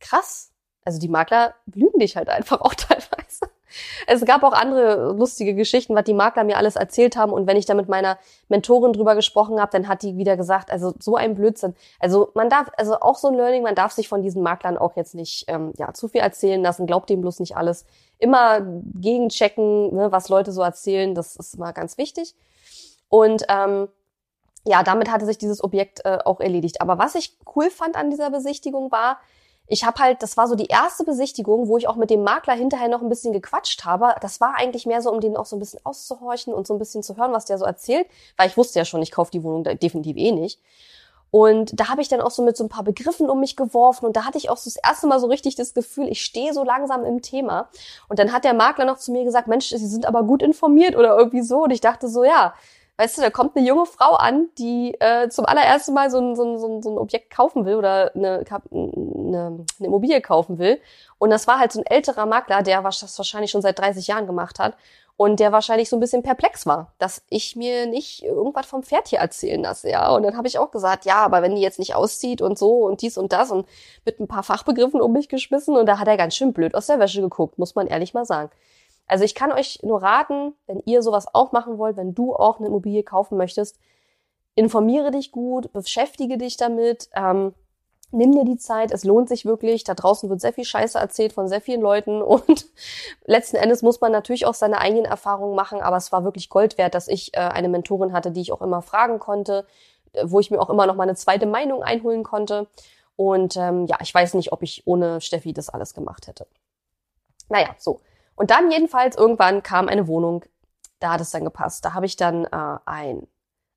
krass. 0.00 0.52
Also 0.84 0.98
die 0.98 1.08
Makler 1.08 1.54
lügen 1.74 1.98
dich 1.98 2.16
halt 2.16 2.28
einfach 2.28 2.60
auch 2.60 2.74
teilweise. 2.74 3.13
Es 4.06 4.24
gab 4.24 4.42
auch 4.42 4.52
andere 4.52 5.12
lustige 5.12 5.54
Geschichten, 5.54 5.94
was 5.94 6.04
die 6.04 6.14
Makler 6.14 6.44
mir 6.44 6.56
alles 6.56 6.76
erzählt 6.76 7.16
haben. 7.16 7.32
Und 7.32 7.46
wenn 7.46 7.56
ich 7.56 7.66
da 7.66 7.74
mit 7.74 7.88
meiner 7.88 8.18
Mentorin 8.48 8.92
drüber 8.92 9.14
gesprochen 9.14 9.60
habe, 9.60 9.72
dann 9.72 9.88
hat 9.88 10.02
die 10.02 10.16
wieder 10.16 10.36
gesagt, 10.36 10.70
also 10.70 10.94
so 10.98 11.16
ein 11.16 11.34
Blödsinn. 11.34 11.74
Also 11.98 12.30
man 12.34 12.48
darf, 12.48 12.70
also 12.76 13.00
auch 13.00 13.16
so 13.16 13.28
ein 13.28 13.34
Learning, 13.34 13.62
man 13.62 13.74
darf 13.74 13.92
sich 13.92 14.08
von 14.08 14.22
diesen 14.22 14.42
Maklern 14.42 14.78
auch 14.78 14.96
jetzt 14.96 15.14
nicht 15.14 15.44
ähm, 15.48 15.72
ja, 15.76 15.92
zu 15.94 16.08
viel 16.08 16.20
erzählen 16.20 16.62
lassen. 16.62 16.86
Glaubt 16.86 17.10
dem 17.10 17.20
bloß 17.20 17.40
nicht 17.40 17.56
alles. 17.56 17.84
Immer 18.18 18.60
gegenchecken, 18.60 19.94
ne, 19.94 20.12
was 20.12 20.28
Leute 20.28 20.52
so 20.52 20.62
erzählen. 20.62 21.14
Das 21.14 21.36
ist 21.36 21.54
immer 21.54 21.72
ganz 21.72 21.98
wichtig. 21.98 22.34
Und 23.08 23.44
ähm, 23.48 23.88
ja, 24.66 24.82
damit 24.82 25.10
hatte 25.10 25.26
sich 25.26 25.38
dieses 25.38 25.62
Objekt 25.62 26.04
äh, 26.04 26.18
auch 26.24 26.40
erledigt. 26.40 26.80
Aber 26.80 26.98
was 26.98 27.14
ich 27.14 27.36
cool 27.54 27.70
fand 27.70 27.96
an 27.96 28.10
dieser 28.10 28.30
Besichtigung 28.30 28.90
war, 28.90 29.18
ich 29.66 29.84
habe 29.84 30.02
halt, 30.02 30.22
das 30.22 30.36
war 30.36 30.46
so 30.46 30.54
die 30.54 30.66
erste 30.66 31.04
Besichtigung, 31.04 31.68
wo 31.68 31.78
ich 31.78 31.88
auch 31.88 31.96
mit 31.96 32.10
dem 32.10 32.22
Makler 32.22 32.54
hinterher 32.54 32.88
noch 32.88 33.00
ein 33.00 33.08
bisschen 33.08 33.32
gequatscht 33.32 33.84
habe. 33.84 34.14
Das 34.20 34.40
war 34.40 34.56
eigentlich 34.56 34.84
mehr 34.84 35.00
so, 35.00 35.10
um 35.10 35.20
den 35.20 35.36
auch 35.36 35.46
so 35.46 35.56
ein 35.56 35.58
bisschen 35.58 35.80
auszuhorchen 35.84 36.52
und 36.52 36.66
so 36.66 36.74
ein 36.74 36.78
bisschen 36.78 37.02
zu 37.02 37.16
hören, 37.16 37.32
was 37.32 37.46
der 37.46 37.56
so 37.58 37.64
erzählt, 37.64 38.06
weil 38.36 38.48
ich 38.48 38.56
wusste 38.56 38.78
ja 38.78 38.84
schon, 38.84 39.00
ich 39.02 39.10
kaufe 39.10 39.30
die 39.30 39.42
Wohnung 39.42 39.64
definitiv 39.64 40.16
eh 40.16 40.32
nicht. 40.32 40.60
Und 41.30 41.80
da 41.80 41.88
habe 41.88 42.00
ich 42.00 42.08
dann 42.08 42.20
auch 42.20 42.30
so 42.30 42.44
mit 42.44 42.56
so 42.56 42.62
ein 42.62 42.68
paar 42.68 42.84
Begriffen 42.84 43.28
um 43.28 43.40
mich 43.40 43.56
geworfen 43.56 44.06
und 44.06 44.14
da 44.14 44.24
hatte 44.24 44.38
ich 44.38 44.50
auch 44.50 44.56
so 44.56 44.70
das 44.70 44.76
erste 44.76 45.08
Mal 45.08 45.18
so 45.18 45.26
richtig 45.26 45.56
das 45.56 45.74
Gefühl, 45.74 46.06
ich 46.06 46.24
stehe 46.24 46.52
so 46.52 46.62
langsam 46.62 47.04
im 47.04 47.22
Thema. 47.22 47.68
Und 48.08 48.20
dann 48.20 48.32
hat 48.32 48.44
der 48.44 48.54
Makler 48.54 48.84
noch 48.84 48.98
zu 48.98 49.10
mir 49.10 49.24
gesagt, 49.24 49.48
Mensch, 49.48 49.70
Sie 49.70 49.78
sind 49.78 50.06
aber 50.06 50.22
gut 50.22 50.42
informiert 50.42 50.94
oder 50.94 51.18
irgendwie 51.18 51.42
so. 51.42 51.64
Und 51.64 51.72
ich 51.72 51.80
dachte 51.80 52.06
so, 52.06 52.22
ja, 52.22 52.54
weißt 52.96 53.18
du, 53.18 53.22
da 53.22 53.30
kommt 53.30 53.56
eine 53.56 53.66
junge 53.66 53.86
Frau 53.86 54.14
an, 54.14 54.48
die 54.58 54.94
äh, 55.00 55.28
zum 55.28 55.46
allerersten 55.46 55.94
Mal 55.94 56.10
so 56.10 56.18
ein, 56.18 56.36
so, 56.36 56.44
ein, 56.44 56.58
so, 56.58 56.90
ein, 56.90 56.98
Objekt 56.98 57.30
kaufen 57.34 57.64
will 57.64 57.74
oder 57.74 58.14
eine, 58.14 58.44
eine, 58.70 59.26
eine 59.30 59.64
Immobilie 59.80 60.20
kaufen 60.20 60.58
will. 60.58 60.80
Und 61.18 61.30
das 61.30 61.46
war 61.46 61.58
halt 61.58 61.72
so 61.72 61.80
ein 61.80 61.86
älterer 61.86 62.26
Makler, 62.26 62.62
der 62.62 62.82
das 62.82 63.18
wahrscheinlich 63.18 63.50
schon 63.50 63.62
seit 63.62 63.78
30 63.78 64.06
Jahren 64.06 64.26
gemacht 64.26 64.58
hat 64.58 64.74
und 65.16 65.38
der 65.38 65.52
wahrscheinlich 65.52 65.88
so 65.88 65.96
ein 65.96 66.00
bisschen 66.00 66.22
perplex 66.22 66.66
war, 66.66 66.92
dass 66.98 67.22
ich 67.28 67.54
mir 67.54 67.86
nicht 67.86 68.24
irgendwas 68.24 68.66
vom 68.66 68.82
Pferd 68.82 69.08
hier 69.08 69.20
erzählen 69.20 69.62
lasse, 69.62 69.90
ja. 69.90 70.10
Und 70.10 70.24
dann 70.24 70.36
habe 70.36 70.48
ich 70.48 70.58
auch 70.58 70.70
gesagt, 70.70 71.04
ja, 71.04 71.16
aber 71.16 71.40
wenn 71.42 71.54
die 71.54 71.62
jetzt 71.62 71.78
nicht 71.78 71.94
auszieht 71.94 72.42
und 72.42 72.58
so 72.58 72.84
und 72.84 73.00
dies 73.00 73.16
und 73.16 73.32
das 73.32 73.50
und 73.50 73.66
mit 74.04 74.18
ein 74.18 74.26
paar 74.26 74.42
Fachbegriffen 74.42 75.00
um 75.00 75.12
mich 75.12 75.28
geschmissen 75.28 75.76
und 75.76 75.86
da 75.86 75.98
hat 75.98 76.08
er 76.08 76.16
ganz 76.16 76.34
schön 76.34 76.52
blöd 76.52 76.74
aus 76.74 76.86
der 76.86 76.98
Wäsche 76.98 77.20
geguckt, 77.20 77.58
muss 77.58 77.74
man 77.74 77.86
ehrlich 77.86 78.12
mal 78.12 78.24
sagen. 78.24 78.50
Also 79.06 79.24
ich 79.24 79.34
kann 79.34 79.52
euch 79.52 79.80
nur 79.82 80.02
raten, 80.02 80.54
wenn 80.66 80.80
ihr 80.86 81.02
sowas 81.02 81.26
auch 81.32 81.52
machen 81.52 81.78
wollt, 81.78 81.96
wenn 81.96 82.14
du 82.14 82.34
auch 82.34 82.58
eine 82.58 82.68
Immobilie 82.68 83.02
kaufen 83.02 83.36
möchtest, 83.36 83.78
informiere 84.54 85.10
dich 85.10 85.32
gut, 85.32 85.72
beschäftige 85.72 86.38
dich 86.38 86.56
damit, 86.56 87.08
ähm, 87.14 87.54
nimm 88.14 88.32
dir 88.32 88.44
die 88.44 88.56
Zeit, 88.56 88.92
es 88.92 89.04
lohnt 89.04 89.28
sich 89.28 89.44
wirklich. 89.44 89.84
Da 89.84 89.94
draußen 89.94 90.30
wird 90.30 90.40
sehr 90.40 90.52
viel 90.52 90.64
Scheiße 90.64 90.98
erzählt 90.98 91.32
von 91.32 91.48
sehr 91.48 91.60
vielen 91.60 91.80
Leuten 91.80 92.22
und 92.22 92.66
letzten 93.24 93.56
Endes 93.56 93.82
muss 93.82 94.00
man 94.00 94.12
natürlich 94.12 94.46
auch 94.46 94.54
seine 94.54 94.78
eigenen 94.78 95.04
Erfahrungen 95.04 95.54
machen, 95.54 95.80
aber 95.80 95.96
es 95.96 96.12
war 96.12 96.24
wirklich 96.24 96.48
Gold 96.48 96.78
wert, 96.78 96.94
dass 96.94 97.08
ich 97.08 97.34
äh, 97.34 97.40
eine 97.40 97.68
Mentorin 97.68 98.12
hatte, 98.12 98.30
die 98.30 98.40
ich 98.40 98.52
auch 98.52 98.62
immer 98.62 98.82
fragen 98.82 99.18
konnte, 99.18 99.66
äh, 100.12 100.24
wo 100.24 100.40
ich 100.40 100.50
mir 100.50 100.60
auch 100.60 100.70
immer 100.70 100.86
noch 100.86 100.94
mal 100.96 101.02
eine 101.04 101.16
zweite 101.16 101.46
Meinung 101.46 101.82
einholen 101.82 102.22
konnte. 102.22 102.68
Und 103.16 103.56
ähm, 103.56 103.86
ja, 103.86 103.98
ich 104.00 104.12
weiß 104.12 104.34
nicht, 104.34 104.52
ob 104.52 104.62
ich 104.62 104.86
ohne 104.86 105.20
Steffi 105.20 105.52
das 105.52 105.68
alles 105.68 105.94
gemacht 105.94 106.26
hätte. 106.26 106.46
Naja, 107.48 107.74
so. 107.78 108.00
Und 108.36 108.50
dann 108.50 108.70
jedenfalls 108.70 109.16
irgendwann 109.16 109.62
kam 109.62 109.88
eine 109.88 110.08
Wohnung, 110.08 110.44
da 111.00 111.12
hat 111.12 111.20
es 111.20 111.30
dann 111.30 111.44
gepasst. 111.44 111.84
Da 111.84 111.94
habe 111.94 112.06
ich 112.06 112.16
dann 112.16 112.44
äh, 112.44 112.78
ein 112.86 113.26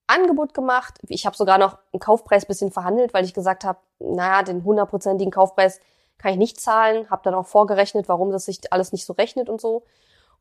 Angebot 0.08 0.54
gemacht. 0.54 1.00
Ich 1.08 1.26
habe 1.26 1.36
sogar 1.36 1.58
noch 1.58 1.78
einen 1.92 2.00
Kaufpreis 2.00 2.46
bisschen 2.46 2.72
verhandelt, 2.72 3.14
weil 3.14 3.26
ich 3.26 3.34
gesagt 3.34 3.66
habe, 3.66 3.80
naja, 4.00 4.44
den 4.44 4.64
hundertprozentigen 4.64 5.32
Kaufpreis 5.32 5.80
kann 6.18 6.32
ich 6.32 6.38
nicht 6.38 6.60
zahlen. 6.60 7.10
Habe 7.10 7.22
dann 7.24 7.36
auch 7.36 7.46
vorgerechnet, 7.46 8.08
warum 8.08 8.32
das 8.32 8.46
sich 8.46 8.72
alles 8.72 8.92
nicht 8.92 9.06
so 9.06 9.14
rechnet 9.14 9.50
und 9.50 9.62
so. 9.62 9.84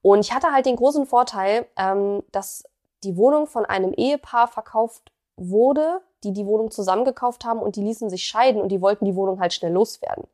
Und 0.03 0.21
ich 0.21 0.33
hatte 0.33 0.53
halt 0.53 0.67
den 0.67 0.77
großen 0.77 1.07
Vorteil, 1.07 1.67
ähm, 1.77 2.23
dass 2.31 2.65
die 3.03 3.17
Wohnung 3.17 3.47
von 3.47 3.65
einem 3.65 3.93
Ehepaar 3.93 4.49
verkauft 4.49 5.13
wurde, 5.37 6.01
die 6.25 6.33
die 6.33 6.47
Wohnung 6.47 6.71
zusammengekauft 6.71 7.45
haben 7.45 7.61
und 7.61 7.77
die 7.77 7.83
ließen 7.83 8.09
sich 8.09 8.25
scheiden 8.25 8.63
und 8.63 8.69
die 8.71 8.81
wollten 8.81 9.05
die 9.05 9.17
Wohnung 9.17 9.41
halt 9.41 9.53
schnell 9.53 9.73
loswerden. 9.73 10.27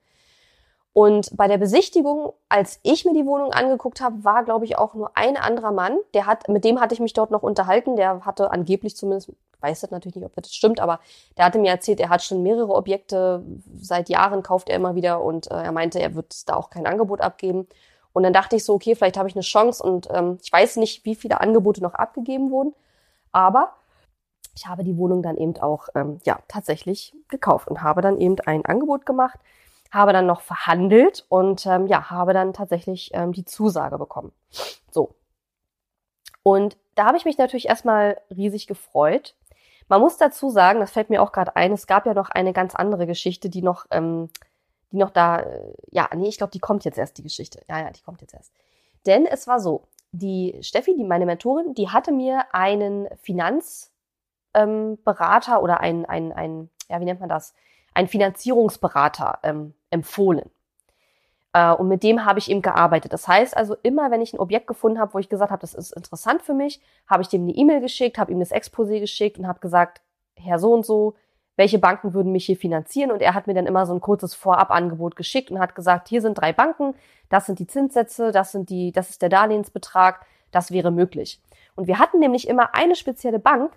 Und 0.94 1.35
bei 1.37 1.48
der 1.48 1.57
Besichtigung, 1.57 2.35
als 2.50 2.78
ich 2.83 3.07
mir 3.07 3.14
die 3.14 3.24
Wohnung 3.24 3.52
angeguckt 3.52 4.02
habe, 4.02 4.24
war, 4.24 4.44
glaube 4.44 4.66
ich, 4.66 4.76
auch 4.76 4.92
nur 4.94 5.16
ein 5.16 5.38
anderer 5.38 5.72
Mann. 5.72 5.98
Der 6.12 6.26
hat, 6.26 6.48
mit 6.48 6.64
dem 6.64 6.81
hatte 6.81 6.94
ich 6.94 7.00
mich 7.00 7.14
dort 7.14 7.31
noch 7.31 7.42
unterhalten. 7.42 7.96
Der 7.96 8.26
hatte 8.26 8.50
angeblich 8.50 8.94
zumindest, 8.94 9.33
weiß 9.61 9.81
das 9.81 9.90
natürlich 9.90 10.16
nicht, 10.16 10.26
ob 10.26 10.35
das 10.35 10.55
stimmt, 10.55 10.81
aber 10.81 11.00
der 11.38 11.46
hatte 11.46 11.59
mir 11.59 11.70
erzählt, 11.70 12.00
er 12.00 12.11
hat 12.11 12.22
schon 12.22 12.42
mehrere 12.42 12.74
Objekte. 12.74 13.42
Seit 13.81 14.11
Jahren 14.11 14.42
kauft 14.42 14.68
er 14.68 14.76
immer 14.76 14.94
wieder 14.94 15.22
und 15.22 15.50
äh, 15.50 15.62
er 15.62 15.72
meinte, 15.72 15.98
er 15.98 16.14
wird 16.14 16.46
da 16.48 16.57
auch 16.57 16.68
kein 16.68 16.87
Angebot 16.87 17.22
abgeben. 17.22 17.66
Und 18.12 18.24
dann 18.24 18.35
dachte 18.35 18.57
ich 18.57 18.64
so, 18.64 18.74
okay, 18.74 18.94
vielleicht 18.94 19.16
habe 19.16 19.28
ich 19.28 19.35
eine 19.35 19.42
Chance 19.42 19.83
und 19.83 20.09
ähm, 20.12 20.37
ich 20.42 20.52
weiß 20.52 20.76
nicht, 20.76 21.07
wie 21.07 21.14
viele 21.14 21.40
Angebote 21.40 21.83
noch 21.83 21.94
abgegeben 21.94 22.50
wurden, 22.50 22.74
aber 23.31 23.72
ich 24.55 24.66
habe 24.66 24.85
die 24.85 24.98
Wohnung 24.98 25.22
dann 25.22 25.38
eben 25.38 25.57
auch 25.57 25.88
ähm, 25.94 26.20
ja 26.24 26.38
tatsächlich 26.48 27.14
gekauft 27.28 27.68
und 27.68 27.83
habe 27.83 28.02
dann 28.02 28.18
eben 28.18 28.38
ein 28.40 28.66
Angebot 28.66 29.07
gemacht 29.07 29.38
habe 29.92 30.12
dann 30.12 30.26
noch 30.26 30.40
verhandelt 30.40 31.24
und 31.28 31.66
ähm, 31.66 31.87
ja, 31.87 32.11
habe 32.11 32.33
dann 32.33 32.55
tatsächlich 32.55 33.11
ähm, 33.12 33.33
die 33.33 33.44
Zusage 33.44 33.98
bekommen. 33.98 34.33
So. 34.90 35.14
Und 36.42 36.76
da 36.94 37.05
habe 37.05 37.18
ich 37.18 37.24
mich 37.24 37.38
natürlich 37.38 37.68
erstmal 37.68 38.18
riesig 38.35 38.66
gefreut. 38.66 39.35
Man 39.88 40.00
muss 40.00 40.16
dazu 40.16 40.48
sagen, 40.48 40.81
das 40.81 40.90
fällt 40.92 41.11
mir 41.11 41.22
auch 41.22 41.33
gerade 41.33 41.55
ein, 41.57 41.72
es 41.72 41.87
gab 41.87 42.07
ja 42.07 42.14
noch 42.14 42.31
eine 42.31 42.55
ganz 42.55 42.74
andere 42.74 43.07
Geschichte, 43.07 43.50
die 43.50 43.62
noch, 43.62 43.85
ähm, 43.90 44.31
die 44.90 44.96
noch 44.96 45.11
da, 45.11 45.40
äh, 45.40 45.74
ja, 45.90 46.09
nee, 46.14 46.28
ich 46.28 46.38
glaube, 46.38 46.52
die 46.52 46.59
kommt 46.59 46.85
jetzt 46.85 46.98
erst, 46.98 47.18
die 47.18 47.22
Geschichte. 47.22 47.62
Ja, 47.68 47.78
ja, 47.78 47.90
die 47.90 48.02
kommt 48.02 48.22
jetzt 48.22 48.33
erst. 48.35 48.52
Denn 49.05 49.26
es 49.26 49.46
war 49.46 49.61
so, 49.61 49.88
die 50.12 50.59
Steffi, 50.62 50.94
die 50.96 51.05
meine 51.05 51.26
Mentorin, 51.26 51.74
die 51.74 51.90
hatte 51.90 52.12
mir 52.12 52.46
einen 52.52 53.09
Finanzberater 53.22 53.83
ähm, 54.55 54.98
oder 55.62 55.81
ein, 55.81 56.07
ein, 56.07 56.33
ein, 56.33 56.70
ja, 56.88 57.00
wie 57.00 57.05
nennt 57.05 57.20
man 57.20 57.28
das? 57.28 57.55
Ein 57.94 58.09
Finanzierungsberater 58.09 59.38
ähm, 59.42 59.74
empfohlen. 59.90 60.50
Äh, 61.52 61.72
und 61.72 61.88
mit 61.88 62.02
dem 62.02 62.24
habe 62.24 62.38
ich 62.38 62.50
eben 62.50 62.62
gearbeitet. 62.62 63.12
Das 63.12 63.28
heißt 63.28 63.57
also, 63.57 63.76
immer 63.83 64.11
wenn 64.11 64.20
ich 64.20 64.33
ein 64.33 64.40
Objekt 64.40 64.66
gefunden 64.66 64.98
habe, 64.98 65.14
wo 65.14 65.18
ich 65.18 65.28
gesagt 65.28 65.50
habe, 65.50 65.61
das 65.61 65.74
ist 65.74 65.92
interessant 65.92 66.42
für 66.42 66.55
mich, 66.55 66.81
habe 67.07 67.22
ich 67.22 67.28
dem 67.28 67.42
eine 67.42 67.52
E-Mail 67.52 67.81
geschickt, 67.81 68.18
habe 68.18 68.33
ihm 68.33 68.40
das 68.40 68.52
Exposé 68.52 69.00
geschickt 69.00 69.38
und 69.38 69.46
habe 69.46 69.61
gesagt, 69.61 70.00
Herr 70.37 70.59
so 70.59 70.72
und 70.72 70.87
so, 70.87 71.14
welche 71.57 71.78
Banken 71.78 72.14
würden 72.14 72.33
mich 72.33 72.46
hier 72.46 72.57
finanzieren? 72.57 73.11
Und 73.11 73.20
er 73.20 73.35
hat 73.35 73.46
mir 73.46 73.55
dann 73.55 73.66
immer 73.66 73.85
so 73.87 73.92
ein 73.92 74.00
kurzes 74.00 74.35
Vorabangebot 74.35 75.16
geschickt 75.16 75.50
und 75.50 75.59
hat 75.59 75.74
gesagt, 75.74 76.09
hier 76.09 76.22
sind 76.22 76.35
drei 76.35 76.52
Banken, 76.52 76.94
das 77.28 77.46
sind 77.46 77.59
die 77.59 77.66
Zinssätze, 77.66 78.33
das 78.33 78.52
sind 78.52 78.70
die, 78.70 78.90
das 78.92 79.11
ist 79.11 79.22
der 79.22 79.28
Darlehensbetrag, 79.28 80.24
das 80.50 80.70
wäre 80.70 80.90
möglich. 80.90 81.40
Und 81.74 81.87
wir 81.87 81.98
hatten 81.98 82.18
nämlich 82.18 82.48
immer 82.48 82.74
eine 82.74 82.96
spezielle 82.96 83.38
Bank, 83.38 83.72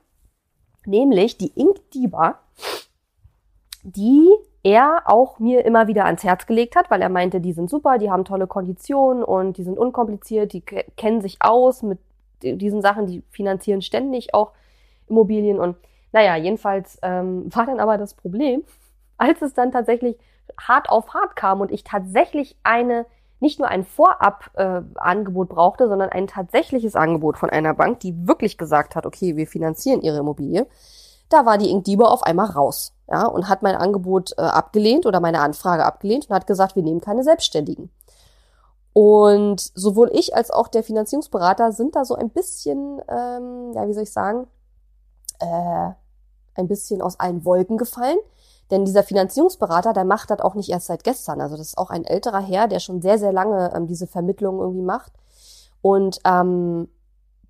nämlich 0.86 1.38
die 1.38 1.52
Inkdiba, 1.60 2.40
die 3.86 4.30
er 4.64 5.04
auch 5.06 5.38
mir 5.38 5.64
immer 5.64 5.88
wieder 5.88 6.06
ans 6.06 6.24
Herz 6.24 6.48
gelegt 6.48 6.76
hat, 6.76 6.90
weil 6.90 7.02
er 7.02 7.10
meinte, 7.10 7.40
die 7.40 7.54
sind 7.54 7.70
super, 7.70 8.00
die 8.00 8.10
haben 8.10 8.26
tolle 8.26 8.48
Konditionen 8.48 9.24
und 9.24 9.58
die 9.58 9.64
sind 9.64 9.78
unkompliziert, 9.78 10.54
die 10.54 10.62
kennen 10.62 11.22
sich 11.22 11.38
aus 11.40 11.84
mit 11.84 12.00
diesen 12.42 12.82
Sachen, 12.82 13.06
die 13.06 13.22
finanzieren 13.30 13.84
ständig 13.84 14.34
auch 14.34 14.52
Immobilien 15.08 15.60
und 15.60 15.78
naja, 16.12 16.36
jedenfalls 16.36 16.98
ähm, 17.04 17.46
war 17.56 17.68
dann 17.68 17.80
aber 17.80 17.98
das 17.98 18.16
Problem, 18.16 18.64
als 19.18 19.42
es 19.44 19.54
dann 19.54 19.72
tatsächlich 19.72 20.18
hart 20.60 20.90
auf 20.90 21.14
hart 21.14 21.36
kam 21.36 21.62
und 21.62 21.72
ich 21.72 21.84
tatsächlich 21.84 22.58
eine 22.64 23.06
nicht 23.40 23.60
nur 23.60 23.68
ein 23.68 23.84
Vorab-Angebot 23.84 25.52
äh, 25.52 25.54
brauchte, 25.54 25.88
sondern 25.88 26.10
ein 26.10 26.26
tatsächliches 26.26 26.96
Angebot 26.96 27.38
von 27.38 27.50
einer 27.50 27.74
Bank, 27.74 28.00
die 28.00 28.28
wirklich 28.28 28.58
gesagt 28.58 28.96
hat, 28.96 29.06
okay, 29.06 29.36
wir 29.36 29.46
finanzieren 29.46 30.02
ihre 30.02 30.20
Immobilie, 30.20 30.66
da 31.30 31.46
war 31.46 31.58
die 31.58 31.70
Inkdiebe 31.70 32.10
auf 32.10 32.24
einmal 32.24 32.48
raus 32.48 32.94
ja, 33.10 33.26
und 33.26 33.50
hat 33.50 33.62
mein 33.62 33.76
Angebot 33.76 34.34
äh, 34.38 34.42
abgelehnt 34.42 35.06
oder 35.06 35.20
meine 35.20 35.42
Anfrage 35.42 35.86
abgelehnt 35.86 36.30
und 36.30 36.36
hat 36.36 36.48
gesagt, 36.48 36.76
wir 36.76 36.84
nehmen 36.84 37.02
keine 37.02 37.24
Selbstständigen. 37.24 37.90
Und 38.94 39.72
sowohl 39.76 40.10
ich 40.14 40.36
als 40.36 40.52
auch 40.52 40.68
der 40.68 40.84
Finanzierungsberater 40.84 41.72
sind 41.74 41.96
da 41.96 42.06
so 42.06 42.16
ein 42.16 42.30
bisschen, 42.30 43.02
ähm, 43.10 43.74
ja, 43.74 43.88
wie 43.88 43.94
soll 43.94 44.04
ich 44.04 44.14
sagen, 44.14 44.48
äh, 45.40 45.90
ein 46.56 46.68
bisschen 46.68 47.02
aus 47.02 47.20
allen 47.20 47.44
Wolken 47.44 47.78
gefallen. 47.78 48.18
Denn 48.72 48.86
dieser 48.86 49.04
Finanzierungsberater, 49.04 49.94
der 49.94 50.06
macht 50.06 50.32
das 50.32 50.40
auch 50.40 50.56
nicht 50.56 50.70
erst 50.70 50.88
seit 50.88 51.04
gestern. 51.04 51.42
Also 51.42 51.58
das 51.58 51.68
ist 51.68 51.78
auch 51.78 51.90
ein 51.90 52.06
älterer 52.06 52.40
Herr, 52.40 52.68
der 52.68 52.80
schon 52.80 53.02
sehr, 53.02 53.20
sehr 53.20 53.34
lange 53.34 53.72
ähm, 53.76 53.86
diese 53.86 54.08
Vermittlung 54.08 54.60
irgendwie 54.60 54.82
macht. 54.82 55.12
Und 55.82 56.20
ähm, 56.26 56.88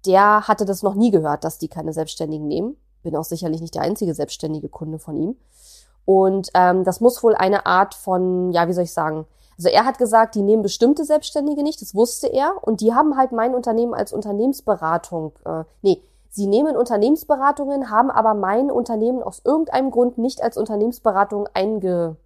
der 0.06 0.48
hatte 0.48 0.66
das 0.66 0.84
noch 0.84 0.96
nie 0.96 1.12
gehört, 1.12 1.44
dass 1.44 1.58
die 1.58 1.68
keine 1.70 1.94
Selbstständigen 1.94 2.48
nehmen 2.48 2.76
bin 3.06 3.16
auch 3.16 3.24
sicherlich 3.24 3.62
nicht 3.62 3.76
der 3.76 3.84
einzige 3.84 4.14
selbstständige 4.14 4.68
Kunde 4.68 5.00
von 5.00 5.16
ihm. 5.16 5.38
Und 6.04 6.50
ähm, 6.54 6.84
das 6.84 7.00
muss 7.00 7.24
wohl 7.24 7.36
eine 7.36 7.66
Art 7.66 7.94
von, 7.94 8.52
ja, 8.52 8.68
wie 8.68 8.74
soll 8.74 8.84
ich 8.84 8.94
sagen, 8.94 9.26
also 9.58 9.70
er 9.70 9.86
hat 9.86 9.98
gesagt, 9.98 10.36
die 10.36 10.42
nehmen 10.42 10.64
bestimmte 10.64 11.06
Selbstständige 11.06 11.64
nicht, 11.64 11.82
das 11.82 11.96
wusste 11.96 12.28
er. 12.28 12.56
Und 12.62 12.82
die 12.82 12.94
haben 12.94 13.16
halt 13.16 13.32
mein 13.32 13.56
Unternehmen 13.56 13.94
als 13.94 14.12
Unternehmensberatung, 14.12 15.32
äh, 15.46 15.64
nee, 15.82 16.02
sie 16.30 16.48
nehmen 16.48 16.76
Unternehmensberatungen, 16.76 17.90
haben 17.90 18.12
aber 18.12 18.34
mein 18.34 18.70
Unternehmen 18.70 19.24
aus 19.24 19.42
irgendeinem 19.46 19.92
Grund 19.92 20.18
nicht 20.18 20.44
als 20.44 20.58
Unternehmensberatung 20.58 21.48
einge 21.54 22.18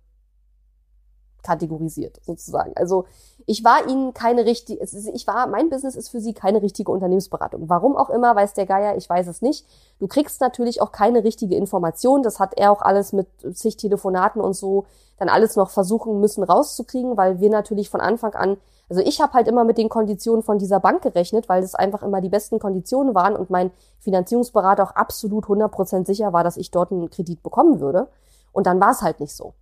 kategorisiert, 1.44 2.20
sozusagen. 2.24 2.74
Also 2.76 3.06
ich 3.46 3.64
war 3.64 3.88
ihnen 3.88 4.14
keine 4.14 4.46
richtige, 4.46 4.84
ich 4.84 5.28
war, 5.28 5.48
mein 5.48 5.70
Business 5.70 5.96
ist 5.96 6.10
für 6.10 6.20
sie 6.20 6.34
keine 6.34 6.62
richtige 6.62 6.92
Unternehmensberatung. 6.92 7.68
Warum 7.68 7.96
auch 7.98 8.10
immer, 8.10 8.36
weiß 8.36 8.54
der 8.54 8.66
Geier, 8.66 8.96
ich 8.96 9.10
weiß 9.10 9.28
es 9.28 9.42
nicht. 9.42 9.66
Du 10.00 10.08
kriegst 10.08 10.42
natürlich 10.42 10.82
auch 10.82 10.92
keine 10.92 11.24
richtige 11.24 11.56
Information. 11.56 12.22
Das 12.22 12.40
hat 12.40 12.58
er 12.58 12.72
auch 12.72 12.82
alles 12.82 13.14
mit 13.14 13.28
zig 13.54 13.78
Telefonaten 13.78 14.42
und 14.42 14.54
so 14.54 14.86
dann 15.18 15.30
alles 15.30 15.56
noch 15.56 15.70
versuchen 15.70 16.20
müssen 16.20 16.44
rauszukriegen, 16.44 17.18
weil 17.18 17.40
wir 17.40 17.50
natürlich 17.50 17.90
von 17.90 18.02
Anfang 18.02 18.34
an, 18.36 18.58
also 18.90 19.02
ich 19.02 19.22
habe 19.22 19.34
halt 19.34 19.48
immer 19.48 19.64
mit 19.64 19.78
den 19.78 19.90
Konditionen 19.90 20.42
von 20.42 20.58
dieser 20.58 20.80
Bank 20.80 21.02
gerechnet, 21.04 21.48
weil 21.50 21.62
das 21.62 21.76
einfach 21.76 22.02
immer 22.02 22.22
die 22.22 22.30
besten 22.30 22.60
Konditionen 22.60 23.14
waren 23.14 23.36
und 23.36 23.50
mein 23.50 23.72
Finanzierungsberater 24.00 24.84
auch 24.84 24.96
absolut 24.96 25.46
100% 25.46 26.06
sicher 26.06 26.34
war, 26.34 26.44
dass 26.44 26.58
ich 26.58 26.72
dort 26.72 26.92
einen 26.92 27.10
Kredit 27.10 27.44
bekommen 27.44 27.80
würde. 27.80 28.08
Und 28.52 28.66
dann 28.66 28.80
war 28.80 28.92
es 28.92 29.02
halt 29.02 29.20
nicht 29.20 29.36
so. 29.36 29.54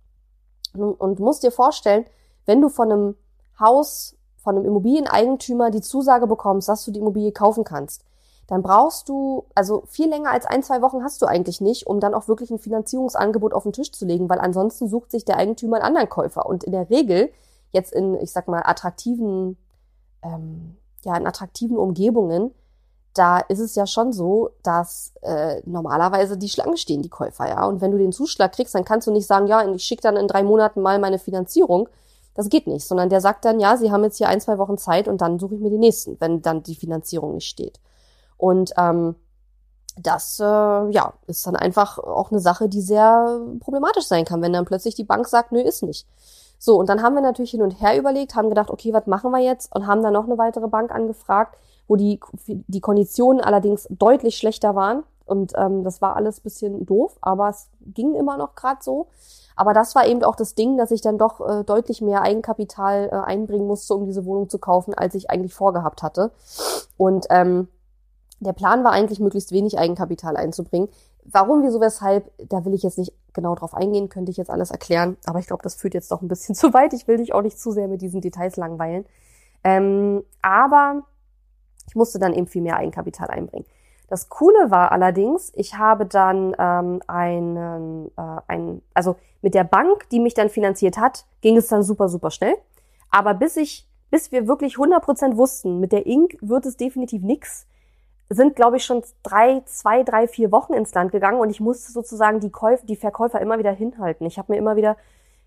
Und 0.74 1.18
musst 1.18 1.42
dir 1.42 1.50
vorstellen, 1.50 2.04
wenn 2.46 2.60
du 2.60 2.68
von 2.68 2.92
einem 2.92 3.16
Haus, 3.58 4.16
von 4.36 4.56
einem 4.56 4.66
Immobilieneigentümer 4.66 5.70
die 5.70 5.80
Zusage 5.80 6.26
bekommst, 6.26 6.68
dass 6.68 6.84
du 6.84 6.90
die 6.90 7.00
Immobilie 7.00 7.32
kaufen 7.32 7.64
kannst, 7.64 8.04
dann 8.48 8.62
brauchst 8.62 9.10
du, 9.10 9.44
also 9.54 9.82
viel 9.86 10.08
länger 10.08 10.30
als 10.30 10.46
ein, 10.46 10.62
zwei 10.62 10.80
Wochen 10.80 11.02
hast 11.02 11.20
du 11.20 11.26
eigentlich 11.26 11.60
nicht, 11.60 11.86
um 11.86 12.00
dann 12.00 12.14
auch 12.14 12.28
wirklich 12.28 12.50
ein 12.50 12.58
Finanzierungsangebot 12.58 13.52
auf 13.52 13.64
den 13.64 13.74
Tisch 13.74 13.92
zu 13.92 14.06
legen, 14.06 14.30
weil 14.30 14.40
ansonsten 14.40 14.88
sucht 14.88 15.10
sich 15.10 15.26
der 15.26 15.36
Eigentümer 15.36 15.76
einen 15.76 15.84
anderen 15.84 16.08
Käufer. 16.08 16.46
Und 16.46 16.64
in 16.64 16.72
der 16.72 16.88
Regel, 16.88 17.30
jetzt 17.72 17.92
in, 17.92 18.14
ich 18.14 18.32
sag 18.32 18.48
mal, 18.48 18.62
attraktiven, 18.64 19.58
ähm, 20.22 20.76
ja, 21.04 21.14
in 21.16 21.26
attraktiven 21.26 21.76
Umgebungen, 21.76 22.54
da 23.18 23.38
ist 23.38 23.58
es 23.58 23.74
ja 23.74 23.86
schon 23.86 24.12
so, 24.12 24.50
dass 24.62 25.12
äh, 25.22 25.60
normalerweise 25.66 26.36
die 26.38 26.48
Schlange 26.48 26.76
stehen, 26.76 27.02
die 27.02 27.08
Käufer, 27.08 27.48
ja. 27.48 27.66
Und 27.66 27.80
wenn 27.80 27.90
du 27.90 27.98
den 27.98 28.12
Zuschlag 28.12 28.52
kriegst, 28.52 28.74
dann 28.74 28.84
kannst 28.84 29.06
du 29.06 29.10
nicht 29.10 29.26
sagen, 29.26 29.46
ja, 29.46 29.66
ich 29.68 29.84
schicke 29.84 30.02
dann 30.02 30.16
in 30.16 30.28
drei 30.28 30.42
Monaten 30.42 30.80
mal 30.80 30.98
meine 30.98 31.18
Finanzierung. 31.18 31.88
Das 32.34 32.48
geht 32.48 32.68
nicht, 32.68 32.86
sondern 32.86 33.08
der 33.08 33.20
sagt 33.20 33.44
dann, 33.44 33.58
ja, 33.58 33.76
sie 33.76 33.90
haben 33.90 34.04
jetzt 34.04 34.18
hier 34.18 34.28
ein, 34.28 34.40
zwei 34.40 34.58
Wochen 34.58 34.78
Zeit 34.78 35.08
und 35.08 35.20
dann 35.20 35.40
suche 35.40 35.56
ich 35.56 35.60
mir 35.60 35.70
die 35.70 35.78
nächsten, 35.78 36.20
wenn 36.20 36.40
dann 36.40 36.62
die 36.62 36.76
Finanzierung 36.76 37.34
nicht 37.34 37.48
steht. 37.48 37.80
Und 38.36 38.72
ähm, 38.76 39.16
das 39.96 40.38
äh, 40.38 40.44
ja, 40.44 41.14
ist 41.26 41.46
dann 41.46 41.56
einfach 41.56 41.98
auch 41.98 42.30
eine 42.30 42.40
Sache, 42.40 42.68
die 42.68 42.80
sehr 42.80 43.40
problematisch 43.58 44.06
sein 44.06 44.24
kann, 44.24 44.40
wenn 44.42 44.52
dann 44.52 44.64
plötzlich 44.64 44.94
die 44.94 45.04
Bank 45.04 45.26
sagt, 45.26 45.50
nö, 45.50 45.60
ist 45.60 45.82
nicht. 45.82 46.06
So, 46.60 46.76
und 46.76 46.88
dann 46.88 47.02
haben 47.02 47.14
wir 47.14 47.22
natürlich 47.22 47.52
hin 47.52 47.62
und 47.62 47.80
her 47.80 47.98
überlegt, 47.98 48.34
haben 48.34 48.48
gedacht, 48.48 48.70
okay, 48.70 48.92
was 48.92 49.06
machen 49.06 49.30
wir 49.32 49.40
jetzt? 49.40 49.74
Und 49.74 49.86
haben 49.86 50.02
dann 50.02 50.12
noch 50.12 50.24
eine 50.24 50.38
weitere 50.38 50.68
Bank 50.68 50.92
angefragt, 50.92 51.56
wo 51.88 51.96
die, 51.96 52.20
die 52.46 52.80
Konditionen 52.80 53.42
allerdings 53.42 53.88
deutlich 53.90 54.36
schlechter 54.36 54.76
waren. 54.76 55.02
Und 55.24 55.52
ähm, 55.56 55.84
das 55.84 56.00
war 56.00 56.16
alles 56.16 56.40
bisschen 56.40 56.86
doof, 56.86 57.16
aber 57.20 57.48
es 57.48 57.68
ging 57.80 58.14
immer 58.14 58.36
noch 58.36 58.54
gerade 58.54 58.78
so. 58.82 59.08
Aber 59.56 59.74
das 59.74 59.94
war 59.94 60.06
eben 60.06 60.22
auch 60.22 60.36
das 60.36 60.54
Ding, 60.54 60.78
dass 60.78 60.92
ich 60.92 61.00
dann 61.00 61.18
doch 61.18 61.40
äh, 61.40 61.64
deutlich 61.64 62.00
mehr 62.00 62.22
Eigenkapital 62.22 63.08
äh, 63.10 63.16
einbringen 63.16 63.66
musste, 63.66 63.94
um 63.94 64.06
diese 64.06 64.24
Wohnung 64.24 64.48
zu 64.48 64.58
kaufen, 64.58 64.94
als 64.94 65.16
ich 65.16 65.30
eigentlich 65.30 65.52
vorgehabt 65.52 66.02
hatte. 66.02 66.30
Und 66.96 67.26
ähm, 67.30 67.66
der 68.40 68.52
Plan 68.52 68.84
war 68.84 68.92
eigentlich, 68.92 69.18
möglichst 69.18 69.50
wenig 69.50 69.78
Eigenkapital 69.78 70.36
einzubringen. 70.36 70.88
Warum, 71.24 71.62
wieso, 71.62 71.80
weshalb, 71.80 72.30
da 72.48 72.64
will 72.64 72.72
ich 72.72 72.82
jetzt 72.82 72.98
nicht 72.98 73.12
genau 73.32 73.54
drauf 73.54 73.74
eingehen, 73.74 74.08
könnte 74.08 74.30
ich 74.30 74.36
jetzt 74.36 74.50
alles 74.50 74.70
erklären. 74.70 75.16
Aber 75.26 75.40
ich 75.40 75.46
glaube, 75.46 75.62
das 75.62 75.74
führt 75.74 75.94
jetzt 75.94 76.12
doch 76.12 76.22
ein 76.22 76.28
bisschen 76.28 76.54
zu 76.54 76.72
weit. 76.72 76.92
Ich 76.92 77.08
will 77.08 77.16
dich 77.16 77.34
auch 77.34 77.42
nicht 77.42 77.58
zu 77.58 77.72
sehr 77.72 77.88
mit 77.88 78.00
diesen 78.00 78.20
Details 78.20 78.56
langweilen. 78.56 79.04
Ähm, 79.64 80.22
aber 80.40 81.02
ich 81.88 81.96
musste 81.96 82.18
dann 82.18 82.32
eben 82.32 82.46
viel 82.46 82.62
mehr 82.62 82.76
Eigenkapital 82.76 83.28
einbringen. 83.28 83.66
Das 84.08 84.28
Coole 84.28 84.70
war 84.70 84.92
allerdings, 84.92 85.52
ich 85.54 85.76
habe 85.76 86.06
dann 86.06 86.54
ähm, 86.58 87.00
einen, 87.06 88.06
äh, 88.16 88.40
einen, 88.46 88.82
also 88.94 89.16
mit 89.42 89.54
der 89.54 89.64
Bank, 89.64 90.08
die 90.10 90.20
mich 90.20 90.34
dann 90.34 90.48
finanziert 90.48 90.96
hat, 90.96 91.26
ging 91.42 91.56
es 91.56 91.68
dann 91.68 91.82
super, 91.82 92.08
super 92.08 92.30
schnell. 92.30 92.54
Aber 93.10 93.34
bis 93.34 93.56
ich, 93.56 93.86
bis 94.10 94.32
wir 94.32 94.48
wirklich 94.48 94.76
100% 94.76 95.36
wussten, 95.36 95.78
mit 95.78 95.92
der 95.92 96.06
Inc. 96.06 96.38
wird 96.40 96.64
es 96.64 96.76
definitiv 96.76 97.22
nix, 97.22 97.66
sind, 98.30 98.56
glaube 98.56 98.76
ich, 98.76 98.84
schon 98.84 99.02
drei, 99.22 99.62
zwei, 99.64 100.02
drei, 100.02 100.28
vier 100.28 100.52
Wochen 100.52 100.74
ins 100.74 100.92
Land 100.94 101.12
gegangen 101.12 101.40
und 101.40 101.50
ich 101.50 101.60
musste 101.60 101.92
sozusagen 101.92 102.40
die 102.40 102.50
Käufer, 102.50 102.84
die 102.86 102.96
Verkäufer 102.96 103.40
immer 103.40 103.58
wieder 103.58 103.72
hinhalten. 103.72 104.26
Ich 104.26 104.38
habe 104.38 104.52
mir 104.52 104.58
immer 104.58 104.76
wieder, 104.76 104.96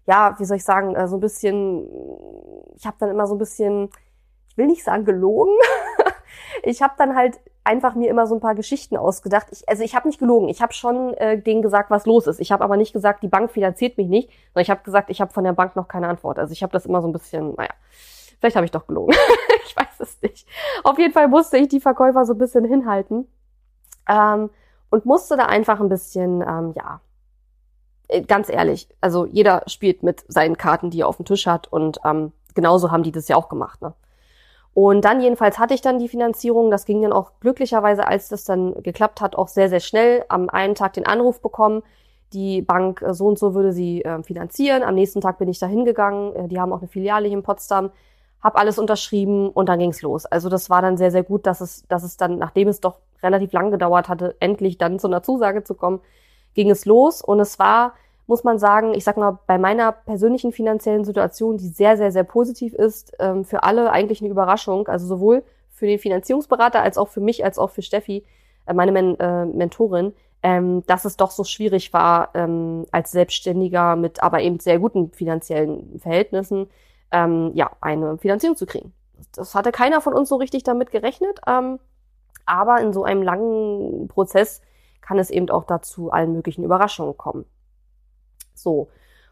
ja, 0.07 0.35
wie 0.39 0.45
soll 0.45 0.57
ich 0.57 0.63
sagen, 0.63 0.95
äh, 0.95 1.07
so 1.07 1.17
ein 1.17 1.19
bisschen, 1.19 1.87
ich 2.75 2.85
habe 2.85 2.97
dann 2.99 3.09
immer 3.09 3.27
so 3.27 3.35
ein 3.35 3.39
bisschen, 3.39 3.89
ich 4.49 4.57
will 4.57 4.65
nicht 4.67 4.83
sagen 4.83 5.05
gelogen. 5.05 5.53
Ich 6.63 6.81
habe 6.81 6.93
dann 6.97 7.15
halt 7.15 7.39
einfach 7.63 7.95
mir 7.95 8.09
immer 8.09 8.27
so 8.27 8.35
ein 8.35 8.41
paar 8.41 8.55
Geschichten 8.55 8.97
ausgedacht. 8.97 9.47
Ich, 9.51 9.67
also 9.69 9.83
ich 9.83 9.95
habe 9.95 10.07
nicht 10.07 10.19
gelogen. 10.19 10.49
Ich 10.49 10.61
habe 10.61 10.73
schon 10.73 11.13
äh, 11.15 11.39
denen 11.39 11.61
gesagt, 11.61 11.91
was 11.91 12.05
los 12.05 12.27
ist. 12.27 12.39
Ich 12.39 12.51
habe 12.51 12.63
aber 12.63 12.77
nicht 12.77 12.93
gesagt, 12.93 13.23
die 13.23 13.27
Bank 13.27 13.51
finanziert 13.51 13.97
mich 13.97 14.07
nicht, 14.07 14.29
sondern 14.53 14.63
ich 14.63 14.69
habe 14.69 14.83
gesagt, 14.83 15.09
ich 15.09 15.21
habe 15.21 15.33
von 15.33 15.43
der 15.43 15.53
Bank 15.53 15.75
noch 15.75 15.87
keine 15.87 16.07
Antwort. 16.07 16.39
Also 16.39 16.53
ich 16.53 16.63
habe 16.63 16.73
das 16.73 16.85
immer 16.85 17.01
so 17.01 17.07
ein 17.07 17.13
bisschen, 17.13 17.53
naja, 17.55 17.69
vielleicht 18.39 18.55
habe 18.55 18.65
ich 18.65 18.71
doch 18.71 18.87
gelogen. 18.87 19.15
ich 19.65 19.75
weiß 19.75 19.99
es 19.99 20.21
nicht. 20.21 20.47
Auf 20.83 20.97
jeden 20.97 21.13
Fall 21.13 21.27
musste 21.27 21.57
ich 21.57 21.67
die 21.67 21.79
Verkäufer 21.79 22.25
so 22.25 22.33
ein 22.33 22.39
bisschen 22.39 22.65
hinhalten 22.65 23.27
ähm, 24.09 24.49
und 24.89 25.05
musste 25.05 25.37
da 25.37 25.45
einfach 25.45 25.79
ein 25.79 25.89
bisschen, 25.89 26.41
ähm, 26.41 26.73
ja, 26.75 27.01
äh, 28.07 28.21
ganz 28.21 28.49
ehrlich, 28.49 28.89
also 29.01 29.25
jeder 29.25 29.63
spielt 29.67 30.03
mit 30.03 30.23
seinen 30.27 30.57
Karten, 30.57 30.89
die 30.89 31.01
er 31.01 31.07
auf 31.07 31.17
dem 31.17 31.25
Tisch 31.25 31.45
hat 31.45 31.71
und 31.71 31.99
ähm, 32.03 32.31
genauso 32.55 32.91
haben 32.91 33.03
die 33.03 33.11
das 33.11 33.27
ja 33.27 33.35
auch 33.35 33.49
gemacht. 33.49 33.81
Ne? 33.81 33.93
Und 34.73 35.03
dann 35.03 35.21
jedenfalls 35.21 35.59
hatte 35.59 35.73
ich 35.73 35.81
dann 35.81 35.99
die 35.99 36.07
Finanzierung. 36.07 36.71
Das 36.71 36.85
ging 36.85 37.01
dann 37.01 37.11
auch 37.11 37.31
glücklicherweise, 37.41 38.07
als 38.07 38.29
das 38.29 38.45
dann 38.45 38.81
geklappt 38.83 39.19
hat, 39.19 39.35
auch 39.35 39.49
sehr, 39.49 39.69
sehr 39.69 39.81
schnell. 39.81 40.23
Am 40.29 40.49
einen 40.49 40.75
Tag 40.75 40.93
den 40.93 41.05
Anruf 41.05 41.41
bekommen, 41.41 41.83
die 42.33 42.61
Bank 42.61 43.01
äh, 43.01 43.13
so 43.13 43.27
und 43.27 43.37
so 43.37 43.53
würde 43.53 43.73
sie 43.73 44.03
äh, 44.03 44.23
finanzieren. 44.23 44.83
Am 44.83 44.95
nächsten 44.95 45.19
Tag 45.21 45.39
bin 45.39 45.49
ich 45.49 45.59
da 45.59 45.67
hingegangen. 45.67 46.35
Äh, 46.35 46.47
die 46.47 46.59
haben 46.59 46.71
auch 46.71 46.79
eine 46.79 46.87
Filiale 46.87 47.27
hier 47.27 47.37
in 47.37 47.43
Potsdam 47.43 47.91
habe 48.41 48.57
alles 48.57 48.79
unterschrieben 48.79 49.49
und 49.49 49.69
dann 49.69 49.79
ging's 49.79 50.01
los. 50.01 50.25
Also 50.25 50.49
das 50.49 50.69
war 50.69 50.81
dann 50.81 50.97
sehr, 50.97 51.11
sehr 51.11 51.23
gut, 51.23 51.45
dass 51.45 51.61
es, 51.61 51.87
dass 51.87 52.03
es 52.03 52.17
dann, 52.17 52.37
nachdem 52.37 52.67
es 52.67 52.81
doch 52.81 52.97
relativ 53.21 53.51
lang 53.53 53.71
gedauert 53.71 54.09
hatte, 54.09 54.35
endlich 54.39 54.77
dann 54.77 54.99
zu 54.99 55.07
einer 55.07 55.21
Zusage 55.21 55.63
zu 55.63 55.75
kommen, 55.75 56.01
ging 56.55 56.71
es 56.71 56.85
los. 56.85 57.21
Und 57.21 57.39
es 57.39 57.59
war, 57.59 57.93
muss 58.31 58.45
man 58.45 58.59
sagen, 58.59 58.93
ich 58.93 59.03
sag 59.03 59.17
mal, 59.17 59.39
bei 59.45 59.57
meiner 59.57 59.91
persönlichen 59.91 60.53
finanziellen 60.53 61.03
Situation, 61.03 61.57
die 61.57 61.67
sehr, 61.67 61.97
sehr, 61.97 62.13
sehr 62.13 62.23
positiv 62.23 62.73
ist, 62.73 63.11
ähm, 63.19 63.43
für 63.43 63.63
alle 63.63 63.91
eigentlich 63.91 64.21
eine 64.21 64.29
Überraschung. 64.29 64.87
Also 64.87 65.05
sowohl 65.05 65.43
für 65.69 65.85
den 65.85 65.99
Finanzierungsberater 65.99 66.81
als 66.81 66.97
auch 66.97 67.09
für 67.09 67.19
mich, 67.19 67.43
als 67.43 67.59
auch 67.59 67.71
für 67.71 67.81
Steffi, 67.81 68.23
äh, 68.67 68.73
meine 68.73 68.93
Men 68.93 69.19
äh, 69.19 69.45
Mentorin, 69.45 70.13
ähm, 70.43 70.81
dass 70.85 71.03
es 71.03 71.17
doch 71.17 71.29
so 71.29 71.43
schwierig 71.43 71.91
war, 71.91 72.29
ähm, 72.33 72.85
als 72.93 73.11
Selbstständiger 73.11 73.97
mit 73.97 74.23
aber 74.23 74.39
eben 74.39 74.61
sehr 74.61 74.79
guten 74.79 75.11
finanziellen 75.11 75.99
Verhältnissen, 75.99 76.69
ähm, 77.11 77.51
ja, 77.53 77.69
eine 77.81 78.17
Finanzierung 78.17 78.55
zu 78.55 78.65
kriegen. 78.65 78.93
Das 79.35 79.55
hatte 79.55 79.73
keiner 79.73 79.99
von 79.99 80.13
uns 80.13 80.29
so 80.29 80.37
richtig 80.37 80.63
damit 80.63 80.91
gerechnet, 80.91 81.41
ähm, 81.45 81.79
aber 82.45 82.79
in 82.79 82.93
so 82.93 83.03
einem 83.03 83.23
langen 83.23 84.07
Prozess 84.07 84.61
kann 85.01 85.19
es 85.19 85.29
eben 85.31 85.49
auch 85.49 85.65
dazu 85.65 86.11
allen 86.11 86.31
möglichen 86.31 86.63
Überraschungen 86.63 87.17
kommen. 87.17 87.43
So. 88.53 88.89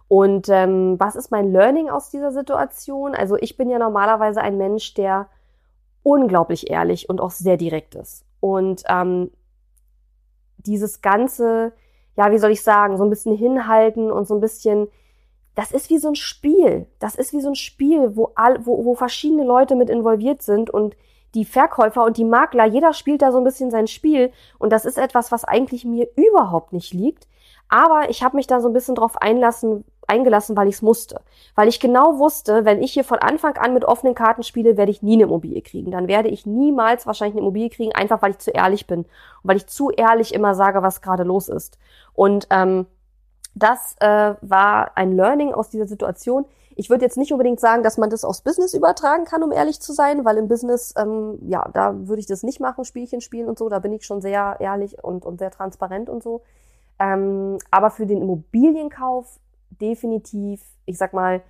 Und 0.08 0.50
ähm, 0.50 1.00
was 1.00 1.16
ist 1.16 1.32
mein 1.32 1.52
Learning 1.52 1.90
aus 1.90 2.10
dieser 2.10 2.32
Situation? 2.32 3.14
Also 3.14 3.36
ich 3.38 3.58
bin 3.58 3.70
ja 3.70 3.78
normalerweise 3.78 4.42
ein 4.42 4.58
Mensch, 4.58 4.94
der 4.96 5.28
unglaublich 6.02 6.70
ehrlich 6.70 7.10
und 7.10 7.22
auch 7.22 7.32
sehr 7.32 7.58
direkt 7.58 7.96
ist. 7.96 8.26
Und 8.40 8.84
ähm, 8.88 9.32
dieses 10.58 11.02
ganze, 11.02 11.74
ja, 12.18 12.32
wie 12.32 12.40
soll 12.40 12.52
ich 12.52 12.64
sagen, 12.64 12.98
so 12.98 13.04
ein 13.04 13.10
bisschen 13.10 13.36
hinhalten 13.36 14.12
und 14.12 14.28
so 14.28 14.36
ein 14.36 14.42
bisschen 14.42 14.88
das 15.60 15.72
ist 15.74 15.90
wie 15.90 15.98
so 15.98 16.08
ein 16.08 16.16
Spiel. 16.16 16.88
Das 17.00 17.16
ist 17.16 17.34
wie 17.34 17.42
so 17.42 17.50
ein 17.50 17.56
Spiel, 17.56 18.16
wo, 18.16 18.32
all, 18.36 18.66
wo, 18.66 18.86
wo 18.86 18.96
verschiedene 18.96 19.44
Leute 19.44 19.76
mit 19.76 19.90
involviert 19.90 20.42
sind 20.42 20.70
und 20.70 20.96
die 21.36 21.44
Verkäufer 21.44 22.06
und 22.06 22.16
die 22.16 22.24
Makler, 22.24 22.66
jeder 22.66 22.94
spielt 22.94 23.22
da 23.22 23.34
so 23.34 23.40
ein 23.40 23.44
bisschen 23.44 23.70
sein 23.70 23.88
Spiel 23.88 24.32
und 24.58 24.72
das 24.72 24.86
ist 24.86 24.98
etwas, 24.98 25.34
was 25.34 25.44
eigentlich 25.44 25.84
mir 25.84 26.08
überhaupt 26.16 26.72
nicht 26.72 26.94
liegt. 26.94 27.28
Aber 27.70 28.10
ich 28.10 28.24
habe 28.24 28.36
mich 28.36 28.48
da 28.48 28.60
so 28.62 28.68
ein 28.68 28.74
bisschen 28.74 28.96
drauf 28.96 29.22
einlassen, 29.22 29.86
eingelassen, 30.08 30.58
weil 30.58 30.68
ich 30.68 30.76
es 30.76 30.82
musste. 30.82 31.22
Weil 31.56 31.68
ich 31.68 31.80
genau 31.80 32.18
wusste, 32.18 32.66
wenn 32.66 32.82
ich 32.82 32.94
hier 32.94 33.04
von 33.04 33.20
Anfang 33.20 33.58
an 33.58 33.74
mit 33.74 33.86
offenen 33.86 34.16
Karten 34.16 34.44
spiele, 34.44 34.76
werde 34.76 34.92
ich 34.92 35.04
nie 35.04 35.14
eine 35.14 35.24
Immobilie 35.24 35.62
kriegen. 35.62 35.92
Dann 35.92 36.08
werde 36.08 36.30
ich 36.30 36.48
niemals 36.48 37.06
wahrscheinlich 37.06 37.36
eine 37.36 37.42
Immobilie 37.42 37.70
kriegen, 37.70 37.94
einfach 37.94 38.22
weil 38.22 38.32
ich 38.32 38.40
zu 38.40 38.52
ehrlich 38.52 38.88
bin. 38.88 39.02
Und 39.02 39.08
weil 39.44 39.58
ich 39.58 39.68
zu 39.68 39.92
ehrlich 39.92 40.34
immer 40.34 40.56
sage, 40.56 40.82
was 40.82 41.02
gerade 41.02 41.24
los 41.24 41.48
ist. 41.48 41.78
Und 42.14 42.48
ähm, 42.50 42.88
das 43.54 43.96
äh, 44.00 44.34
war 44.42 44.98
ein 44.98 45.16
Learning 45.16 45.54
aus 45.54 45.70
dieser 45.70 45.88
Situation. 45.88 46.46
Ich 46.76 46.90
würde 46.90 47.04
jetzt 47.04 47.18
nicht 47.18 47.32
unbedingt 47.32 47.60
sagen, 47.60 47.84
dass 47.84 47.98
man 47.98 48.10
das 48.10 48.24
aufs 48.24 48.42
Business 48.42 48.74
übertragen 48.74 49.26
kann, 49.26 49.44
um 49.44 49.52
ehrlich 49.52 49.82
zu 49.82 49.94
sein, 49.94 50.24
weil 50.24 50.38
im 50.38 50.48
Business, 50.48 50.94
ähm, 50.98 51.38
ja, 51.46 51.70
da 51.74 52.08
würde 52.08 52.22
ich 52.22 52.26
das 52.26 52.42
nicht 52.42 52.60
machen, 52.60 52.86
Spielchen 52.86 53.22
spielen 53.22 53.48
und 53.48 53.60
so. 53.60 53.70
Da 53.70 53.80
bin 53.80 53.92
ich 53.92 54.06
schon 54.06 54.22
sehr 54.22 54.58
ehrlich 54.60 55.04
und, 55.04 55.26
und 55.26 55.40
sehr 55.40 55.52
transparent 55.52 56.10
und 56.10 56.24
so. 56.24 56.42
Ähm, 57.00 57.58
aber 57.72 57.92
für 57.92 58.06
den 58.06 58.22
Immobilienkauf 58.22 59.40
definitiv, 59.70 60.62
ich 60.86 60.98
sag 60.98 61.14
mal, 61.14 61.42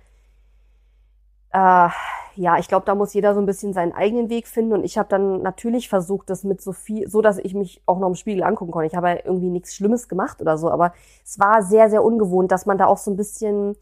äh, 1.52 1.88
ja, 2.36 2.58
ich 2.58 2.68
glaube, 2.68 2.86
da 2.86 2.94
muss 2.94 3.12
jeder 3.12 3.34
so 3.34 3.40
ein 3.40 3.46
bisschen 3.46 3.72
seinen 3.72 3.92
eigenen 3.92 4.30
Weg 4.30 4.46
finden. 4.46 4.72
Und 4.72 4.84
ich 4.84 4.96
habe 4.96 5.08
dann 5.08 5.42
natürlich 5.42 5.88
versucht, 5.88 6.30
das 6.30 6.44
mit 6.44 6.62
so 6.62 6.72
viel, 6.72 7.08
so 7.08 7.22
dass 7.22 7.38
ich 7.38 7.54
mich 7.54 7.82
auch 7.86 7.98
noch 7.98 8.08
im 8.08 8.14
Spiegel 8.14 8.44
angucken 8.44 8.70
konnte. 8.70 8.86
Ich 8.86 8.94
habe 8.94 9.08
ja 9.08 9.16
irgendwie 9.24 9.50
nichts 9.50 9.74
Schlimmes 9.74 10.08
gemacht 10.08 10.40
oder 10.40 10.56
so, 10.56 10.70
aber 10.70 10.92
es 11.24 11.38
war 11.38 11.62
sehr, 11.62 11.90
sehr 11.90 12.04
ungewohnt, 12.04 12.52
dass 12.52 12.66
man 12.66 12.78
da 12.78 12.86
auch 12.86 12.98
so 12.98 13.10
ein 13.10 13.16
bisschen, 13.16 13.76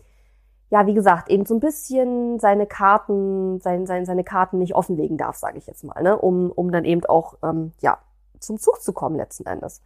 ja, 0.71 0.87
wie 0.87 0.95
gesagt, 0.95 1.31
eben 1.31 1.45
so 1.45 1.55
ein 1.55 1.61
bisschen 1.61 2.39
seine 2.41 2.67
Karten, 2.67 3.61
sein, 3.61 3.87
sein, 3.87 4.07
seine 4.07 4.25
Karten 4.25 4.59
nicht 4.59 4.75
offenlegen 4.75 5.19
darf, 5.19 5.37
sage 5.37 5.59
ich 5.59 5.67
jetzt 5.67 5.85
mal, 5.85 6.03
ne, 6.03 6.19
um, 6.19 6.51
um 6.51 6.73
dann 6.73 6.85
eben 6.85 7.05
auch, 7.05 7.37
ähm, 7.43 7.73
ja, 7.81 7.99
zum 8.41 8.59
Zug 8.59 8.81
zu 8.81 8.93
kommen 8.93 9.17
letzten 9.17 9.47
Endes. 9.47 9.83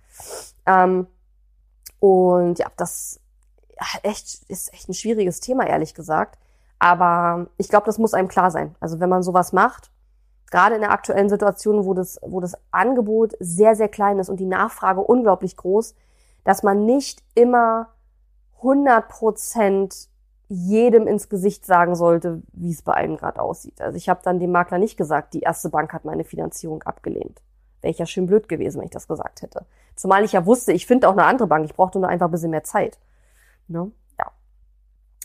Ähm, 0.66 1.06
und 2.02 2.58
ja, 2.58 2.66
das 2.76 3.20
echt, 4.02 4.42
ist 4.48 4.74
echt 4.74 4.88
ein 4.88 4.94
schwieriges 4.94 5.38
Thema, 5.38 5.68
ehrlich 5.68 5.94
gesagt. 5.94 6.36
Aber 6.80 7.46
ich 7.58 7.68
glaube, 7.68 7.86
das 7.86 7.98
muss 7.98 8.12
einem 8.12 8.26
klar 8.26 8.50
sein. 8.50 8.74
Also 8.80 8.98
wenn 8.98 9.08
man 9.08 9.22
sowas 9.22 9.52
macht, 9.52 9.92
gerade 10.50 10.74
in 10.74 10.80
der 10.80 10.90
aktuellen 10.90 11.28
Situation, 11.28 11.84
wo 11.84 11.94
das, 11.94 12.18
wo 12.20 12.40
das 12.40 12.56
Angebot 12.72 13.34
sehr, 13.38 13.76
sehr 13.76 13.88
klein 13.88 14.18
ist 14.18 14.28
und 14.28 14.40
die 14.40 14.46
Nachfrage 14.46 15.00
unglaublich 15.00 15.56
groß, 15.56 15.94
dass 16.42 16.64
man 16.64 16.86
nicht 16.86 17.22
immer 17.36 17.90
100 18.56 19.08
Prozent 19.08 20.08
jedem 20.48 21.06
ins 21.06 21.28
Gesicht 21.28 21.64
sagen 21.64 21.94
sollte, 21.94 22.42
wie 22.52 22.72
es 22.72 22.82
bei 22.82 22.94
einem 22.94 23.16
gerade 23.16 23.40
aussieht. 23.40 23.80
Also 23.80 23.96
ich 23.96 24.08
habe 24.08 24.22
dann 24.24 24.40
dem 24.40 24.50
Makler 24.50 24.78
nicht 24.78 24.96
gesagt, 24.96 25.34
die 25.34 25.42
erste 25.42 25.68
Bank 25.68 25.92
hat 25.92 26.04
meine 26.04 26.24
Finanzierung 26.24 26.82
abgelehnt. 26.82 27.40
Wäre 27.82 27.90
ich 27.90 27.98
ja 27.98 28.06
schön 28.06 28.26
blöd 28.26 28.48
gewesen, 28.48 28.78
wenn 28.78 28.86
ich 28.86 28.92
das 28.92 29.08
gesagt 29.08 29.42
hätte. 29.42 29.66
Zumal 29.96 30.24
ich 30.24 30.32
ja 30.32 30.46
wusste, 30.46 30.72
ich 30.72 30.86
finde 30.86 31.08
auch 31.08 31.12
eine 31.12 31.24
andere 31.24 31.48
Bank. 31.48 31.64
Ich 31.64 31.74
brauchte 31.74 31.98
nur 31.98 32.08
einfach 32.08 32.28
ein 32.28 32.30
bisschen 32.30 32.50
mehr 32.50 32.64
Zeit. 32.64 32.98
Ne? 33.68 33.90
Ja. 34.18 34.30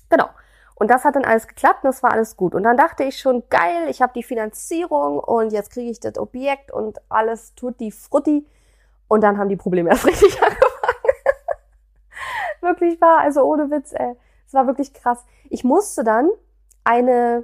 Genau. 0.09 0.27
Und 0.75 0.91
das 0.91 1.05
hat 1.05 1.15
dann 1.15 1.25
alles 1.25 1.47
geklappt 1.47 1.83
und 1.83 1.87
das 1.87 2.03
war 2.03 2.11
alles 2.11 2.35
gut. 2.37 2.53
Und 2.53 2.63
dann 2.63 2.77
dachte 2.77 3.03
ich 3.03 3.19
schon, 3.19 3.43
geil, 3.49 3.87
ich 3.89 4.01
habe 4.01 4.13
die 4.13 4.23
Finanzierung 4.23 5.19
und 5.19 5.51
jetzt 5.51 5.71
kriege 5.71 5.89
ich 5.89 5.99
das 5.99 6.17
Objekt 6.17 6.71
und 6.71 6.99
alles 7.09 7.55
tut 7.55 7.79
die 7.79 7.91
Frutti. 7.91 8.45
Und 9.07 9.21
dann 9.21 9.37
haben 9.37 9.49
die 9.49 9.55
Probleme 9.55 9.89
erst 9.91 10.05
richtig 10.05 10.33
angefangen. 10.41 10.61
wirklich 12.61 13.01
wahr, 13.01 13.19
also 13.19 13.43
ohne 13.43 13.71
Witz, 13.71 13.93
ey. 13.93 14.15
Es 14.45 14.53
war 14.53 14.67
wirklich 14.67 14.93
krass. 14.93 15.25
Ich 15.49 15.63
musste 15.63 16.03
dann 16.03 16.29
eine, 16.83 17.43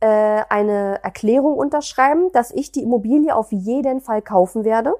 äh, 0.00 0.42
eine 0.48 1.02
Erklärung 1.02 1.56
unterschreiben, 1.56 2.32
dass 2.32 2.50
ich 2.50 2.72
die 2.72 2.82
Immobilie 2.82 3.34
auf 3.34 3.52
jeden 3.52 4.00
Fall 4.00 4.22
kaufen 4.22 4.64
werde. 4.64 4.94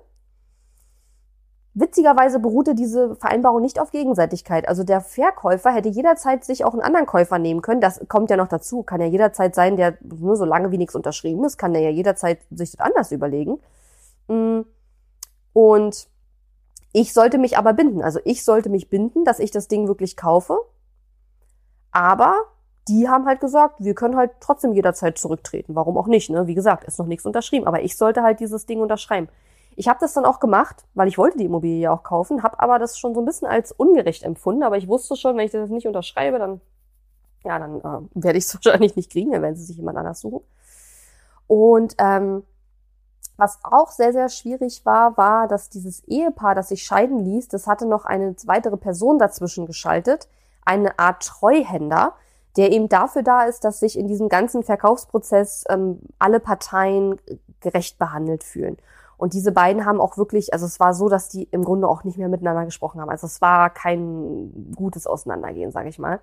Witzigerweise 1.72 2.40
beruhte 2.40 2.74
diese 2.74 3.14
Vereinbarung 3.16 3.62
nicht 3.62 3.78
auf 3.78 3.92
Gegenseitigkeit. 3.92 4.68
Also 4.68 4.82
der 4.82 5.00
Verkäufer 5.00 5.70
hätte 5.70 5.88
jederzeit 5.88 6.44
sich 6.44 6.64
auch 6.64 6.72
einen 6.72 6.82
anderen 6.82 7.06
Käufer 7.06 7.38
nehmen 7.38 7.62
können. 7.62 7.80
Das 7.80 8.00
kommt 8.08 8.28
ja 8.28 8.36
noch 8.36 8.48
dazu. 8.48 8.82
Kann 8.82 9.00
ja 9.00 9.06
jederzeit 9.06 9.54
sein, 9.54 9.76
der 9.76 9.96
nur 10.02 10.36
so 10.36 10.44
lange 10.44 10.72
wie 10.72 10.78
nichts 10.78 10.96
unterschrieben 10.96 11.44
ist, 11.44 11.58
kann 11.58 11.72
der 11.72 11.82
ja 11.82 11.90
jederzeit 11.90 12.40
sich 12.50 12.72
das 12.72 12.80
anders 12.80 13.12
überlegen. 13.12 13.60
Mm. 14.26 14.62
Und 15.52 16.08
ich 16.92 17.12
sollte 17.12 17.38
mich 17.38 17.56
aber 17.56 17.72
binden. 17.72 18.02
Also 18.02 18.18
ich 18.24 18.44
sollte 18.44 18.68
mich 18.68 18.90
binden, 18.90 19.24
dass 19.24 19.38
ich 19.38 19.52
das 19.52 19.68
Ding 19.68 19.86
wirklich 19.86 20.16
kaufe. 20.16 20.58
Aber 21.92 22.34
die 22.88 23.08
haben 23.08 23.26
halt 23.26 23.40
gesagt, 23.40 23.76
wir 23.78 23.94
können 23.94 24.16
halt 24.16 24.32
trotzdem 24.40 24.72
jederzeit 24.72 25.18
zurücktreten. 25.18 25.74
Warum 25.74 25.96
auch 25.96 26.06
nicht? 26.06 26.30
Ne? 26.30 26.46
Wie 26.46 26.54
gesagt, 26.54 26.84
ist 26.84 26.98
noch 26.98 27.06
nichts 27.06 27.26
unterschrieben. 27.26 27.66
Aber 27.66 27.82
ich 27.82 27.96
sollte 27.96 28.22
halt 28.22 28.40
dieses 28.40 28.66
Ding 28.66 28.80
unterschreiben. 28.80 29.28
Ich 29.76 29.88
habe 29.88 29.98
das 30.00 30.12
dann 30.12 30.24
auch 30.24 30.40
gemacht, 30.40 30.84
weil 30.94 31.08
ich 31.08 31.16
wollte 31.16 31.38
die 31.38 31.44
Immobilie 31.44 31.80
ja 31.80 31.92
auch 31.92 32.02
kaufen, 32.02 32.42
habe 32.42 32.60
aber 32.60 32.78
das 32.78 32.98
schon 32.98 33.14
so 33.14 33.20
ein 33.20 33.24
bisschen 33.24 33.48
als 33.48 33.72
ungerecht 33.72 34.24
empfunden. 34.24 34.62
Aber 34.62 34.76
ich 34.76 34.88
wusste 34.88 35.16
schon, 35.16 35.36
wenn 35.36 35.46
ich 35.46 35.52
das 35.52 35.70
nicht 35.70 35.86
unterschreibe, 35.86 36.38
dann 36.38 36.60
ja, 37.44 37.58
dann 37.58 37.80
äh, 37.80 38.08
werde 38.14 38.38
ich 38.38 38.44
es 38.44 38.54
wahrscheinlich 38.64 38.96
nicht 38.96 39.10
kriegen, 39.10 39.32
dann 39.32 39.42
werden 39.42 39.56
sie 39.56 39.64
sich 39.64 39.76
jemand 39.76 39.98
anders 39.98 40.20
suchen. 40.20 40.44
Und 41.46 41.94
ähm, 41.98 42.44
was 43.36 43.58
auch 43.62 43.90
sehr, 43.90 44.12
sehr 44.12 44.28
schwierig 44.28 44.84
war, 44.84 45.16
war, 45.16 45.48
dass 45.48 45.70
dieses 45.70 46.04
Ehepaar, 46.04 46.54
das 46.54 46.68
sich 46.68 46.84
scheiden 46.84 47.18
ließ, 47.18 47.48
das 47.48 47.66
hatte 47.66 47.86
noch 47.86 48.04
eine 48.04 48.36
weitere 48.44 48.76
Person 48.76 49.18
dazwischen 49.18 49.66
geschaltet, 49.66 50.28
eine 50.64 50.98
Art 50.98 51.24
Treuhänder, 51.24 52.14
der 52.56 52.72
eben 52.72 52.88
dafür 52.88 53.22
da 53.22 53.44
ist, 53.44 53.64
dass 53.64 53.80
sich 53.80 53.98
in 53.98 54.08
diesem 54.08 54.28
ganzen 54.28 54.62
Verkaufsprozess 54.62 55.64
ähm, 55.68 56.00
alle 56.18 56.40
Parteien 56.40 57.16
gerecht 57.60 57.98
behandelt 57.98 58.44
fühlen. 58.44 58.76
Und 59.16 59.34
diese 59.34 59.52
beiden 59.52 59.84
haben 59.84 60.00
auch 60.00 60.16
wirklich, 60.16 60.52
also 60.54 60.64
es 60.64 60.80
war 60.80 60.94
so, 60.94 61.08
dass 61.10 61.28
die 61.28 61.44
im 61.50 61.62
Grunde 61.62 61.86
auch 61.86 62.04
nicht 62.04 62.16
mehr 62.16 62.28
miteinander 62.28 62.64
gesprochen 62.64 63.00
haben. 63.00 63.10
Also 63.10 63.26
es 63.26 63.42
war 63.42 63.68
kein 63.68 64.72
gutes 64.74 65.06
Auseinandergehen, 65.06 65.70
sage 65.70 65.90
ich 65.90 65.98
mal. 65.98 66.20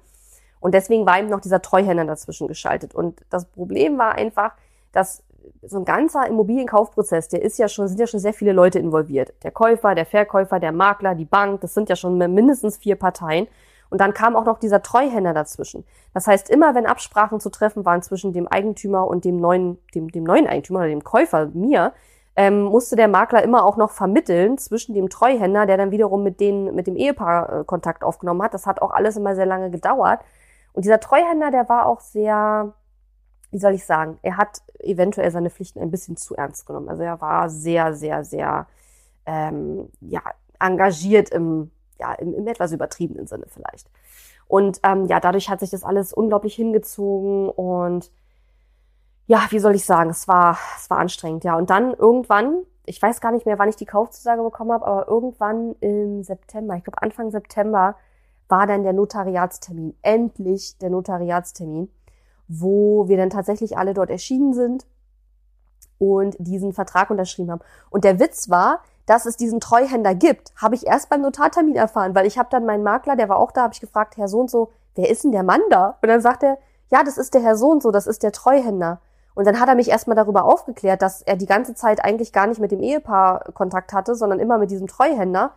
Und 0.60 0.74
deswegen 0.74 1.06
war 1.06 1.20
eben 1.20 1.30
noch 1.30 1.40
dieser 1.40 1.62
Treuhänder 1.62 2.06
dazwischen 2.06 2.48
geschaltet. 2.48 2.96
Und 2.96 3.22
das 3.30 3.46
Problem 3.46 4.00
war 4.00 4.16
einfach, 4.16 4.54
dass 4.92 5.24
so 5.62 5.78
ein 5.78 5.86
ganzer 5.86 6.28
Immobilienkaufprozess, 6.28 7.30
der 7.30 7.42
ist 7.44 7.60
ja 7.60 7.68
schon, 7.68 7.88
sind 7.88 8.00
ja 8.00 8.08
schon 8.08 8.20
sehr 8.20 8.34
viele 8.34 8.52
Leute 8.52 8.80
involviert. 8.80 9.34
Der 9.44 9.52
Käufer, 9.52 9.96
der 9.96 10.06
Verkäufer, 10.06 10.60
der 10.60 10.72
Makler, 10.72 11.16
die 11.16 11.26
Bank, 11.26 11.62
das 11.62 11.74
sind 11.74 11.90
ja 11.90 11.96
schon 11.96 12.18
mindestens 12.18 12.78
vier 12.78 12.96
Parteien. 12.96 13.48
Und 13.90 14.02
dann 14.02 14.14
kam 14.14 14.36
auch 14.36 14.46
noch 14.46 14.60
dieser 14.60 14.82
Treuhänder 14.82 15.34
dazwischen. 15.34 15.86
Das 16.14 16.28
heißt, 16.28 16.50
immer 16.50 16.76
wenn 16.76 16.86
Absprachen 16.86 17.40
zu 17.40 17.50
treffen 17.50 17.86
waren 17.86 18.02
zwischen 18.02 18.34
dem 18.34 18.48
Eigentümer 18.48 19.08
und 19.08 19.26
dem 19.26 19.38
neuen, 19.38 19.80
dem, 19.96 20.10
dem 20.12 20.24
neuen 20.24 20.48
Eigentümer 20.48 20.80
oder 20.80 20.90
dem 20.90 21.04
Käufer, 21.04 21.48
mir, 21.54 21.94
ähm, 22.36 22.64
musste 22.64 22.96
der 22.96 23.08
Makler 23.08 23.44
immer 23.44 23.66
auch 23.66 23.78
noch 23.78 23.92
vermitteln 23.92 24.58
zwischen 24.60 24.94
dem 24.94 25.10
Treuhänder, 25.10 25.66
der 25.66 25.78
dann 25.78 25.92
wiederum 25.92 26.24
mit, 26.24 26.40
denen, 26.40 26.76
mit 26.76 26.86
dem 26.86 26.96
Ehepaar 26.96 27.62
äh, 27.62 27.64
Kontakt 27.64 28.04
aufgenommen 28.04 28.44
hat. 28.44 28.54
Das 28.54 28.68
hat 28.68 28.82
auch 28.82 28.92
alles 28.92 29.18
immer 29.18 29.36
sehr 29.36 29.48
lange 29.48 29.72
gedauert. 29.72 30.22
Und 30.74 30.86
dieser 30.86 31.00
Treuhänder, 31.00 31.50
der 31.50 31.68
war 31.68 31.88
auch 31.88 32.00
sehr, 32.00 32.74
wie 33.50 33.58
soll 33.58 33.74
ich 33.74 33.86
sagen, 33.86 34.20
er 34.22 34.38
hat 34.38 34.62
eventuell 34.80 35.32
seine 35.32 35.50
Pflichten 35.50 35.80
ein 35.80 35.90
bisschen 35.90 36.16
zu 36.16 36.36
ernst 36.36 36.68
genommen. 36.68 36.90
Also 36.90 37.02
er 37.02 37.20
war 37.22 37.50
sehr, 37.50 37.96
sehr, 37.96 38.24
sehr 38.24 38.68
ähm, 39.26 39.90
ja, 40.02 40.22
engagiert 40.60 41.30
im, 41.30 41.72
ja, 42.00 42.14
im, 42.14 42.34
im 42.34 42.48
etwas 42.48 42.72
übertriebenen 42.72 43.28
Sinne 43.28 43.46
vielleicht. 43.48 43.90
Und 44.48 44.80
ähm, 44.84 45.06
ja, 45.06 45.20
dadurch 45.20 45.50
hat 45.50 45.60
sich 45.60 45.70
das 45.70 45.84
alles 45.84 46.14
unglaublich 46.14 46.56
hingezogen 46.56 47.50
und 47.50 48.12
ja, 49.28 49.46
wie 49.50 49.60
soll 49.60 49.76
ich 49.76 49.84
sagen, 49.84 50.10
es 50.10 50.28
war, 50.28 50.58
es 50.78 50.90
war 50.90 51.00
anstrengend, 51.00 51.44
ja. 51.44 51.58
Und 51.58 51.70
dann 51.70 51.94
irgendwann, 51.94 52.64
ich 52.86 53.02
weiß 53.02 53.20
gar 53.20 53.34
nicht 53.34 53.46
mehr, 53.46 53.60
wann 53.60 53.68
ich 53.68 53.76
die 53.76 53.86
Kaufzusage 53.86 54.42
bekommen 54.42 54.72
habe, 54.72 54.88
aber 54.88 55.08
irgendwann 55.10 55.76
im 55.82 56.24
September, 56.24 56.76
ich 56.76 56.86
glaube 56.86 57.02
Anfang 57.02 57.30
September, 57.30 57.96
war 58.48 58.66
dann 58.66 58.84
der 58.84 58.94
Notariatstermin. 58.94 59.96
Endlich 60.02 60.78
der 60.78 60.90
Notariatstermin, 60.90 61.90
wo 62.48 63.10
wir 63.10 63.18
dann 63.18 63.30
tatsächlich 63.30 63.78
alle 63.78 63.94
dort 63.94 64.10
erschienen 64.10 64.54
sind 64.54 64.86
und 65.98 66.38
diesen 66.40 66.72
Vertrag 66.72 67.10
unterschrieben 67.10 67.52
haben. 67.52 67.62
Und 67.90 68.06
der 68.06 68.20
Witz 68.22 68.50
war, 68.50 68.82
dass 69.08 69.26
es 69.26 69.38
diesen 69.38 69.60
Treuhänder 69.60 70.14
gibt, 70.14 70.54
habe 70.58 70.76
ich 70.76 70.86
erst 70.86 71.10
beim 71.10 71.22
Notartermin 71.22 71.76
erfahren, 71.76 72.14
weil 72.14 72.28
ich 72.28 72.38
habe 72.38 72.50
dann 72.52 72.66
meinen 72.66 72.84
Makler, 72.84 73.16
der 73.16 73.30
war 73.30 73.38
auch 73.38 73.52
da, 73.52 73.64
habe 73.64 73.74
ich 73.74 73.82
gefragt, 73.82 74.18
Herr 74.18 74.28
so 74.28 74.42
und 74.42 74.52
so, 74.52 74.70
wer 74.96 75.10
ist 75.10 75.24
denn 75.24 75.32
der 75.32 75.44
Mann 75.44 75.62
da? 75.70 75.98
Und 76.02 76.10
dann 76.10 76.22
sagt 76.22 76.44
er, 76.44 76.60
ja, 76.92 77.04
das 77.04 77.18
ist 77.18 77.34
der 77.34 77.42
Herr 77.42 77.56
so 77.56 77.72
und 77.72 77.82
so, 77.82 77.90
das 77.90 78.06
ist 78.06 78.22
der 78.22 78.32
Treuhänder. 78.32 79.00
Und 79.34 79.48
dann 79.48 79.60
hat 79.60 79.70
er 79.70 79.76
mich 79.76 79.90
erstmal 79.90 80.16
darüber 80.16 80.46
aufgeklärt, 80.46 81.02
dass 81.02 81.22
er 81.22 81.38
die 81.38 81.46
ganze 81.46 81.74
Zeit 81.74 82.04
eigentlich 82.04 82.34
gar 82.34 82.48
nicht 82.48 82.60
mit 82.60 82.72
dem 82.72 82.82
Ehepaar 82.82 83.46
Kontakt 83.54 83.94
hatte, 83.94 84.16
sondern 84.16 84.40
immer 84.40 84.58
mit 84.58 84.72
diesem 84.72 84.88
Treuhänder. 84.88 85.52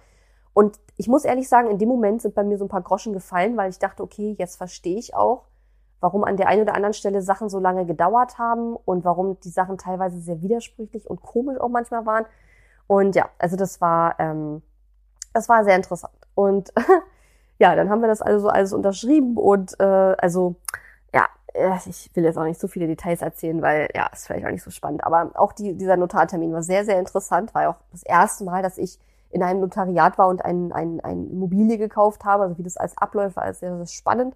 Und 0.53 0.79
ich 0.97 1.09
muss 1.09 1.25
ehrlich 1.25 1.49
sagen, 1.49 1.71
in 1.71 1.79
dem 1.79 1.89
Moment 1.89 2.23
sind 2.23 2.35
bei 2.35 2.45
mir 2.45 2.59
so 2.59 2.67
ein 2.67 2.69
paar 2.69 2.83
Groschen 2.83 3.13
gefallen, 3.13 3.57
weil 3.57 3.71
ich 3.71 3.79
dachte, 3.79 4.03
okay, 4.03 4.37
jetzt 4.39 4.57
verstehe 4.57 4.99
ich 4.99 5.15
auch, 5.15 5.45
warum 6.01 6.25
an 6.25 6.37
der 6.37 6.49
einen 6.49 6.63
oder 6.63 6.75
anderen 6.75 6.93
Stelle 6.93 7.23
Sachen 7.23 7.49
so 7.49 7.59
lange 7.59 7.87
gedauert 7.87 8.39
haben 8.39 8.77
und 8.77 9.05
warum 9.05 9.41
die 9.41 9.51
Sachen 9.51 9.79
teilweise 9.79 10.21
sehr 10.21 10.43
widersprüchlich 10.43 11.09
und 11.09 11.23
komisch 11.23 11.59
auch 11.59 11.69
manchmal 11.69 12.07
waren. 12.07 12.27
Und 12.91 13.15
ja, 13.15 13.29
also 13.39 13.55
das 13.55 13.81
war, 13.81 14.19
ähm, 14.19 14.63
das 15.33 15.49
war 15.49 15.63
sehr 15.63 15.77
interessant. 15.77 16.13
Und 16.35 16.73
ja, 17.61 17.77
dann 17.77 17.89
haben 17.89 18.01
wir 18.01 18.09
das 18.09 18.21
also 18.21 18.49
alles 18.49 18.73
unterschrieben 18.73 19.37
und 19.37 19.79
äh, 19.79 19.85
also 19.85 20.57
ja, 21.15 21.29
äh, 21.55 21.71
ich 21.87 22.11
will 22.15 22.25
jetzt 22.25 22.37
auch 22.37 22.43
nicht 22.43 22.61
so 22.61 22.67
viele 22.67 22.89
Details 22.89 23.23
erzählen, 23.23 23.63
weil 23.63 23.91
ja, 23.95 24.09
ist 24.13 24.27
vielleicht 24.27 24.45
auch 24.45 24.51
nicht 24.51 24.65
so 24.65 24.73
spannend. 24.73 25.05
Aber 25.05 25.31
auch 25.35 25.53
die, 25.53 25.75
dieser 25.75 25.97
Notartermin 25.97 26.53
war 26.53 26.65
sehr, 26.65 26.85
sehr 26.85 26.99
interessant. 26.99 27.55
War 27.55 27.63
ja 27.63 27.71
auch 27.71 27.81
das 27.93 28.03
erste 28.03 28.43
Mal, 28.43 28.61
dass 28.61 28.77
ich 28.77 28.99
in 29.31 29.45
einem 29.45 29.61
Notariat 29.61 30.19
war 30.19 30.27
und 30.27 30.45
ein, 30.45 30.73
ein, 30.73 30.99
ein 30.99 31.31
Immobilie 31.31 31.79
gekauft 31.79 32.25
habe. 32.25 32.43
Also 32.43 32.59
wie 32.59 32.65
das 32.65 32.77
als 32.77 32.99
abläuft, 32.99 33.37
war 33.37 33.55
sehr, 33.55 33.77
sehr 33.77 33.87
spannend. 33.87 34.35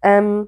Ähm, 0.00 0.46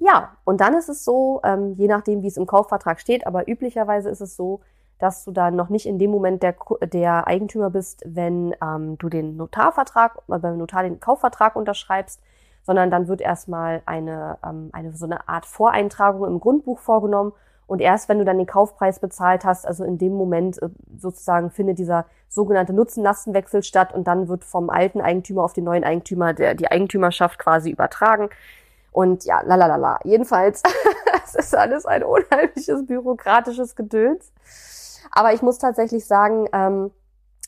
ja, 0.00 0.36
und 0.42 0.60
dann 0.60 0.74
ist 0.74 0.88
es 0.88 1.04
so, 1.04 1.40
ähm, 1.44 1.74
je 1.74 1.86
nachdem, 1.86 2.24
wie 2.24 2.26
es 2.26 2.36
im 2.36 2.46
Kaufvertrag 2.46 2.98
steht, 2.98 3.28
aber 3.28 3.48
üblicherweise 3.48 4.10
ist 4.10 4.20
es 4.20 4.34
so, 4.34 4.60
dass 5.02 5.24
du 5.24 5.32
dann 5.32 5.56
noch 5.56 5.68
nicht 5.68 5.86
in 5.86 5.98
dem 5.98 6.10
Moment 6.10 6.42
der, 6.42 6.54
der 6.82 7.26
Eigentümer 7.26 7.70
bist, 7.70 8.02
wenn 8.06 8.54
ähm, 8.62 8.96
du 8.98 9.08
den 9.08 9.36
Notarvertrag, 9.36 10.18
äh, 10.28 10.38
beim 10.38 10.58
Notar 10.58 10.82
den 10.82 11.00
Kaufvertrag 11.00 11.56
unterschreibst 11.56 12.20
sondern 12.62 12.90
dann 12.90 13.08
wird 13.08 13.20
erstmal 13.20 13.82
eine, 13.86 14.38
ähm, 14.44 14.70
eine 14.72 14.92
so 14.92 15.04
eine 15.04 15.28
Art 15.28 15.46
Voreintragung 15.46 16.26
im 16.26 16.40
Grundbuch 16.40 16.78
vorgenommen 16.78 17.32
und 17.66 17.80
erst 17.80 18.08
wenn 18.08 18.18
du 18.18 18.24
dann 18.24 18.38
den 18.38 18.46
Kaufpreis 18.46 19.00
bezahlt 19.00 19.44
hast, 19.44 19.66
also 19.66 19.84
in 19.84 19.98
dem 19.98 20.12
Moment 20.14 20.62
äh, 20.62 20.68
sozusagen 20.98 21.50
findet 21.50 21.78
dieser 21.78 22.06
sogenannte 22.28 22.72
Nutzen-Lastenwechsel 22.72 23.62
statt 23.62 23.92
und 23.92 24.06
dann 24.06 24.28
wird 24.28 24.44
vom 24.44 24.70
alten 24.70 25.00
Eigentümer 25.00 25.42
auf 25.42 25.52
den 25.52 25.64
neuen 25.64 25.84
Eigentümer 25.84 26.32
der, 26.32 26.54
die 26.54 26.70
Eigentümerschaft 26.70 27.38
quasi 27.38 27.70
übertragen. 27.70 28.30
Und 28.90 29.24
ja, 29.24 29.40
lalalala. 29.42 30.00
Jedenfalls, 30.04 30.62
es 31.24 31.34
ist 31.34 31.56
alles 31.56 31.86
ein 31.86 32.04
unheimliches 32.04 32.86
bürokratisches 32.86 33.74
Gedöns. 33.74 34.32
Aber 35.12 35.32
ich 35.34 35.42
muss 35.42 35.58
tatsächlich 35.58 36.06
sagen, 36.06 36.48
ähm, 36.52 36.90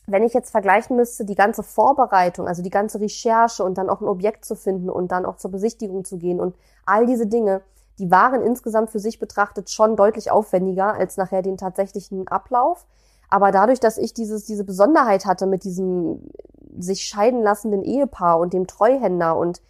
wenn 0.07 0.23
ich 0.23 0.33
jetzt 0.33 0.51
vergleichen 0.51 0.95
müsste, 0.95 1.25
die 1.25 1.35
ganze 1.35 1.63
Vorbereitung, 1.63 2.47
also 2.47 2.61
die 2.61 2.69
ganze 2.69 3.01
Recherche 3.01 3.63
und 3.63 3.77
dann 3.77 3.89
auch 3.89 4.01
ein 4.01 4.07
Objekt 4.07 4.45
zu 4.45 4.55
finden 4.55 4.89
und 4.89 5.11
dann 5.11 5.25
auch 5.25 5.37
zur 5.37 5.51
Besichtigung 5.51 6.05
zu 6.05 6.17
gehen 6.17 6.39
und 6.39 6.55
all 6.85 7.07
diese 7.07 7.25
Dinge, 7.25 7.61
die 7.97 8.11
waren 8.11 8.41
insgesamt 8.41 8.91
für 8.91 8.99
sich 8.99 9.19
betrachtet 9.19 9.69
schon 9.71 9.95
deutlich 9.95 10.29
aufwendiger 10.29 10.93
als 10.93 11.17
nachher 11.17 11.41
den 11.41 11.57
tatsächlichen 11.57 12.27
Ablauf. 12.27 12.85
Aber 13.29 13.51
dadurch, 13.51 13.79
dass 13.79 13.97
ich 13.97 14.13
dieses, 14.13 14.45
diese 14.45 14.63
Besonderheit 14.63 15.25
hatte 15.25 15.47
mit 15.47 15.63
diesem 15.63 16.29
sich 16.77 17.03
scheiden 17.03 17.41
lassenden 17.41 17.83
Ehepaar 17.83 18.37
und 18.37 18.53
dem 18.53 18.67
Treuhänder 18.67 19.37
und 19.37 19.61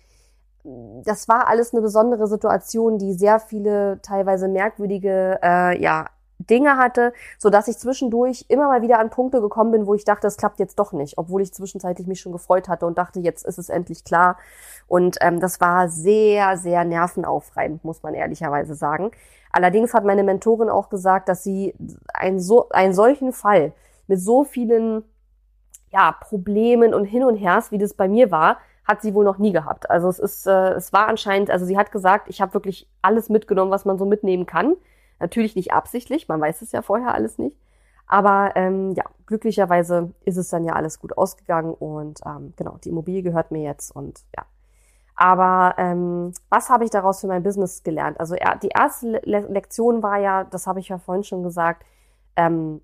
das 1.03 1.27
war 1.27 1.47
alles 1.47 1.73
eine 1.73 1.81
besondere 1.83 2.27
Situation, 2.27 2.97
die 2.97 3.13
sehr 3.13 3.39
viele 3.39 3.99
teilweise 4.01 4.47
merkwürdige 4.47 5.39
äh, 5.43 5.79
ja, 5.79 6.07
Dinge 6.39 6.77
hatte, 6.77 7.13
so 7.37 7.49
dass 7.49 7.67
ich 7.67 7.77
zwischendurch 7.77 8.45
immer 8.49 8.67
mal 8.67 8.81
wieder 8.81 8.99
an 8.99 9.09
Punkte 9.09 9.41
gekommen 9.41 9.71
bin, 9.71 9.87
wo 9.87 9.93
ich 9.93 10.05
dachte, 10.05 10.27
es 10.27 10.37
klappt 10.37 10.59
jetzt 10.59 10.79
doch 10.79 10.91
nicht, 10.91 11.17
obwohl 11.17 11.41
ich 11.41 11.53
zwischenzeitlich 11.53 12.07
mich 12.07 12.19
schon 12.19 12.31
gefreut 12.31 12.67
hatte 12.67 12.85
und 12.85 12.97
dachte, 12.97 13.19
jetzt 13.19 13.45
ist 13.45 13.57
es 13.57 13.69
endlich 13.69 14.03
klar. 14.03 14.37
Und 14.87 15.17
ähm, 15.21 15.39
das 15.39 15.61
war 15.61 15.89
sehr, 15.89 16.57
sehr 16.57 16.83
nervenaufreibend, 16.83 17.83
muss 17.83 18.03
man 18.03 18.13
ehrlicherweise 18.13 18.75
sagen. 18.75 19.11
Allerdings 19.51 19.93
hat 19.93 20.03
meine 20.03 20.23
Mentorin 20.23 20.69
auch 20.69 20.89
gesagt, 20.89 21.29
dass 21.29 21.43
sie 21.43 21.73
ein 22.13 22.39
so, 22.39 22.69
einen 22.69 22.93
solchen 22.93 23.31
Fall 23.31 23.71
mit 24.07 24.19
so 24.19 24.43
vielen 24.43 25.03
ja, 25.91 26.11
Problemen 26.11 26.93
und 26.93 27.05
hin 27.05 27.23
und 27.23 27.37
hers, 27.37 27.71
wie 27.71 27.77
das 27.77 27.93
bei 27.93 28.09
mir 28.09 28.31
war, 28.31 28.57
hat 28.83 29.01
sie 29.01 29.13
wohl 29.13 29.23
noch 29.23 29.37
nie 29.37 29.51
gehabt. 29.51 29.89
Also 29.89 30.09
es 30.09 30.19
ist, 30.19 30.45
äh, 30.45 30.73
es 30.73 30.93
war 30.93 31.07
anscheinend, 31.07 31.49
also 31.49 31.65
sie 31.65 31.77
hat 31.77 31.91
gesagt, 31.91 32.29
ich 32.29 32.41
habe 32.41 32.53
wirklich 32.53 32.89
alles 33.01 33.29
mitgenommen, 33.29 33.71
was 33.71 33.85
man 33.85 33.97
so 33.97 34.05
mitnehmen 34.05 34.45
kann. 34.45 34.75
Natürlich 35.19 35.55
nicht 35.55 35.73
absichtlich, 35.73 36.27
man 36.27 36.41
weiß 36.41 36.61
es 36.61 36.71
ja 36.71 36.81
vorher 36.81 37.13
alles 37.13 37.37
nicht. 37.37 37.55
Aber 38.07 38.51
ähm, 38.55 38.91
ja, 38.91 39.03
glücklicherweise 39.25 40.11
ist 40.25 40.37
es 40.37 40.49
dann 40.49 40.63
ja 40.63 40.73
alles 40.73 40.99
gut 40.99 41.17
ausgegangen 41.17 41.73
und 41.73 42.19
ähm, 42.25 42.53
genau, 42.55 42.77
die 42.83 42.89
Immobilie 42.89 43.23
gehört 43.23 43.51
mir 43.51 43.63
jetzt 43.63 43.95
und 43.95 44.21
ja. 44.35 44.45
Aber 45.15 45.75
ähm, 45.77 46.33
was 46.49 46.69
habe 46.69 46.83
ich 46.83 46.91
daraus 46.91 47.21
für 47.21 47.27
mein 47.27 47.41
Business 47.41 47.83
gelernt? 47.83 48.19
Also 48.19 48.35
die 48.61 48.69
erste 48.69 49.21
Le 49.23 49.39
Lektion 49.47 50.03
war 50.03 50.19
ja, 50.19 50.43
das 50.43 50.67
habe 50.67 50.79
ich 50.81 50.89
ja 50.89 50.97
vorhin 50.97 51.23
schon 51.23 51.41
gesagt, 51.41 51.85
ähm, 52.35 52.81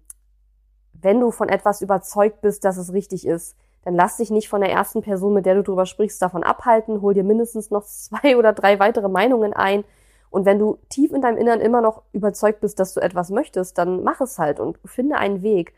wenn 0.93 1.19
du 1.19 1.31
von 1.31 1.49
etwas 1.49 1.81
überzeugt 1.81 2.41
bist, 2.41 2.63
dass 2.63 2.77
es 2.77 2.93
richtig 2.93 3.27
ist, 3.27 3.57
dann 3.83 3.95
lass 3.95 4.17
dich 4.17 4.29
nicht 4.29 4.47
von 4.47 4.61
der 4.61 4.71
ersten 4.71 5.01
Person, 5.01 5.33
mit 5.33 5.45
der 5.45 5.55
du 5.55 5.63
drüber 5.63 5.85
sprichst, 5.85 6.21
davon 6.21 6.43
abhalten. 6.43 7.01
Hol 7.01 7.13
dir 7.13 7.23
mindestens 7.23 7.69
noch 7.69 7.83
zwei 7.85 8.37
oder 8.37 8.53
drei 8.53 8.79
weitere 8.79 9.09
Meinungen 9.09 9.53
ein 9.53 9.83
und 10.31 10.45
wenn 10.45 10.57
du 10.57 10.79
tief 10.89 11.11
in 11.11 11.21
deinem 11.21 11.37
Innern 11.37 11.59
immer 11.59 11.81
noch 11.81 12.03
überzeugt 12.13 12.61
bist, 12.61 12.79
dass 12.79 12.93
du 12.93 13.01
etwas 13.01 13.29
möchtest, 13.29 13.77
dann 13.77 14.01
mach 14.01 14.21
es 14.21 14.39
halt 14.39 14.59
und 14.59 14.79
finde 14.85 15.17
einen 15.17 15.43
Weg. 15.43 15.73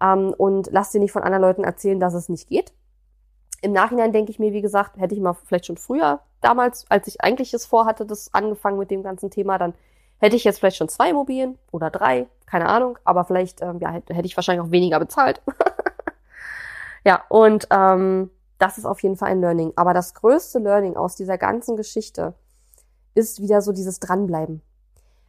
Ähm, 0.00 0.34
und 0.36 0.70
lass 0.72 0.90
dir 0.90 1.00
nicht 1.00 1.12
von 1.12 1.22
anderen 1.22 1.42
Leuten 1.42 1.62
erzählen, 1.62 2.00
dass 2.00 2.14
es 2.14 2.28
nicht 2.28 2.48
geht. 2.48 2.72
Im 3.60 3.72
Nachhinein 3.72 4.12
denke 4.12 4.30
ich 4.30 4.38
mir, 4.38 4.52
wie 4.52 4.62
gesagt, 4.62 4.96
hätte 4.96 5.14
ich 5.14 5.20
mal 5.20 5.34
vielleicht 5.34 5.66
schon 5.66 5.76
früher, 5.76 6.20
damals, 6.40 6.86
als 6.88 7.06
ich 7.06 7.20
eigentlich 7.20 7.52
es 7.52 7.66
vorhatte, 7.66 8.06
das 8.06 8.32
angefangen 8.32 8.78
mit 8.78 8.90
dem 8.90 9.02
ganzen 9.02 9.30
Thema, 9.30 9.58
dann 9.58 9.74
hätte 10.18 10.36
ich 10.36 10.44
jetzt 10.44 10.58
vielleicht 10.58 10.76
schon 10.76 10.88
zwei 10.88 11.10
Immobilien 11.10 11.58
oder 11.70 11.90
drei, 11.90 12.28
keine 12.46 12.68
Ahnung, 12.68 12.98
aber 13.04 13.24
vielleicht 13.24 13.60
ähm, 13.60 13.78
ja, 13.80 13.90
hätte, 13.90 14.14
ich 14.24 14.36
wahrscheinlich 14.36 14.66
auch 14.66 14.70
weniger 14.70 14.98
bezahlt. 15.00 15.42
ja, 17.04 17.24
und 17.28 17.66
ähm, 17.70 18.30
das 18.58 18.78
ist 18.78 18.86
auf 18.86 19.02
jeden 19.02 19.16
Fall 19.16 19.30
ein 19.30 19.40
Learning. 19.40 19.72
Aber 19.76 19.92
das 19.92 20.14
größte 20.14 20.60
Learning 20.60 20.96
aus 20.96 21.14
dieser 21.14 21.36
ganzen 21.36 21.76
Geschichte 21.76 22.34
ist 23.18 23.42
wieder 23.42 23.60
so 23.60 23.72
dieses 23.72 24.00
Dranbleiben. 24.00 24.62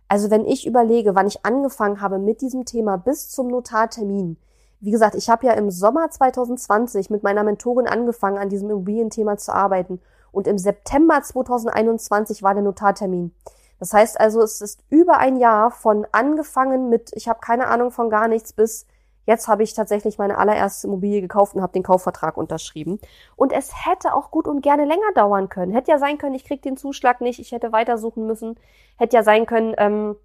Also 0.07 0.31
wenn 0.31 0.45
ich 0.45 0.65
überlege, 0.65 1.15
wann 1.15 1.27
ich 1.27 1.45
angefangen 1.45 2.01
habe 2.01 2.19
mit 2.19 2.41
diesem 2.41 2.65
Thema 2.65 2.97
bis 2.97 3.29
zum 3.29 3.47
Notartermin, 3.47 4.37
wie 4.79 4.91
gesagt, 4.91 5.15
ich 5.15 5.29
habe 5.29 5.45
ja 5.45 5.53
im 5.53 5.71
Sommer 5.71 6.09
2020 6.09 7.09
mit 7.09 7.21
meiner 7.21 7.43
Mentorin 7.43 7.85
angefangen, 7.85 8.37
an 8.37 8.47
diesem 8.47 8.69
Immobilienthema 8.69 9.37
zu 9.37 9.53
arbeiten. 9.53 9.99
Und 10.31 10.47
im 10.47 10.57
September 10.57 11.21
2021 11.21 12.43
war 12.43 12.53
der 12.53 12.63
Notartermin. 12.63 13.33
Das 13.79 13.93
heißt 13.93 14.19
also, 14.19 14.41
es 14.41 14.61
ist 14.61 14.83
über 14.89 15.17
ein 15.17 15.35
Jahr 15.35 15.71
von 15.71 16.07
angefangen 16.11 16.89
mit, 16.89 17.11
ich 17.13 17.27
habe 17.27 17.39
keine 17.41 17.67
Ahnung 17.67 17.91
von 17.91 18.09
gar 18.09 18.27
nichts, 18.27 18.53
bis 18.53 18.85
Jetzt 19.29 19.47
habe 19.47 19.61
ich 19.61 19.75
tatsächlich 19.75 20.17
meine 20.17 20.39
allererste 20.39 20.87
Immobilie 20.87 21.21
gekauft 21.21 21.53
und 21.53 21.61
habe 21.61 21.71
den 21.71 21.83
Kaufvertrag 21.83 22.35
unterschrieben. 22.35 22.99
Und 23.35 23.53
es 23.53 23.85
hätte 23.85 24.15
auch 24.15 24.31
gut 24.31 24.47
und 24.47 24.61
gerne 24.61 24.85
länger 24.85 25.13
dauern 25.13 25.49
können. 25.49 25.71
Hätte 25.71 25.91
ja 25.91 25.99
sein 25.99 26.17
können, 26.17 26.33
ich 26.33 26.45
krieg 26.45 26.63
den 26.63 26.77
Zuschlag 26.77 27.21
nicht, 27.21 27.37
ich 27.37 27.51
hätte 27.51 27.71
weitersuchen 27.71 28.25
müssen. 28.25 28.59
Hätte 28.97 29.15
ja 29.15 29.21
sein 29.21 29.45
können, 29.45 29.75
ähm, 29.77 30.15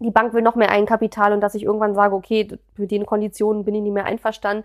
die 0.00 0.10
Bank 0.10 0.34
will 0.34 0.42
noch 0.42 0.56
mehr 0.56 0.72
Eigenkapital 0.72 1.32
und 1.32 1.40
dass 1.42 1.54
ich 1.54 1.62
irgendwann 1.62 1.94
sage, 1.94 2.12
okay, 2.12 2.48
mit 2.76 2.90
den 2.90 3.06
Konditionen 3.06 3.64
bin 3.64 3.76
ich 3.76 3.82
nicht 3.82 3.92
mehr 3.92 4.06
einverstanden. 4.06 4.64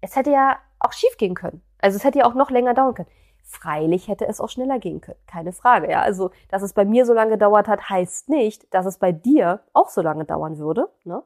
Es 0.00 0.16
hätte 0.16 0.32
ja 0.32 0.56
auch 0.80 0.92
schief 0.92 1.16
gehen 1.16 1.36
können. 1.36 1.62
Also 1.78 1.98
es 1.98 2.02
hätte 2.02 2.18
ja 2.18 2.24
auch 2.24 2.34
noch 2.34 2.50
länger 2.50 2.74
dauern 2.74 2.94
können. 2.94 3.10
Freilich 3.44 4.08
hätte 4.08 4.26
es 4.26 4.40
auch 4.40 4.48
schneller 4.48 4.80
gehen 4.80 5.00
können. 5.00 5.20
Keine 5.28 5.52
Frage, 5.52 5.88
ja. 5.88 6.02
Also, 6.02 6.32
dass 6.48 6.62
es 6.62 6.72
bei 6.72 6.84
mir 6.84 7.06
so 7.06 7.14
lange 7.14 7.30
gedauert 7.30 7.68
hat, 7.68 7.90
heißt 7.90 8.28
nicht, 8.28 8.74
dass 8.74 8.86
es 8.86 8.98
bei 8.98 9.12
dir 9.12 9.60
auch 9.72 9.88
so 9.88 10.02
lange 10.02 10.24
dauern 10.24 10.58
würde, 10.58 10.88
ne? 11.04 11.22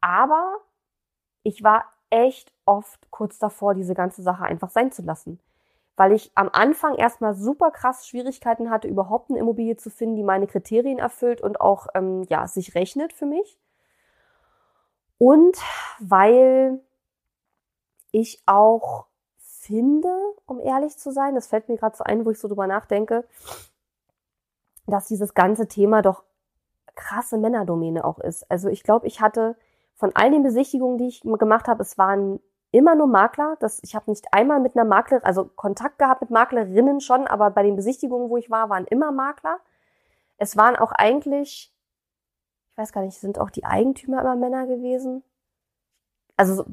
Aber 0.00 0.62
ich 1.48 1.64
war 1.64 1.86
echt 2.10 2.52
oft 2.66 3.10
kurz 3.10 3.38
davor, 3.38 3.74
diese 3.74 3.94
ganze 3.94 4.22
Sache 4.22 4.44
einfach 4.44 4.68
sein 4.68 4.92
zu 4.92 5.02
lassen. 5.02 5.40
Weil 5.96 6.12
ich 6.12 6.30
am 6.34 6.50
Anfang 6.52 6.94
erstmal 6.94 7.34
super 7.34 7.70
krass 7.70 8.06
Schwierigkeiten 8.06 8.70
hatte, 8.70 8.86
überhaupt 8.86 9.30
eine 9.30 9.38
Immobilie 9.38 9.76
zu 9.76 9.90
finden, 9.90 10.16
die 10.16 10.22
meine 10.22 10.46
Kriterien 10.46 10.98
erfüllt 10.98 11.40
und 11.40 11.60
auch 11.60 11.86
ähm, 11.94 12.22
ja, 12.28 12.46
sich 12.46 12.74
rechnet 12.74 13.14
für 13.14 13.24
mich. 13.24 13.58
Und 15.16 15.56
weil 16.00 16.80
ich 18.12 18.42
auch 18.44 19.06
finde, 19.38 20.14
um 20.44 20.60
ehrlich 20.60 20.98
zu 20.98 21.10
sein, 21.10 21.34
das 21.34 21.48
fällt 21.48 21.68
mir 21.70 21.78
gerade 21.78 21.96
so 21.96 22.04
ein, 22.04 22.26
wo 22.26 22.30
ich 22.30 22.38
so 22.38 22.48
drüber 22.48 22.66
nachdenke, 22.66 23.26
dass 24.86 25.06
dieses 25.06 25.32
ganze 25.32 25.66
Thema 25.66 26.02
doch 26.02 26.22
krasse 26.94 27.38
Männerdomäne 27.38 28.04
auch 28.04 28.18
ist. 28.18 28.48
Also 28.50 28.68
ich 28.68 28.82
glaube, 28.82 29.06
ich 29.06 29.22
hatte 29.22 29.56
von 29.98 30.12
all 30.14 30.30
den 30.30 30.44
Besichtigungen, 30.44 30.96
die 30.96 31.08
ich 31.08 31.22
gemacht 31.22 31.66
habe, 31.66 31.82
es 31.82 31.98
waren 31.98 32.38
immer 32.70 32.94
nur 32.94 33.08
Makler. 33.08 33.56
Das, 33.58 33.80
ich 33.82 33.96
habe 33.96 34.10
nicht 34.10 34.32
einmal 34.32 34.60
mit 34.60 34.76
einer 34.76 34.84
Makler, 34.84 35.20
also 35.24 35.44
Kontakt 35.44 35.98
gehabt 35.98 36.20
mit 36.20 36.30
Maklerinnen 36.30 37.00
schon, 37.00 37.26
aber 37.26 37.50
bei 37.50 37.64
den 37.64 37.74
Besichtigungen, 37.74 38.30
wo 38.30 38.36
ich 38.36 38.48
war, 38.48 38.70
waren 38.70 38.86
immer 38.86 39.10
Makler. 39.10 39.58
Es 40.36 40.56
waren 40.56 40.76
auch 40.76 40.92
eigentlich, 40.92 41.74
ich 42.70 42.78
weiß 42.78 42.92
gar 42.92 43.02
nicht, 43.02 43.18
sind 43.18 43.40
auch 43.40 43.50
die 43.50 43.64
Eigentümer 43.64 44.20
immer 44.20 44.36
Männer 44.36 44.68
gewesen? 44.68 45.24
Also 46.36 46.64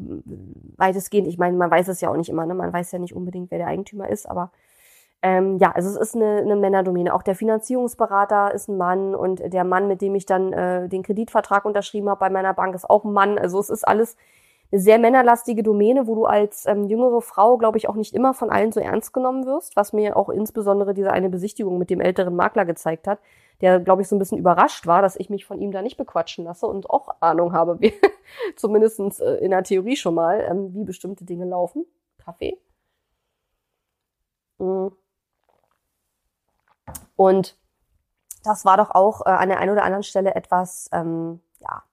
weitestgehend, 0.77 1.27
ich 1.27 1.39
meine, 1.39 1.57
man 1.57 1.71
weiß 1.71 1.87
es 1.87 2.01
ja 2.01 2.11
auch 2.11 2.17
nicht 2.17 2.29
immer, 2.29 2.45
ne? 2.45 2.53
man 2.53 2.71
weiß 2.71 2.91
ja 2.91 2.99
nicht 2.99 3.15
unbedingt, 3.15 3.49
wer 3.49 3.57
der 3.57 3.67
Eigentümer 3.67 4.07
ist, 4.07 4.29
aber 4.29 4.51
ähm, 5.25 5.57
ja, 5.57 5.71
also 5.71 5.89
es 5.89 5.95
ist 5.95 6.15
eine, 6.15 6.37
eine 6.37 6.55
Männerdomäne. 6.55 7.11
Auch 7.11 7.23
der 7.23 7.33
Finanzierungsberater 7.33 8.53
ist 8.53 8.67
ein 8.67 8.77
Mann 8.77 9.15
und 9.15 9.41
der 9.51 9.63
Mann, 9.63 9.87
mit 9.87 10.03
dem 10.03 10.13
ich 10.13 10.27
dann 10.27 10.53
äh, 10.53 10.87
den 10.87 11.01
Kreditvertrag 11.01 11.65
unterschrieben 11.65 12.09
habe 12.09 12.19
bei 12.19 12.29
meiner 12.29 12.53
Bank, 12.53 12.75
ist 12.75 12.87
auch 12.87 13.03
ein 13.03 13.11
Mann. 13.11 13.39
Also 13.39 13.59
es 13.59 13.71
ist 13.71 13.87
alles 13.87 14.17
eine 14.71 14.81
sehr 14.81 14.99
männerlastige 14.99 15.63
Domäne, 15.63 16.05
wo 16.05 16.13
du 16.13 16.25
als 16.25 16.67
ähm, 16.67 16.83
jüngere 16.83 17.21
Frau, 17.21 17.57
glaube 17.57 17.79
ich, 17.79 17.89
auch 17.89 17.95
nicht 17.95 18.13
immer 18.13 18.35
von 18.35 18.51
allen 18.51 18.71
so 18.71 18.79
ernst 18.79 19.13
genommen 19.13 19.47
wirst, 19.47 19.75
was 19.75 19.93
mir 19.93 20.15
auch 20.15 20.29
insbesondere 20.29 20.93
diese 20.93 21.11
eine 21.11 21.29
Besichtigung 21.29 21.79
mit 21.79 21.89
dem 21.89 22.01
älteren 22.01 22.35
Makler 22.35 22.65
gezeigt 22.65 23.07
hat, 23.07 23.17
der, 23.61 23.79
glaube 23.79 24.03
ich, 24.03 24.07
so 24.07 24.15
ein 24.15 24.19
bisschen 24.19 24.37
überrascht 24.37 24.85
war, 24.85 25.01
dass 25.01 25.15
ich 25.15 25.31
mich 25.31 25.43
von 25.45 25.59
ihm 25.59 25.71
da 25.71 25.81
nicht 25.81 25.97
bequatschen 25.97 26.45
lasse 26.45 26.67
und 26.67 26.87
auch 26.87 27.09
Ahnung 27.21 27.51
habe, 27.51 27.81
wie, 27.81 27.93
zumindest 28.57 28.99
äh, 29.21 29.37
in 29.37 29.49
der 29.49 29.63
Theorie 29.63 29.95
schon 29.95 30.13
mal, 30.13 30.45
ähm, 30.47 30.71
wie 30.75 30.83
bestimmte 30.83 31.25
Dinge 31.25 31.45
laufen. 31.45 31.83
Kaffee. 32.19 32.59
Mhm. 34.59 34.91
Und 37.15 37.57
das 38.43 38.65
war 38.65 38.77
doch 38.77 38.91
auch 38.91 39.25
äh, 39.25 39.29
an 39.29 39.49
der 39.49 39.59
einen 39.59 39.71
oder 39.71 39.83
anderen 39.83 40.03
Stelle 40.03 40.35
etwas, 40.35 40.89
ähm, 40.91 41.41
ja, 41.59 41.83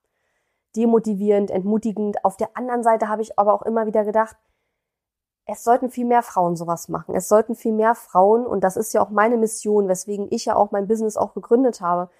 demotivierend, 0.76 1.50
entmutigend. 1.50 2.24
Auf 2.24 2.36
der 2.36 2.56
anderen 2.56 2.82
Seite 2.82 3.08
habe 3.08 3.22
ich 3.22 3.38
aber 3.38 3.54
auch 3.54 3.62
immer 3.62 3.86
wieder 3.86 4.04
gedacht, 4.04 4.36
es 5.44 5.64
sollten 5.64 5.90
viel 5.90 6.04
mehr 6.04 6.22
Frauen 6.22 6.56
sowas 6.56 6.88
machen. 6.88 7.14
Es 7.14 7.28
sollten 7.28 7.54
viel 7.54 7.72
mehr 7.72 7.94
Frauen, 7.94 8.46
und 8.46 8.62
das 8.62 8.76
ist 8.76 8.92
ja 8.92 9.02
auch 9.02 9.10
meine 9.10 9.36
Mission, 9.36 9.88
weswegen 9.88 10.28
ich 10.30 10.44
ja 10.44 10.54
auch 10.54 10.70
mein 10.70 10.86
Business 10.86 11.16
auch 11.16 11.34
gegründet 11.34 11.80
habe. 11.80 12.10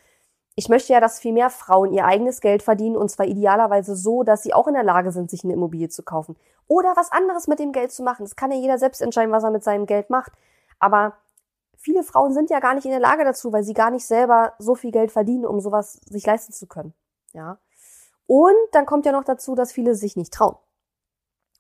Ich 0.55 0.69
möchte 0.69 0.93
ja, 0.93 1.01
dass 1.01 1.21
viel 1.21 1.33
mehr 1.33 1.49
Frauen 1.49 1.93
ihr 1.93 2.05
eigenes 2.05 2.41
Geld 2.41 2.63
verdienen 2.63 2.97
und 2.97 3.11
zwar 3.11 3.27
idealerweise 3.27 3.97
so, 3.97 4.23
dass 4.23 4.43
sie 4.43 4.53
auch 4.53 4.67
in 4.67 4.75
der 4.75 4.83
Lage 4.83 5.13
sind, 5.13 5.31
sich 5.31 5.45
eine 5.45 5.55
Immobilie 5.55 5.89
zu 5.89 6.03
kaufen 6.03 6.37
oder 6.69 6.93
was 6.95 7.11
anderes 7.11 7.49
mit 7.49 7.59
dem 7.59 7.73
Geld 7.73 7.93
zu 7.93 8.03
machen. 8.03 8.25
Das 8.25 8.37
kann 8.37 8.51
ja 8.51 8.59
jeder 8.59 8.79
selbst 8.79 9.01
entscheiden, 9.01 9.33
was 9.33 9.45
er 9.45 9.51
mit 9.51 9.65
seinem 9.65 9.87
Geld 9.87 10.11
macht. 10.11 10.33
Aber 10.79 11.15
viele 11.83 12.05
Frauen 12.05 12.33
sind 12.33 12.49
ja 12.49 12.61
gar 12.61 12.75
nicht 12.75 12.85
in 12.85 12.93
der 12.93 13.01
Lage 13.01 13.25
dazu, 13.25 13.53
weil 13.53 13.65
sie 13.65 13.75
gar 13.75 13.91
nicht 13.91 14.07
selber 14.07 14.55
so 14.59 14.75
viel 14.75 14.93
Geld 14.93 15.11
verdienen, 15.11 15.45
um 15.45 15.61
sowas 15.61 15.95
sich 16.09 16.25
leisten 16.25 16.53
zu 16.53 16.67
können. 16.67 16.95
Ja. 17.33 17.59
Und 18.27 18.57
dann 18.71 18.87
kommt 18.87 19.05
ja 19.05 19.13
noch 19.13 19.25
dazu, 19.25 19.55
dass 19.55 19.73
viele 19.73 19.95
sich 19.95 20.17
nicht 20.17 20.33
trauen. 20.33 20.57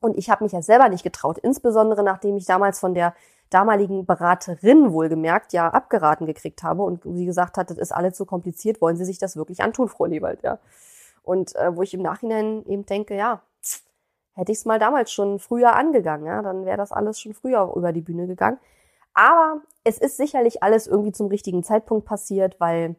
Und 0.00 0.16
ich 0.16 0.30
habe 0.30 0.44
mich 0.44 0.52
ja 0.52 0.62
selber 0.62 0.88
nicht 0.88 1.02
getraut, 1.02 1.38
insbesondere 1.38 2.02
nachdem 2.02 2.36
ich 2.36 2.46
damals 2.46 2.80
von 2.80 2.94
der 2.94 3.14
damaligen 3.50 4.06
Beraterin 4.06 4.92
wohlgemerkt 4.92 5.52
ja 5.52 5.68
abgeraten 5.68 6.26
gekriegt 6.26 6.62
habe 6.62 6.82
und 6.82 7.02
sie 7.04 7.26
gesagt 7.26 7.56
hat, 7.56 7.70
das 7.70 7.78
ist 7.78 7.92
alles 7.92 8.16
zu 8.16 8.24
kompliziert, 8.24 8.80
wollen 8.80 8.96
Sie 8.96 9.04
sich 9.04 9.18
das 9.18 9.36
wirklich 9.36 9.62
antun, 9.62 9.88
Frau 9.88 10.06
Lebald, 10.06 10.42
ja. 10.42 10.58
Und 11.22 11.54
äh, 11.56 11.76
wo 11.76 11.82
ich 11.82 11.94
im 11.94 12.02
Nachhinein 12.02 12.64
eben 12.66 12.86
denke, 12.86 13.14
ja, 13.14 13.42
hätte 14.34 14.50
ich 14.50 14.58
es 14.58 14.64
mal 14.64 14.78
damals 14.78 15.12
schon 15.12 15.38
früher 15.38 15.74
angegangen, 15.74 16.26
ja, 16.26 16.42
dann 16.42 16.64
wäre 16.64 16.78
das 16.78 16.92
alles 16.92 17.20
schon 17.20 17.34
früher 17.34 17.72
über 17.76 17.92
die 17.92 18.00
Bühne 18.00 18.26
gegangen. 18.26 18.58
Aber 19.14 19.62
es 19.84 19.98
ist 19.98 20.16
sicherlich 20.16 20.62
alles 20.62 20.86
irgendwie 20.86 21.12
zum 21.12 21.26
richtigen 21.28 21.62
Zeitpunkt 21.62 22.06
passiert, 22.06 22.58
weil 22.60 22.96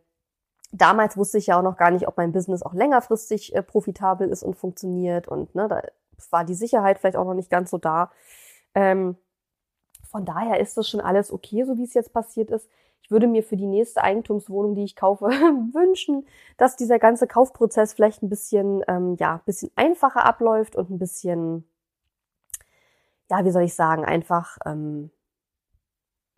damals 0.71 1.17
wusste 1.17 1.37
ich 1.37 1.47
ja 1.47 1.57
auch 1.57 1.63
noch 1.63 1.77
gar 1.77 1.91
nicht, 1.91 2.07
ob 2.07 2.17
mein 2.17 2.31
Business 2.31 2.63
auch 2.63 2.73
längerfristig 2.73 3.55
äh, 3.55 3.63
profitabel 3.63 4.29
ist 4.29 4.43
und 4.43 4.55
funktioniert. 4.55 5.27
Und 5.27 5.55
ne, 5.55 5.67
da 5.67 5.81
war 6.29 6.43
die 6.43 6.55
Sicherheit 6.55 6.99
vielleicht 6.99 7.17
auch 7.17 7.25
noch 7.25 7.33
nicht 7.33 7.49
ganz 7.49 7.71
so 7.71 7.77
da. 7.77 8.11
Ähm, 8.75 9.15
von 10.09 10.25
daher 10.25 10.59
ist 10.59 10.77
das 10.77 10.89
schon 10.89 11.01
alles 11.01 11.31
okay, 11.31 11.63
so 11.63 11.77
wie 11.77 11.83
es 11.83 11.93
jetzt 11.93 12.13
passiert 12.13 12.51
ist. 12.51 12.69
Ich 13.01 13.11
würde 13.11 13.27
mir 13.27 13.43
für 13.43 13.57
die 13.57 13.67
nächste 13.67 14.03
Eigentumswohnung, 14.03 14.75
die 14.75 14.83
ich 14.83 14.95
kaufe, 14.95 15.25
wünschen, 15.73 16.25
dass 16.57 16.75
dieser 16.75 16.99
ganze 16.99 17.27
Kaufprozess 17.27 17.93
vielleicht 17.93 18.23
ein 18.23 18.29
bisschen, 18.29 18.83
ähm, 18.87 19.15
ja, 19.19 19.41
bisschen 19.45 19.71
einfacher 19.75 20.25
abläuft 20.25 20.75
und 20.75 20.89
ein 20.89 20.99
bisschen, 20.99 21.67
ja, 23.29 23.43
wie 23.43 23.51
soll 23.51 23.63
ich 23.63 23.75
sagen, 23.75 24.05
einfach 24.05 24.57
ähm, 24.65 25.11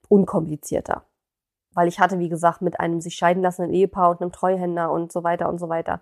unkomplizierter. 0.10 1.04
Weil 1.74 1.88
ich 1.88 2.00
hatte, 2.00 2.20
wie 2.20 2.30
gesagt, 2.30 2.62
mit 2.62 2.80
einem 2.80 3.02
sich 3.02 3.16
scheiden 3.16 3.44
lassenden 3.44 3.74
Ehepaar 3.74 4.12
und 4.12 4.22
einem 4.22 4.32
Treuhänder 4.32 4.92
und 4.92 5.12
so 5.12 5.24
weiter 5.24 5.50
und 5.50 5.60
so 5.60 5.70
weiter 5.70 6.00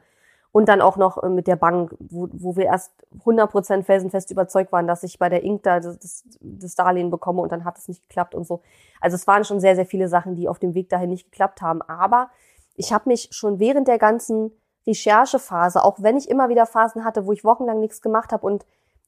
und 0.53 0.69
dann 0.69 0.81
auch 0.81 0.97
noch 0.97 1.21
äh, 1.21 1.29
mit 1.29 1.47
der 1.47 1.57
Bank, 1.57 1.95
wo, 1.99 2.29
wo 2.31 2.55
wir 2.55 2.65
erst 2.65 2.93
100% 3.25 3.83
felsenfest 3.83 4.31
überzeugt 4.31 4.71
waren, 4.71 4.87
dass 4.87 5.03
ich 5.03 5.19
bei 5.19 5.27
der 5.27 5.43
Ink 5.43 5.63
da 5.63 5.79
das, 5.79 6.23
das 6.39 6.75
Darlehen 6.75 7.09
bekomme 7.09 7.41
und 7.41 7.51
dann 7.51 7.65
hat 7.65 7.77
es 7.77 7.87
nicht 7.89 8.07
geklappt 8.07 8.35
und 8.35 8.45
so. 8.45 8.61
Also 9.01 9.15
es 9.15 9.27
waren 9.27 9.43
schon 9.43 9.59
sehr, 9.59 9.75
sehr 9.75 9.87
viele 9.87 10.07
Sachen, 10.07 10.35
die 10.35 10.47
auf 10.47 10.59
dem 10.59 10.75
Weg 10.75 10.89
dahin 10.89 11.09
nicht 11.09 11.31
geklappt 11.31 11.61
haben. 11.61 11.81
Aber 11.81 12.29
ich 12.75 12.93
habe 12.93 13.09
mich 13.09 13.29
schon 13.31 13.59
während 13.59 13.87
der 13.87 13.97
ganzen 13.97 14.51
Recherchephase, 14.85 15.83
auch 15.83 15.97
wenn 16.01 16.17
ich 16.17 16.29
immer 16.29 16.49
wieder 16.49 16.67
Phasen 16.67 17.03
hatte, 17.03 17.25
wo 17.25 17.31
ich 17.31 17.43
wochenlang 17.43 17.79
nichts 17.79 18.01
gemacht 18.01 18.31
habe 18.31 18.45
und 18.45 18.63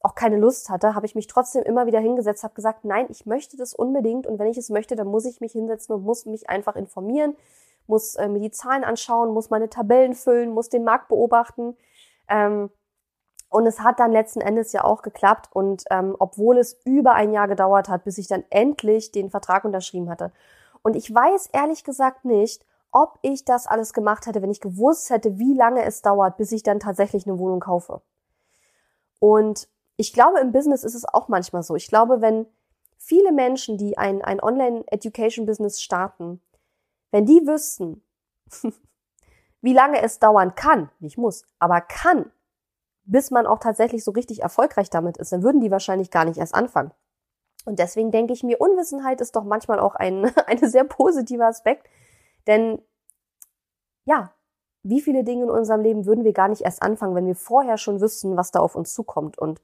auch 0.06 0.14
keine 0.14 0.36
Lust 0.36 0.70
hatte, 0.70 0.94
habe 0.94 1.04
ich 1.04 1.16
mich 1.16 1.26
trotzdem 1.26 1.64
immer 1.64 1.86
wieder 1.86 1.98
hingesetzt, 1.98 2.44
habe 2.44 2.54
gesagt, 2.54 2.84
nein, 2.84 3.06
ich 3.08 3.26
möchte 3.26 3.56
das 3.56 3.74
unbedingt 3.74 4.26
und 4.28 4.38
wenn 4.38 4.46
ich 4.46 4.56
es 4.56 4.70
möchte, 4.70 4.94
dann 4.94 5.08
muss 5.08 5.24
ich 5.24 5.40
mich 5.40 5.52
hinsetzen 5.52 5.96
und 5.96 6.04
muss 6.04 6.26
mich 6.26 6.48
einfach 6.48 6.76
informieren, 6.76 7.36
muss 7.88 8.14
äh, 8.14 8.28
mir 8.28 8.38
die 8.38 8.52
Zahlen 8.52 8.84
anschauen, 8.84 9.34
muss 9.34 9.50
meine 9.50 9.68
Tabellen 9.68 10.14
füllen, 10.14 10.54
muss 10.54 10.68
den 10.68 10.84
Markt 10.84 11.08
beobachten. 11.08 11.76
Ähm, 12.28 12.70
und 13.48 13.66
es 13.66 13.80
hat 13.80 13.98
dann 13.98 14.12
letzten 14.12 14.40
Endes 14.40 14.72
ja 14.72 14.84
auch 14.84 15.02
geklappt. 15.02 15.48
Und 15.52 15.84
ähm, 15.90 16.14
obwohl 16.18 16.58
es 16.58 16.80
über 16.84 17.14
ein 17.14 17.32
Jahr 17.32 17.48
gedauert 17.48 17.88
hat, 17.88 18.04
bis 18.04 18.18
ich 18.18 18.28
dann 18.28 18.44
endlich 18.50 19.12
den 19.12 19.30
Vertrag 19.30 19.64
unterschrieben 19.64 20.08
hatte. 20.08 20.32
Und 20.82 20.94
ich 20.94 21.12
weiß 21.12 21.48
ehrlich 21.52 21.82
gesagt 21.82 22.24
nicht, 22.24 22.64
ob 22.92 23.18
ich 23.22 23.44
das 23.44 23.66
alles 23.66 23.92
gemacht 23.92 24.26
hätte, 24.26 24.40
wenn 24.42 24.50
ich 24.50 24.60
gewusst 24.60 25.10
hätte, 25.10 25.38
wie 25.38 25.54
lange 25.54 25.84
es 25.84 26.02
dauert, 26.02 26.36
bis 26.36 26.52
ich 26.52 26.62
dann 26.62 26.80
tatsächlich 26.80 27.26
eine 27.26 27.38
Wohnung 27.38 27.60
kaufe. 27.60 28.02
Und 29.18 29.68
ich 29.96 30.12
glaube, 30.12 30.40
im 30.40 30.52
Business 30.52 30.84
ist 30.84 30.94
es 30.94 31.04
auch 31.04 31.28
manchmal 31.28 31.62
so. 31.62 31.74
Ich 31.74 31.88
glaube, 31.88 32.20
wenn 32.20 32.46
viele 32.98 33.32
Menschen, 33.32 33.78
die 33.78 33.96
ein, 33.98 34.22
ein 34.22 34.42
Online-Education-Business 34.42 35.80
starten, 35.80 36.40
wenn 37.10 37.24
die 37.24 37.46
wüssten, 37.46 38.02
wie 39.60 39.72
lange 39.72 40.02
es 40.02 40.18
dauern 40.18 40.54
kann, 40.54 40.90
nicht 41.00 41.18
muss, 41.18 41.44
aber 41.58 41.80
kann, 41.80 42.30
bis 43.04 43.30
man 43.30 43.46
auch 43.46 43.58
tatsächlich 43.58 44.04
so 44.04 44.10
richtig 44.10 44.42
erfolgreich 44.42 44.90
damit 44.90 45.16
ist, 45.16 45.32
dann 45.32 45.42
würden 45.42 45.60
die 45.60 45.70
wahrscheinlich 45.70 46.10
gar 46.10 46.24
nicht 46.24 46.38
erst 46.38 46.54
anfangen. 46.54 46.92
Und 47.64 47.78
deswegen 47.78 48.10
denke 48.10 48.32
ich 48.32 48.42
mir, 48.42 48.60
Unwissenheit 48.60 49.20
ist 49.20 49.34
doch 49.34 49.44
manchmal 49.44 49.80
auch 49.80 49.94
ein, 49.94 50.24
ein 50.46 50.58
sehr 50.68 50.84
positiver 50.84 51.46
Aspekt, 51.46 51.88
denn 52.46 52.82
ja, 54.04 54.32
wie 54.82 55.00
viele 55.00 55.24
Dinge 55.24 55.44
in 55.44 55.50
unserem 55.50 55.80
Leben 55.80 56.06
würden 56.06 56.24
wir 56.24 56.32
gar 56.32 56.46
nicht 56.46 56.62
erst 56.62 56.80
anfangen, 56.80 57.16
wenn 57.16 57.26
wir 57.26 57.34
vorher 57.34 57.76
schon 57.76 58.00
wüssten, 58.00 58.36
was 58.36 58.52
da 58.52 58.60
auf 58.60 58.76
uns 58.76 58.94
zukommt. 58.94 59.36
Und 59.36 59.60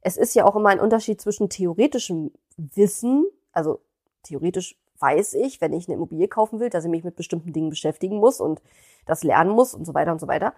es 0.00 0.16
ist 0.16 0.34
ja 0.34 0.44
auch 0.44 0.56
immer 0.56 0.70
ein 0.70 0.80
Unterschied 0.80 1.20
zwischen 1.20 1.48
theoretischem 1.48 2.32
Wissen, 2.56 3.26
also 3.52 3.80
theoretisch 4.22 4.76
weiß 5.00 5.34
ich, 5.34 5.60
wenn 5.60 5.72
ich 5.72 5.88
eine 5.88 5.94
Immobilie 5.94 6.28
kaufen 6.28 6.60
will, 6.60 6.70
dass 6.70 6.84
ich 6.84 6.90
mich 6.90 7.04
mit 7.04 7.16
bestimmten 7.16 7.52
Dingen 7.52 7.70
beschäftigen 7.70 8.16
muss 8.16 8.40
und 8.40 8.60
das 9.06 9.22
lernen 9.22 9.50
muss 9.50 9.74
und 9.74 9.84
so 9.84 9.94
weiter 9.94 10.12
und 10.12 10.20
so 10.20 10.28
weiter 10.28 10.54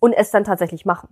und 0.00 0.12
es 0.12 0.30
dann 0.30 0.44
tatsächlich 0.44 0.84
machen. 0.84 1.08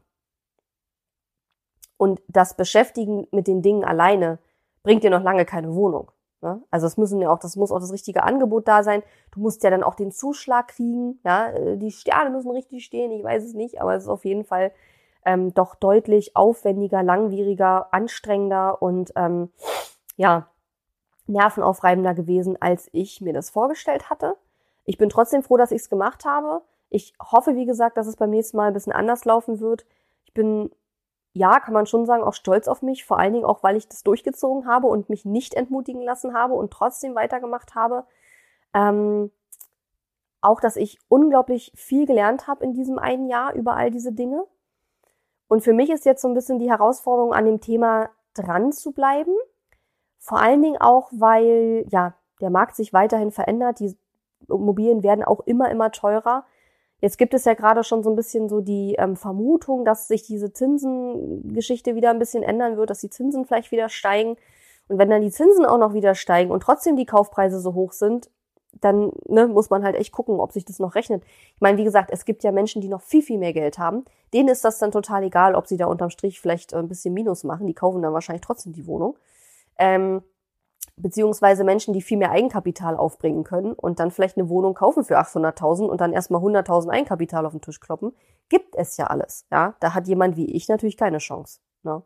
Und 1.96 2.20
das 2.28 2.56
Beschäftigen 2.56 3.28
mit 3.30 3.46
den 3.46 3.62
Dingen 3.62 3.84
alleine 3.84 4.38
bringt 4.82 5.04
dir 5.04 5.10
noch 5.10 5.22
lange 5.22 5.44
keine 5.44 5.74
Wohnung. 5.74 6.10
Ne? 6.40 6.60
Also 6.70 6.86
es 6.88 6.96
müssen 6.96 7.20
ja 7.20 7.30
auch, 7.30 7.38
das 7.38 7.54
muss 7.54 7.70
auch 7.70 7.78
das 7.78 7.92
richtige 7.92 8.24
Angebot 8.24 8.66
da 8.66 8.82
sein. 8.82 9.02
Du 9.30 9.40
musst 9.40 9.62
ja 9.62 9.70
dann 9.70 9.84
auch 9.84 9.94
den 9.94 10.10
Zuschlag 10.10 10.68
kriegen. 10.68 11.20
Ja, 11.24 11.50
äh, 11.52 11.78
die 11.78 11.92
Sterne 11.92 12.30
müssen 12.30 12.50
richtig 12.50 12.84
stehen. 12.84 13.12
Ich 13.12 13.22
weiß 13.22 13.44
es 13.44 13.54
nicht, 13.54 13.80
aber 13.80 13.94
es 13.94 14.04
ist 14.04 14.08
auf 14.08 14.24
jeden 14.24 14.44
Fall 14.44 14.72
ähm, 15.24 15.54
doch 15.54 15.74
deutlich 15.74 16.36
aufwendiger, 16.36 17.02
langwieriger, 17.02 17.92
anstrengender 17.92 18.82
und 18.82 19.12
ähm, 19.16 19.50
ja, 20.16 20.48
nervenaufreibender 21.26 22.14
gewesen, 22.14 22.56
als 22.60 22.88
ich 22.92 23.20
mir 23.20 23.32
das 23.32 23.50
vorgestellt 23.50 24.10
hatte. 24.10 24.36
Ich 24.84 24.98
bin 24.98 25.08
trotzdem 25.08 25.42
froh, 25.42 25.56
dass 25.56 25.70
ich 25.70 25.82
es 25.82 25.90
gemacht 25.90 26.24
habe. 26.24 26.62
Ich 26.90 27.14
hoffe, 27.20 27.54
wie 27.54 27.66
gesagt, 27.66 27.96
dass 27.96 28.06
es 28.06 28.16
beim 28.16 28.30
nächsten 28.30 28.56
Mal 28.56 28.68
ein 28.68 28.74
bisschen 28.74 28.92
anders 28.92 29.24
laufen 29.24 29.60
wird. 29.60 29.86
Ich 30.24 30.34
bin, 30.34 30.70
ja, 31.32 31.60
kann 31.60 31.74
man 31.74 31.86
schon 31.86 32.04
sagen, 32.04 32.24
auch 32.24 32.34
stolz 32.34 32.68
auf 32.68 32.82
mich, 32.82 33.04
vor 33.04 33.18
allen 33.18 33.32
Dingen 33.32 33.44
auch, 33.44 33.62
weil 33.62 33.76
ich 33.76 33.88
das 33.88 34.02
durchgezogen 34.02 34.66
habe 34.66 34.88
und 34.88 35.08
mich 35.08 35.24
nicht 35.24 35.54
entmutigen 35.54 36.02
lassen 36.02 36.34
habe 36.34 36.54
und 36.54 36.72
trotzdem 36.72 37.14
weitergemacht 37.14 37.74
habe. 37.74 38.04
Ähm, 38.74 39.30
auch, 40.40 40.60
dass 40.60 40.76
ich 40.76 40.98
unglaublich 41.08 41.72
viel 41.76 42.04
gelernt 42.04 42.48
habe 42.48 42.64
in 42.64 42.74
diesem 42.74 42.98
einen 42.98 43.28
Jahr 43.28 43.54
über 43.54 43.76
all 43.76 43.90
diese 43.90 44.12
Dinge. 44.12 44.44
Und 45.52 45.62
für 45.62 45.74
mich 45.74 45.90
ist 45.90 46.06
jetzt 46.06 46.22
so 46.22 46.28
ein 46.28 46.34
bisschen 46.34 46.58
die 46.58 46.70
Herausforderung, 46.70 47.34
an 47.34 47.44
dem 47.44 47.60
Thema 47.60 48.08
dran 48.34 48.72
zu 48.72 48.92
bleiben 48.92 49.34
vor 50.22 50.40
allen 50.40 50.62
Dingen 50.62 50.80
auch, 50.80 51.10
weil 51.12 51.84
ja 51.90 52.14
der 52.40 52.50
Markt 52.50 52.76
sich 52.76 52.92
weiterhin 52.92 53.32
verändert. 53.32 53.80
Die 53.80 53.96
Immobilien 54.48 55.02
werden 55.02 55.24
auch 55.24 55.40
immer, 55.40 55.68
immer 55.68 55.90
teurer. 55.90 56.44
Jetzt 57.00 57.18
gibt 57.18 57.34
es 57.34 57.44
ja 57.44 57.54
gerade 57.54 57.82
schon 57.82 58.04
so 58.04 58.10
ein 58.10 58.14
bisschen 58.14 58.48
so 58.48 58.60
die 58.60 58.94
ähm, 58.98 59.16
Vermutung, 59.16 59.84
dass 59.84 60.06
sich 60.06 60.22
diese 60.22 60.52
Zinsengeschichte 60.52 61.96
wieder 61.96 62.10
ein 62.10 62.20
bisschen 62.20 62.44
ändern 62.44 62.76
wird, 62.76 62.90
dass 62.90 63.00
die 63.00 63.10
Zinsen 63.10 63.46
vielleicht 63.46 63.72
wieder 63.72 63.88
steigen. 63.88 64.36
Und 64.86 64.98
wenn 64.98 65.10
dann 65.10 65.22
die 65.22 65.32
Zinsen 65.32 65.66
auch 65.66 65.78
noch 65.78 65.92
wieder 65.92 66.14
steigen 66.14 66.52
und 66.52 66.62
trotzdem 66.62 66.94
die 66.94 67.06
Kaufpreise 67.06 67.58
so 67.58 67.74
hoch 67.74 67.90
sind, 67.90 68.30
dann 68.80 69.12
ne, 69.26 69.46
muss 69.46 69.70
man 69.70 69.84
halt 69.84 69.96
echt 69.96 70.12
gucken, 70.12 70.40
ob 70.40 70.52
sich 70.52 70.64
das 70.64 70.78
noch 70.78 70.94
rechnet. 70.94 71.22
Ich 71.54 71.60
meine, 71.60 71.78
wie 71.78 71.84
gesagt, 71.84 72.10
es 72.12 72.24
gibt 72.24 72.42
ja 72.42 72.52
Menschen, 72.52 72.80
die 72.80 72.88
noch 72.88 73.02
viel, 73.02 73.22
viel 73.22 73.38
mehr 73.38 73.52
Geld 73.52 73.78
haben. 73.78 74.04
Denen 74.32 74.48
ist 74.48 74.64
das 74.64 74.78
dann 74.78 74.90
total 74.90 75.22
egal, 75.24 75.54
ob 75.54 75.66
sie 75.66 75.76
da 75.76 75.86
unterm 75.86 76.10
Strich 76.10 76.40
vielleicht 76.40 76.72
äh, 76.72 76.76
ein 76.76 76.88
bisschen 76.88 77.14
Minus 77.14 77.44
machen. 77.44 77.66
Die 77.66 77.74
kaufen 77.74 78.02
dann 78.02 78.12
wahrscheinlich 78.12 78.42
trotzdem 78.42 78.72
die 78.72 78.86
Wohnung 78.86 79.16
ähm, 79.78 80.22
beziehungsweise 80.96 81.64
Menschen, 81.64 81.94
die 81.94 82.02
viel 82.02 82.18
mehr 82.18 82.30
Eigenkapital 82.30 82.96
aufbringen 82.96 83.44
können 83.44 83.72
und 83.72 83.98
dann 83.98 84.10
vielleicht 84.10 84.36
eine 84.36 84.48
Wohnung 84.48 84.74
kaufen 84.74 85.04
für 85.04 85.18
800.000 85.18 85.86
und 85.86 86.00
dann 86.00 86.12
erstmal 86.12 86.42
100.000 86.42 86.90
Eigenkapital 86.90 87.46
auf 87.46 87.52
den 87.52 87.60
Tisch 87.60 87.80
kloppen, 87.80 88.12
gibt 88.48 88.76
es 88.76 88.96
ja 88.96 89.06
alles. 89.06 89.46
Ja, 89.50 89.74
da 89.80 89.94
hat 89.94 90.06
jemand 90.06 90.36
wie 90.36 90.52
ich 90.52 90.68
natürlich 90.68 90.96
keine 90.96 91.18
Chance. 91.18 91.60
Ne? 91.82 92.02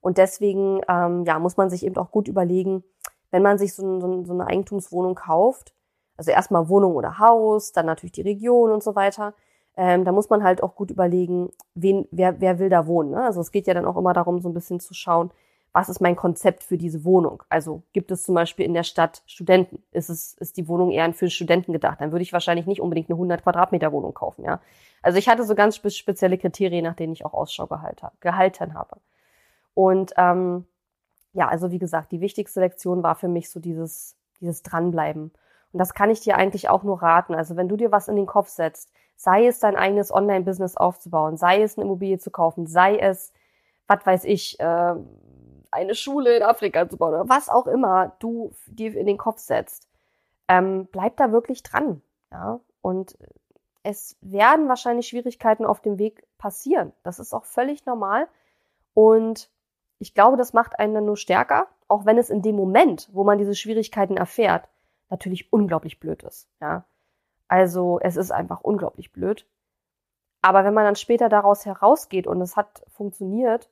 Und 0.00 0.18
deswegen 0.18 0.80
ähm, 0.88 1.24
ja, 1.24 1.38
muss 1.38 1.56
man 1.56 1.70
sich 1.70 1.84
eben 1.84 1.96
auch 1.96 2.10
gut 2.10 2.28
überlegen, 2.28 2.84
wenn 3.30 3.42
man 3.42 3.58
sich 3.58 3.74
so, 3.74 4.00
so, 4.00 4.24
so 4.24 4.32
eine 4.32 4.46
Eigentumswohnung 4.46 5.14
kauft, 5.14 5.73
also 6.16 6.30
erstmal 6.30 6.68
Wohnung 6.68 6.94
oder 6.94 7.18
Haus, 7.18 7.72
dann 7.72 7.86
natürlich 7.86 8.12
die 8.12 8.22
Region 8.22 8.70
und 8.70 8.82
so 8.82 8.94
weiter, 8.94 9.34
ähm, 9.76 10.04
da 10.04 10.12
muss 10.12 10.30
man 10.30 10.44
halt 10.44 10.62
auch 10.62 10.76
gut 10.76 10.90
überlegen, 10.90 11.50
wen, 11.74 12.06
wer, 12.10 12.40
wer 12.40 12.58
will 12.58 12.68
da 12.68 12.86
wohnen. 12.86 13.10
Ne? 13.10 13.24
Also 13.24 13.40
es 13.40 13.50
geht 13.50 13.66
ja 13.66 13.74
dann 13.74 13.86
auch 13.86 13.96
immer 13.96 14.12
darum, 14.12 14.40
so 14.40 14.48
ein 14.48 14.54
bisschen 14.54 14.80
zu 14.80 14.94
schauen, 14.94 15.30
was 15.72 15.88
ist 15.88 16.00
mein 16.00 16.14
Konzept 16.14 16.62
für 16.62 16.78
diese 16.78 17.04
Wohnung? 17.04 17.42
Also 17.48 17.82
gibt 17.92 18.12
es 18.12 18.22
zum 18.22 18.36
Beispiel 18.36 18.64
in 18.64 18.74
der 18.74 18.84
Stadt 18.84 19.24
Studenten? 19.26 19.82
Ist 19.90 20.08
es, 20.08 20.34
ist 20.34 20.56
die 20.56 20.68
Wohnung 20.68 20.92
eher 20.92 21.12
für 21.12 21.28
Studenten 21.28 21.72
gedacht? 21.72 22.00
Dann 22.00 22.12
würde 22.12 22.22
ich 22.22 22.32
wahrscheinlich 22.32 22.66
nicht 22.66 22.80
unbedingt 22.80 23.10
eine 23.10 23.16
100 23.16 23.42
Quadratmeter 23.42 23.90
Wohnung 23.90 24.14
kaufen, 24.14 24.44
ja. 24.44 24.60
Also 25.02 25.18
ich 25.18 25.28
hatte 25.28 25.44
so 25.44 25.54
ganz 25.54 25.76
spezielle 25.76 26.38
Kriterien, 26.38 26.84
nach 26.84 26.94
denen 26.94 27.12
ich 27.12 27.26
auch 27.26 27.34
Ausschau 27.34 27.66
gehalten 27.66 28.74
habe. 28.74 28.96
Und 29.74 30.14
ähm, 30.16 30.64
ja, 31.34 31.48
also 31.48 31.72
wie 31.72 31.78
gesagt, 31.78 32.12
die 32.12 32.20
wichtigste 32.20 32.60
Lektion 32.60 33.02
war 33.02 33.16
für 33.16 33.28
mich 33.28 33.50
so 33.50 33.60
dieses, 33.60 34.16
dieses 34.40 34.62
Dranbleiben. 34.62 35.32
Und 35.74 35.78
das 35.78 35.92
kann 35.92 36.08
ich 36.08 36.20
dir 36.20 36.36
eigentlich 36.36 36.68
auch 36.68 36.84
nur 36.84 37.02
raten. 37.02 37.34
Also 37.34 37.56
wenn 37.56 37.68
du 37.68 37.76
dir 37.76 37.90
was 37.90 38.06
in 38.06 38.14
den 38.14 38.26
Kopf 38.26 38.48
setzt, 38.48 38.92
sei 39.16 39.48
es 39.48 39.58
dein 39.58 39.74
eigenes 39.74 40.14
Online-Business 40.14 40.76
aufzubauen, 40.76 41.36
sei 41.36 41.62
es 41.62 41.76
eine 41.76 41.84
Immobilie 41.84 42.18
zu 42.18 42.30
kaufen, 42.30 42.68
sei 42.68 42.96
es, 42.96 43.32
was 43.88 44.06
weiß 44.06 44.24
ich, 44.24 44.60
äh, 44.60 44.94
eine 45.72 45.94
Schule 45.96 46.36
in 46.36 46.44
Afrika 46.44 46.88
zu 46.88 46.96
bauen 46.96 47.14
oder 47.14 47.28
was 47.28 47.48
auch 47.48 47.66
immer 47.66 48.12
du 48.20 48.52
dir 48.68 48.96
in 48.96 49.06
den 49.06 49.18
Kopf 49.18 49.40
setzt, 49.40 49.88
ähm, 50.46 50.86
bleib 50.92 51.16
da 51.16 51.32
wirklich 51.32 51.64
dran. 51.64 52.02
Ja? 52.30 52.60
Und 52.80 53.18
es 53.82 54.16
werden 54.20 54.68
wahrscheinlich 54.68 55.08
Schwierigkeiten 55.08 55.66
auf 55.66 55.80
dem 55.80 55.98
Weg 55.98 56.24
passieren. 56.38 56.92
Das 57.02 57.18
ist 57.18 57.34
auch 57.34 57.46
völlig 57.46 57.84
normal. 57.84 58.28
Und 58.94 59.50
ich 59.98 60.14
glaube, 60.14 60.36
das 60.36 60.52
macht 60.52 60.78
einen 60.78 60.94
dann 60.94 61.04
nur 61.04 61.16
stärker, 61.16 61.66
auch 61.88 62.06
wenn 62.06 62.16
es 62.16 62.30
in 62.30 62.42
dem 62.42 62.54
Moment, 62.54 63.08
wo 63.12 63.24
man 63.24 63.38
diese 63.38 63.56
Schwierigkeiten 63.56 64.16
erfährt, 64.16 64.68
natürlich 65.10 65.52
unglaublich 65.52 66.00
blöd 66.00 66.22
ist. 66.22 66.48
Ja? 66.60 66.84
Also 67.48 68.00
es 68.00 68.16
ist 68.16 68.30
einfach 68.30 68.60
unglaublich 68.60 69.12
blöd. 69.12 69.46
Aber 70.42 70.64
wenn 70.64 70.74
man 70.74 70.84
dann 70.84 70.96
später 70.96 71.28
daraus 71.28 71.64
herausgeht 71.64 72.26
und 72.26 72.40
es 72.40 72.56
hat 72.56 72.84
funktioniert, 72.88 73.70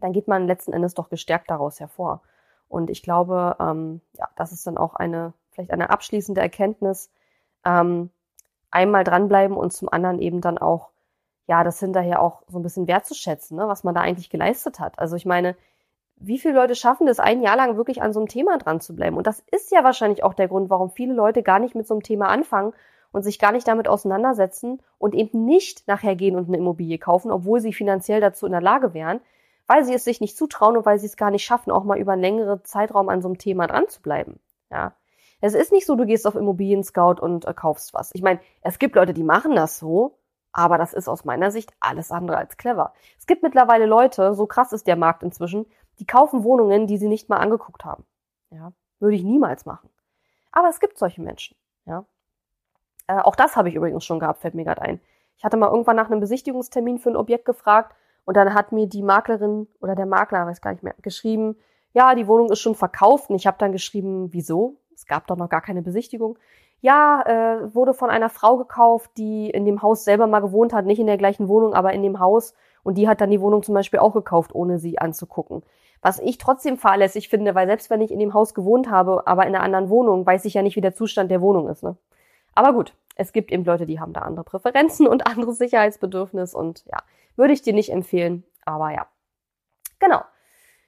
dann 0.00 0.12
geht 0.12 0.28
man 0.28 0.46
letzten 0.46 0.72
Endes 0.72 0.94
doch 0.94 1.08
gestärkt 1.08 1.50
daraus 1.50 1.80
hervor. 1.80 2.22
Und 2.68 2.90
ich 2.90 3.02
glaube, 3.02 3.56
ähm, 3.58 4.00
ja, 4.12 4.28
das 4.36 4.52
ist 4.52 4.66
dann 4.66 4.78
auch 4.78 4.94
eine, 4.94 5.32
vielleicht 5.50 5.70
eine 5.70 5.90
abschließende 5.90 6.40
Erkenntnis. 6.40 7.10
Ähm, 7.64 8.10
einmal 8.70 9.04
dranbleiben 9.04 9.56
und 9.56 9.72
zum 9.72 9.88
anderen 9.88 10.20
eben 10.20 10.40
dann 10.40 10.58
auch, 10.58 10.90
ja, 11.46 11.64
das 11.64 11.80
hinterher 11.80 12.22
auch 12.22 12.42
so 12.46 12.58
ein 12.58 12.62
bisschen 12.62 12.86
wertzuschätzen, 12.86 13.56
ne, 13.56 13.66
was 13.66 13.82
man 13.82 13.94
da 13.94 14.02
eigentlich 14.02 14.30
geleistet 14.30 14.78
hat. 14.78 14.98
Also 14.98 15.16
ich 15.16 15.26
meine, 15.26 15.56
wie 16.20 16.38
viele 16.38 16.54
Leute 16.54 16.74
schaffen 16.74 17.06
das, 17.06 17.18
ein 17.18 17.42
Jahr 17.42 17.56
lang 17.56 17.76
wirklich 17.76 18.02
an 18.02 18.12
so 18.12 18.20
einem 18.20 18.28
Thema 18.28 18.58
dran 18.58 18.80
zu 18.80 18.94
bleiben? 18.94 19.16
Und 19.16 19.26
das 19.26 19.42
ist 19.50 19.72
ja 19.72 19.82
wahrscheinlich 19.82 20.22
auch 20.22 20.34
der 20.34 20.48
Grund, 20.48 20.70
warum 20.70 20.90
viele 20.90 21.14
Leute 21.14 21.42
gar 21.42 21.58
nicht 21.58 21.74
mit 21.74 21.86
so 21.86 21.94
einem 21.94 22.02
Thema 22.02 22.28
anfangen 22.28 22.74
und 23.10 23.22
sich 23.22 23.38
gar 23.38 23.52
nicht 23.52 23.66
damit 23.66 23.88
auseinandersetzen 23.88 24.80
und 24.98 25.14
eben 25.14 25.44
nicht 25.44 25.88
nachher 25.88 26.14
gehen 26.14 26.36
und 26.36 26.48
eine 26.48 26.58
Immobilie 26.58 26.98
kaufen, 26.98 27.30
obwohl 27.30 27.60
sie 27.60 27.72
finanziell 27.72 28.20
dazu 28.20 28.46
in 28.46 28.52
der 28.52 28.60
Lage 28.60 28.94
wären, 28.94 29.20
weil 29.66 29.84
sie 29.84 29.94
es 29.94 30.04
sich 30.04 30.20
nicht 30.20 30.36
zutrauen 30.36 30.76
und 30.76 30.86
weil 30.86 30.98
sie 30.98 31.06
es 31.06 31.16
gar 31.16 31.30
nicht 31.30 31.44
schaffen, 31.44 31.70
auch 31.70 31.84
mal 31.84 31.98
über 31.98 32.12
einen 32.12 32.22
längeren 32.22 32.64
Zeitraum 32.64 33.08
an 33.08 33.22
so 33.22 33.28
einem 33.28 33.38
Thema 33.38 33.66
dran 33.66 33.88
zu 33.88 34.02
bleiben. 34.02 34.38
Ja. 34.70 34.92
Es 35.40 35.54
ist 35.54 35.72
nicht 35.72 35.86
so, 35.86 35.96
du 35.96 36.04
gehst 36.04 36.26
auf 36.26 36.34
Immobilien 36.34 36.84
Scout 36.84 37.16
und 37.20 37.46
äh, 37.46 37.54
kaufst 37.54 37.94
was. 37.94 38.10
Ich 38.12 38.20
meine, 38.20 38.40
es 38.60 38.78
gibt 38.78 38.94
Leute, 38.94 39.14
die 39.14 39.22
machen 39.22 39.56
das 39.56 39.78
so, 39.78 40.18
aber 40.52 40.78
das 40.78 40.92
ist 40.92 41.08
aus 41.08 41.24
meiner 41.24 41.50
Sicht 41.50 41.72
alles 41.80 42.10
andere 42.10 42.36
als 42.36 42.56
clever. 42.56 42.92
Es 43.18 43.26
gibt 43.26 43.42
mittlerweile 43.42 43.86
Leute, 43.86 44.34
so 44.34 44.46
krass 44.46 44.72
ist 44.72 44.86
der 44.86 44.96
Markt 44.96 45.22
inzwischen, 45.22 45.66
die 46.00 46.06
kaufen 46.06 46.42
Wohnungen, 46.42 46.86
die 46.86 46.98
sie 46.98 47.08
nicht 47.08 47.28
mal 47.28 47.36
angeguckt 47.36 47.84
haben. 47.84 48.04
Ja, 48.50 48.72
würde 48.98 49.14
ich 49.14 49.22
niemals 49.22 49.64
machen. 49.64 49.88
Aber 50.50 50.68
es 50.68 50.80
gibt 50.80 50.98
solche 50.98 51.22
Menschen. 51.22 51.56
Ja, 51.86 52.04
äh, 53.10 53.20
auch 53.20 53.34
das 53.34 53.56
habe 53.56 53.68
ich 53.68 53.74
übrigens 53.74 54.04
schon 54.04 54.20
gehabt, 54.20 54.40
fällt 54.40 54.54
mir 54.54 54.64
gerade 54.64 54.82
ein. 54.82 55.00
Ich 55.36 55.44
hatte 55.44 55.56
mal 55.56 55.70
irgendwann 55.70 55.96
nach 55.96 56.10
einem 56.10 56.20
Besichtigungstermin 56.20 56.98
für 56.98 57.10
ein 57.10 57.16
Objekt 57.16 57.44
gefragt 57.44 57.96
und 58.24 58.36
dann 58.36 58.54
hat 58.54 58.72
mir 58.72 58.86
die 58.86 59.02
Maklerin 59.02 59.66
oder 59.80 59.94
der 59.94 60.06
Makler, 60.06 60.46
weiß 60.46 60.60
gar 60.60 60.72
nicht 60.72 60.82
mehr, 60.82 60.94
geschrieben, 61.02 61.56
ja, 61.92 62.14
die 62.14 62.28
Wohnung 62.28 62.50
ist 62.52 62.60
schon 62.60 62.76
verkauft. 62.76 63.30
Und 63.30 63.36
ich 63.36 63.48
habe 63.48 63.58
dann 63.58 63.72
geschrieben, 63.72 64.32
wieso? 64.32 64.76
Es 64.94 65.06
gab 65.06 65.26
doch 65.26 65.36
noch 65.36 65.48
gar 65.48 65.60
keine 65.60 65.82
Besichtigung. 65.82 66.38
Ja, 66.82 67.22
äh, 67.26 67.74
wurde 67.74 67.94
von 67.94 68.10
einer 68.10 68.28
Frau 68.28 68.56
gekauft, 68.56 69.10
die 69.16 69.50
in 69.50 69.64
dem 69.64 69.82
Haus 69.82 70.04
selber 70.04 70.26
mal 70.28 70.40
gewohnt 70.40 70.72
hat, 70.72 70.86
nicht 70.86 71.00
in 71.00 71.06
der 71.06 71.18
gleichen 71.18 71.48
Wohnung, 71.48 71.74
aber 71.74 71.92
in 71.92 72.02
dem 72.02 72.20
Haus. 72.20 72.54
Und 72.82 72.96
die 72.96 73.08
hat 73.08 73.20
dann 73.20 73.30
die 73.30 73.40
Wohnung 73.40 73.62
zum 73.62 73.74
Beispiel 73.74 74.00
auch 74.00 74.14
gekauft, 74.14 74.54
ohne 74.54 74.78
sie 74.78 74.98
anzugucken. 74.98 75.62
Was 76.02 76.18
ich 76.18 76.38
trotzdem 76.38 76.78
fahrlässig 76.78 77.28
finde, 77.28 77.54
weil 77.54 77.66
selbst 77.66 77.90
wenn 77.90 78.00
ich 78.00 78.10
in 78.10 78.18
dem 78.18 78.32
Haus 78.32 78.54
gewohnt 78.54 78.90
habe, 78.90 79.26
aber 79.26 79.46
in 79.46 79.54
einer 79.54 79.64
anderen 79.64 79.90
Wohnung, 79.90 80.24
weiß 80.24 80.44
ich 80.46 80.54
ja 80.54 80.62
nicht, 80.62 80.76
wie 80.76 80.80
der 80.80 80.94
Zustand 80.94 81.30
der 81.30 81.42
Wohnung 81.42 81.68
ist. 81.68 81.82
Ne? 81.82 81.96
Aber 82.54 82.72
gut, 82.72 82.94
es 83.16 83.32
gibt 83.32 83.52
eben 83.52 83.64
Leute, 83.64 83.86
die 83.86 84.00
haben 84.00 84.12
da 84.12 84.22
andere 84.22 84.44
Präferenzen 84.44 85.06
und 85.08 85.26
andere 85.26 85.52
Sicherheitsbedürfnis 85.52 86.54
und 86.54 86.84
ja, 86.86 86.98
würde 87.36 87.52
ich 87.52 87.62
dir 87.62 87.74
nicht 87.74 87.92
empfehlen. 87.92 88.44
Aber 88.64 88.90
ja, 88.90 89.06
genau. 89.98 90.22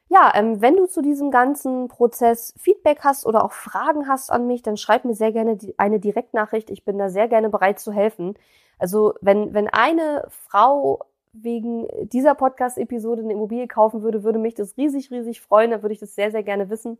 Ja, 0.08 0.30
ähm, 0.34 0.60
wenn 0.60 0.76
du 0.76 0.86
zu 0.86 1.00
diesem 1.00 1.30
ganzen 1.30 1.88
Prozess 1.88 2.52
Feedback 2.58 3.00
hast 3.02 3.24
oder 3.24 3.44
auch 3.44 3.52
Fragen 3.52 4.08
hast 4.08 4.30
an 4.30 4.46
mich, 4.46 4.62
dann 4.62 4.76
schreib 4.76 5.06
mir 5.06 5.14
sehr 5.14 5.32
gerne 5.32 5.56
eine 5.78 6.00
Direktnachricht. 6.00 6.68
Ich 6.68 6.84
bin 6.84 6.98
da 6.98 7.08
sehr 7.08 7.28
gerne 7.28 7.48
bereit 7.48 7.80
zu 7.80 7.92
helfen. 7.92 8.34
Also 8.78 9.14
wenn, 9.22 9.54
wenn 9.54 9.68
eine 9.68 10.26
Frau 10.28 11.00
wegen 11.32 11.86
dieser 12.08 12.34
Podcast-Episode 12.34 13.22
eine 13.22 13.32
Immobilie 13.32 13.66
kaufen 13.66 14.02
würde, 14.02 14.22
würde 14.22 14.38
mich 14.38 14.54
das 14.54 14.76
riesig, 14.76 15.10
riesig 15.10 15.40
freuen. 15.40 15.70
Da 15.70 15.82
würde 15.82 15.94
ich 15.94 16.00
das 16.00 16.14
sehr, 16.14 16.30
sehr 16.30 16.42
gerne 16.42 16.70
wissen. 16.70 16.98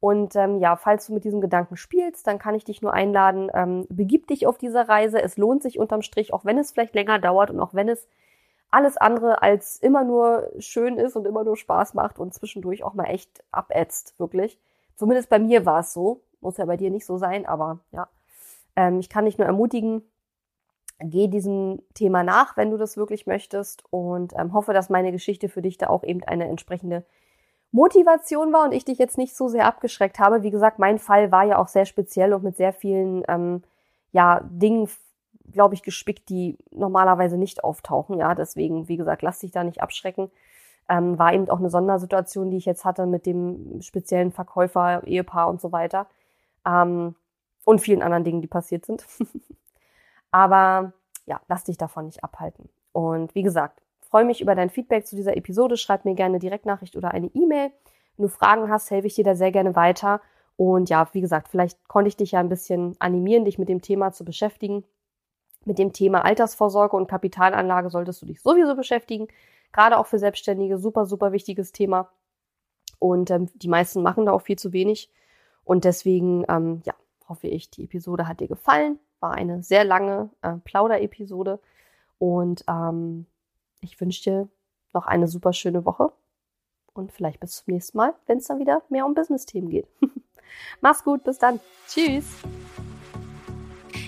Und 0.00 0.34
ähm, 0.34 0.58
ja, 0.58 0.74
falls 0.76 1.06
du 1.06 1.14
mit 1.14 1.24
diesem 1.24 1.40
Gedanken 1.40 1.76
spielst, 1.76 2.26
dann 2.26 2.40
kann 2.40 2.56
ich 2.56 2.64
dich 2.64 2.82
nur 2.82 2.92
einladen, 2.92 3.50
ähm, 3.54 3.86
begib 3.88 4.26
dich 4.26 4.48
auf 4.48 4.58
dieser 4.58 4.88
Reise. 4.88 5.22
Es 5.22 5.36
lohnt 5.36 5.62
sich 5.62 5.78
unterm 5.78 6.02
Strich, 6.02 6.32
auch 6.32 6.44
wenn 6.44 6.58
es 6.58 6.72
vielleicht 6.72 6.94
länger 6.94 7.20
dauert 7.20 7.50
und 7.50 7.60
auch 7.60 7.72
wenn 7.72 7.88
es 7.88 8.08
alles 8.72 8.96
andere 8.96 9.42
als 9.42 9.76
immer 9.76 10.02
nur 10.02 10.50
schön 10.58 10.96
ist 10.96 11.14
und 11.14 11.26
immer 11.26 11.44
nur 11.44 11.56
Spaß 11.56 11.94
macht 11.94 12.18
und 12.18 12.34
zwischendurch 12.34 12.82
auch 12.82 12.94
mal 12.94 13.04
echt 13.04 13.44
abätzt, 13.52 14.18
wirklich. 14.18 14.58
Zumindest 14.96 15.28
bei 15.28 15.38
mir 15.38 15.66
war 15.66 15.80
es 15.80 15.92
so. 15.92 16.20
Muss 16.40 16.56
ja 16.56 16.64
bei 16.64 16.76
dir 16.76 16.90
nicht 16.90 17.06
so 17.06 17.16
sein, 17.16 17.46
aber 17.46 17.78
ja. 17.92 18.08
Ähm, 18.74 18.98
ich 18.98 19.08
kann 19.08 19.26
dich 19.26 19.38
nur 19.38 19.46
ermutigen, 19.46 20.02
geh 21.04 21.28
diesem 21.28 21.82
Thema 21.94 22.22
nach, 22.22 22.56
wenn 22.56 22.70
du 22.70 22.76
das 22.76 22.96
wirklich 22.96 23.26
möchtest 23.26 23.84
und 23.90 24.32
ähm, 24.36 24.52
hoffe, 24.52 24.72
dass 24.72 24.90
meine 24.90 25.12
Geschichte 25.12 25.48
für 25.48 25.62
dich 25.62 25.78
da 25.78 25.88
auch 25.88 26.04
eben 26.04 26.22
eine 26.24 26.48
entsprechende 26.48 27.04
Motivation 27.70 28.52
war 28.52 28.64
und 28.64 28.72
ich 28.72 28.84
dich 28.84 28.98
jetzt 28.98 29.18
nicht 29.18 29.34
so 29.34 29.48
sehr 29.48 29.66
abgeschreckt 29.66 30.18
habe. 30.18 30.42
Wie 30.42 30.50
gesagt, 30.50 30.78
mein 30.78 30.98
Fall 30.98 31.32
war 31.32 31.44
ja 31.44 31.58
auch 31.58 31.68
sehr 31.68 31.86
speziell 31.86 32.34
und 32.34 32.44
mit 32.44 32.56
sehr 32.56 32.72
vielen 32.72 33.22
ähm, 33.28 33.62
ja, 34.12 34.40
Dingen 34.44 34.88
glaube 35.52 35.74
ich, 35.74 35.82
gespickt, 35.82 36.28
die 36.28 36.58
normalerweise 36.70 37.36
nicht 37.36 37.64
auftauchen. 37.64 38.18
Ja, 38.18 38.34
deswegen, 38.34 38.88
wie 38.88 38.96
gesagt, 38.96 39.22
lass 39.22 39.40
dich 39.40 39.52
da 39.52 39.64
nicht 39.64 39.82
abschrecken. 39.82 40.30
Ähm, 40.88 41.18
war 41.18 41.32
eben 41.32 41.48
auch 41.48 41.58
eine 41.58 41.70
Sondersituation, 41.70 42.50
die 42.50 42.56
ich 42.56 42.64
jetzt 42.64 42.84
hatte 42.84 43.06
mit 43.06 43.26
dem 43.26 43.80
speziellen 43.82 44.32
Verkäufer, 44.32 45.06
Ehepaar 45.06 45.48
und 45.48 45.60
so 45.60 45.72
weiter. 45.72 46.06
Ähm, 46.66 47.14
und 47.64 47.80
vielen 47.80 48.02
anderen 48.02 48.24
Dingen, 48.24 48.40
die 48.40 48.48
passiert 48.48 48.86
sind. 48.86 49.06
Aber 50.32 50.92
ja, 51.26 51.40
lass 51.48 51.64
dich 51.64 51.78
davon 51.78 52.06
nicht 52.06 52.24
abhalten. 52.24 52.68
Und 52.90 53.34
wie 53.34 53.42
gesagt, 53.42 53.80
freue 54.00 54.24
mich 54.24 54.40
über 54.40 54.54
dein 54.54 54.70
Feedback 54.70 55.06
zu 55.06 55.16
dieser 55.16 55.36
Episode. 55.36 55.76
Schreib 55.76 56.04
mir 56.04 56.14
gerne 56.14 56.38
Direktnachricht 56.38 56.96
oder 56.96 57.12
eine 57.12 57.28
E-Mail. 57.28 57.70
Wenn 58.16 58.26
du 58.26 58.28
Fragen 58.28 58.68
hast, 58.68 58.90
helfe 58.90 59.06
ich 59.06 59.14
dir 59.14 59.24
da 59.24 59.34
sehr 59.34 59.52
gerne 59.52 59.76
weiter. 59.76 60.20
Und 60.56 60.90
ja, 60.90 61.08
wie 61.12 61.20
gesagt, 61.20 61.48
vielleicht 61.48 61.88
konnte 61.88 62.08
ich 62.08 62.16
dich 62.16 62.32
ja 62.32 62.40
ein 62.40 62.48
bisschen 62.48 62.94
animieren, 62.98 63.44
dich 63.44 63.58
mit 63.58 63.68
dem 63.68 63.80
Thema 63.80 64.12
zu 64.12 64.24
beschäftigen. 64.24 64.84
Mit 65.64 65.78
dem 65.78 65.92
Thema 65.92 66.24
Altersvorsorge 66.24 66.96
und 66.96 67.06
Kapitalanlage 67.06 67.88
solltest 67.88 68.20
du 68.20 68.26
dich 68.26 68.42
sowieso 68.42 68.74
beschäftigen. 68.74 69.28
Gerade 69.72 69.96
auch 69.96 70.06
für 70.06 70.18
Selbstständige, 70.18 70.76
super, 70.76 71.06
super 71.06 71.32
wichtiges 71.32 71.72
Thema. 71.72 72.10
Und 72.98 73.30
ähm, 73.30 73.48
die 73.54 73.68
meisten 73.68 74.02
machen 74.02 74.26
da 74.26 74.32
auch 74.32 74.42
viel 74.42 74.58
zu 74.58 74.72
wenig. 74.72 75.10
Und 75.64 75.84
deswegen, 75.84 76.44
ähm, 76.48 76.82
ja, 76.84 76.94
hoffe 77.28 77.46
ich, 77.46 77.70
die 77.70 77.84
Episode 77.84 78.28
hat 78.28 78.40
dir 78.40 78.48
gefallen. 78.48 78.98
War 79.22 79.32
eine 79.32 79.62
sehr 79.62 79.84
lange 79.84 80.30
äh, 80.42 80.56
Plauder-Episode. 80.64 81.60
Und 82.18 82.64
ähm, 82.68 83.26
ich 83.80 84.00
wünsche 84.00 84.22
dir 84.22 84.48
noch 84.92 85.06
eine 85.06 85.28
super 85.28 85.52
schöne 85.52 85.84
Woche. 85.84 86.12
Und 86.92 87.12
vielleicht 87.12 87.40
bis 87.40 87.64
zum 87.64 87.72
nächsten 87.72 87.96
Mal, 87.96 88.14
wenn 88.26 88.38
es 88.38 88.48
dann 88.48 88.58
wieder 88.58 88.82
mehr 88.90 89.06
um 89.06 89.14
Business-Themen 89.14 89.70
geht. 89.70 89.86
Mach's 90.82 91.04
gut, 91.04 91.24
bis 91.24 91.38
dann. 91.38 91.60
Tschüss. 91.88 92.26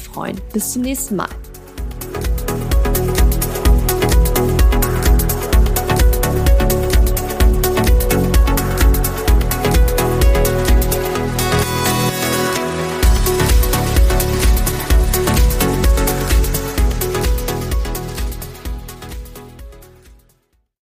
freuen. 0.00 0.40
Bis 0.52 0.72
zum 0.72 0.82
nächsten 0.82 1.16
Mal. 1.16 1.28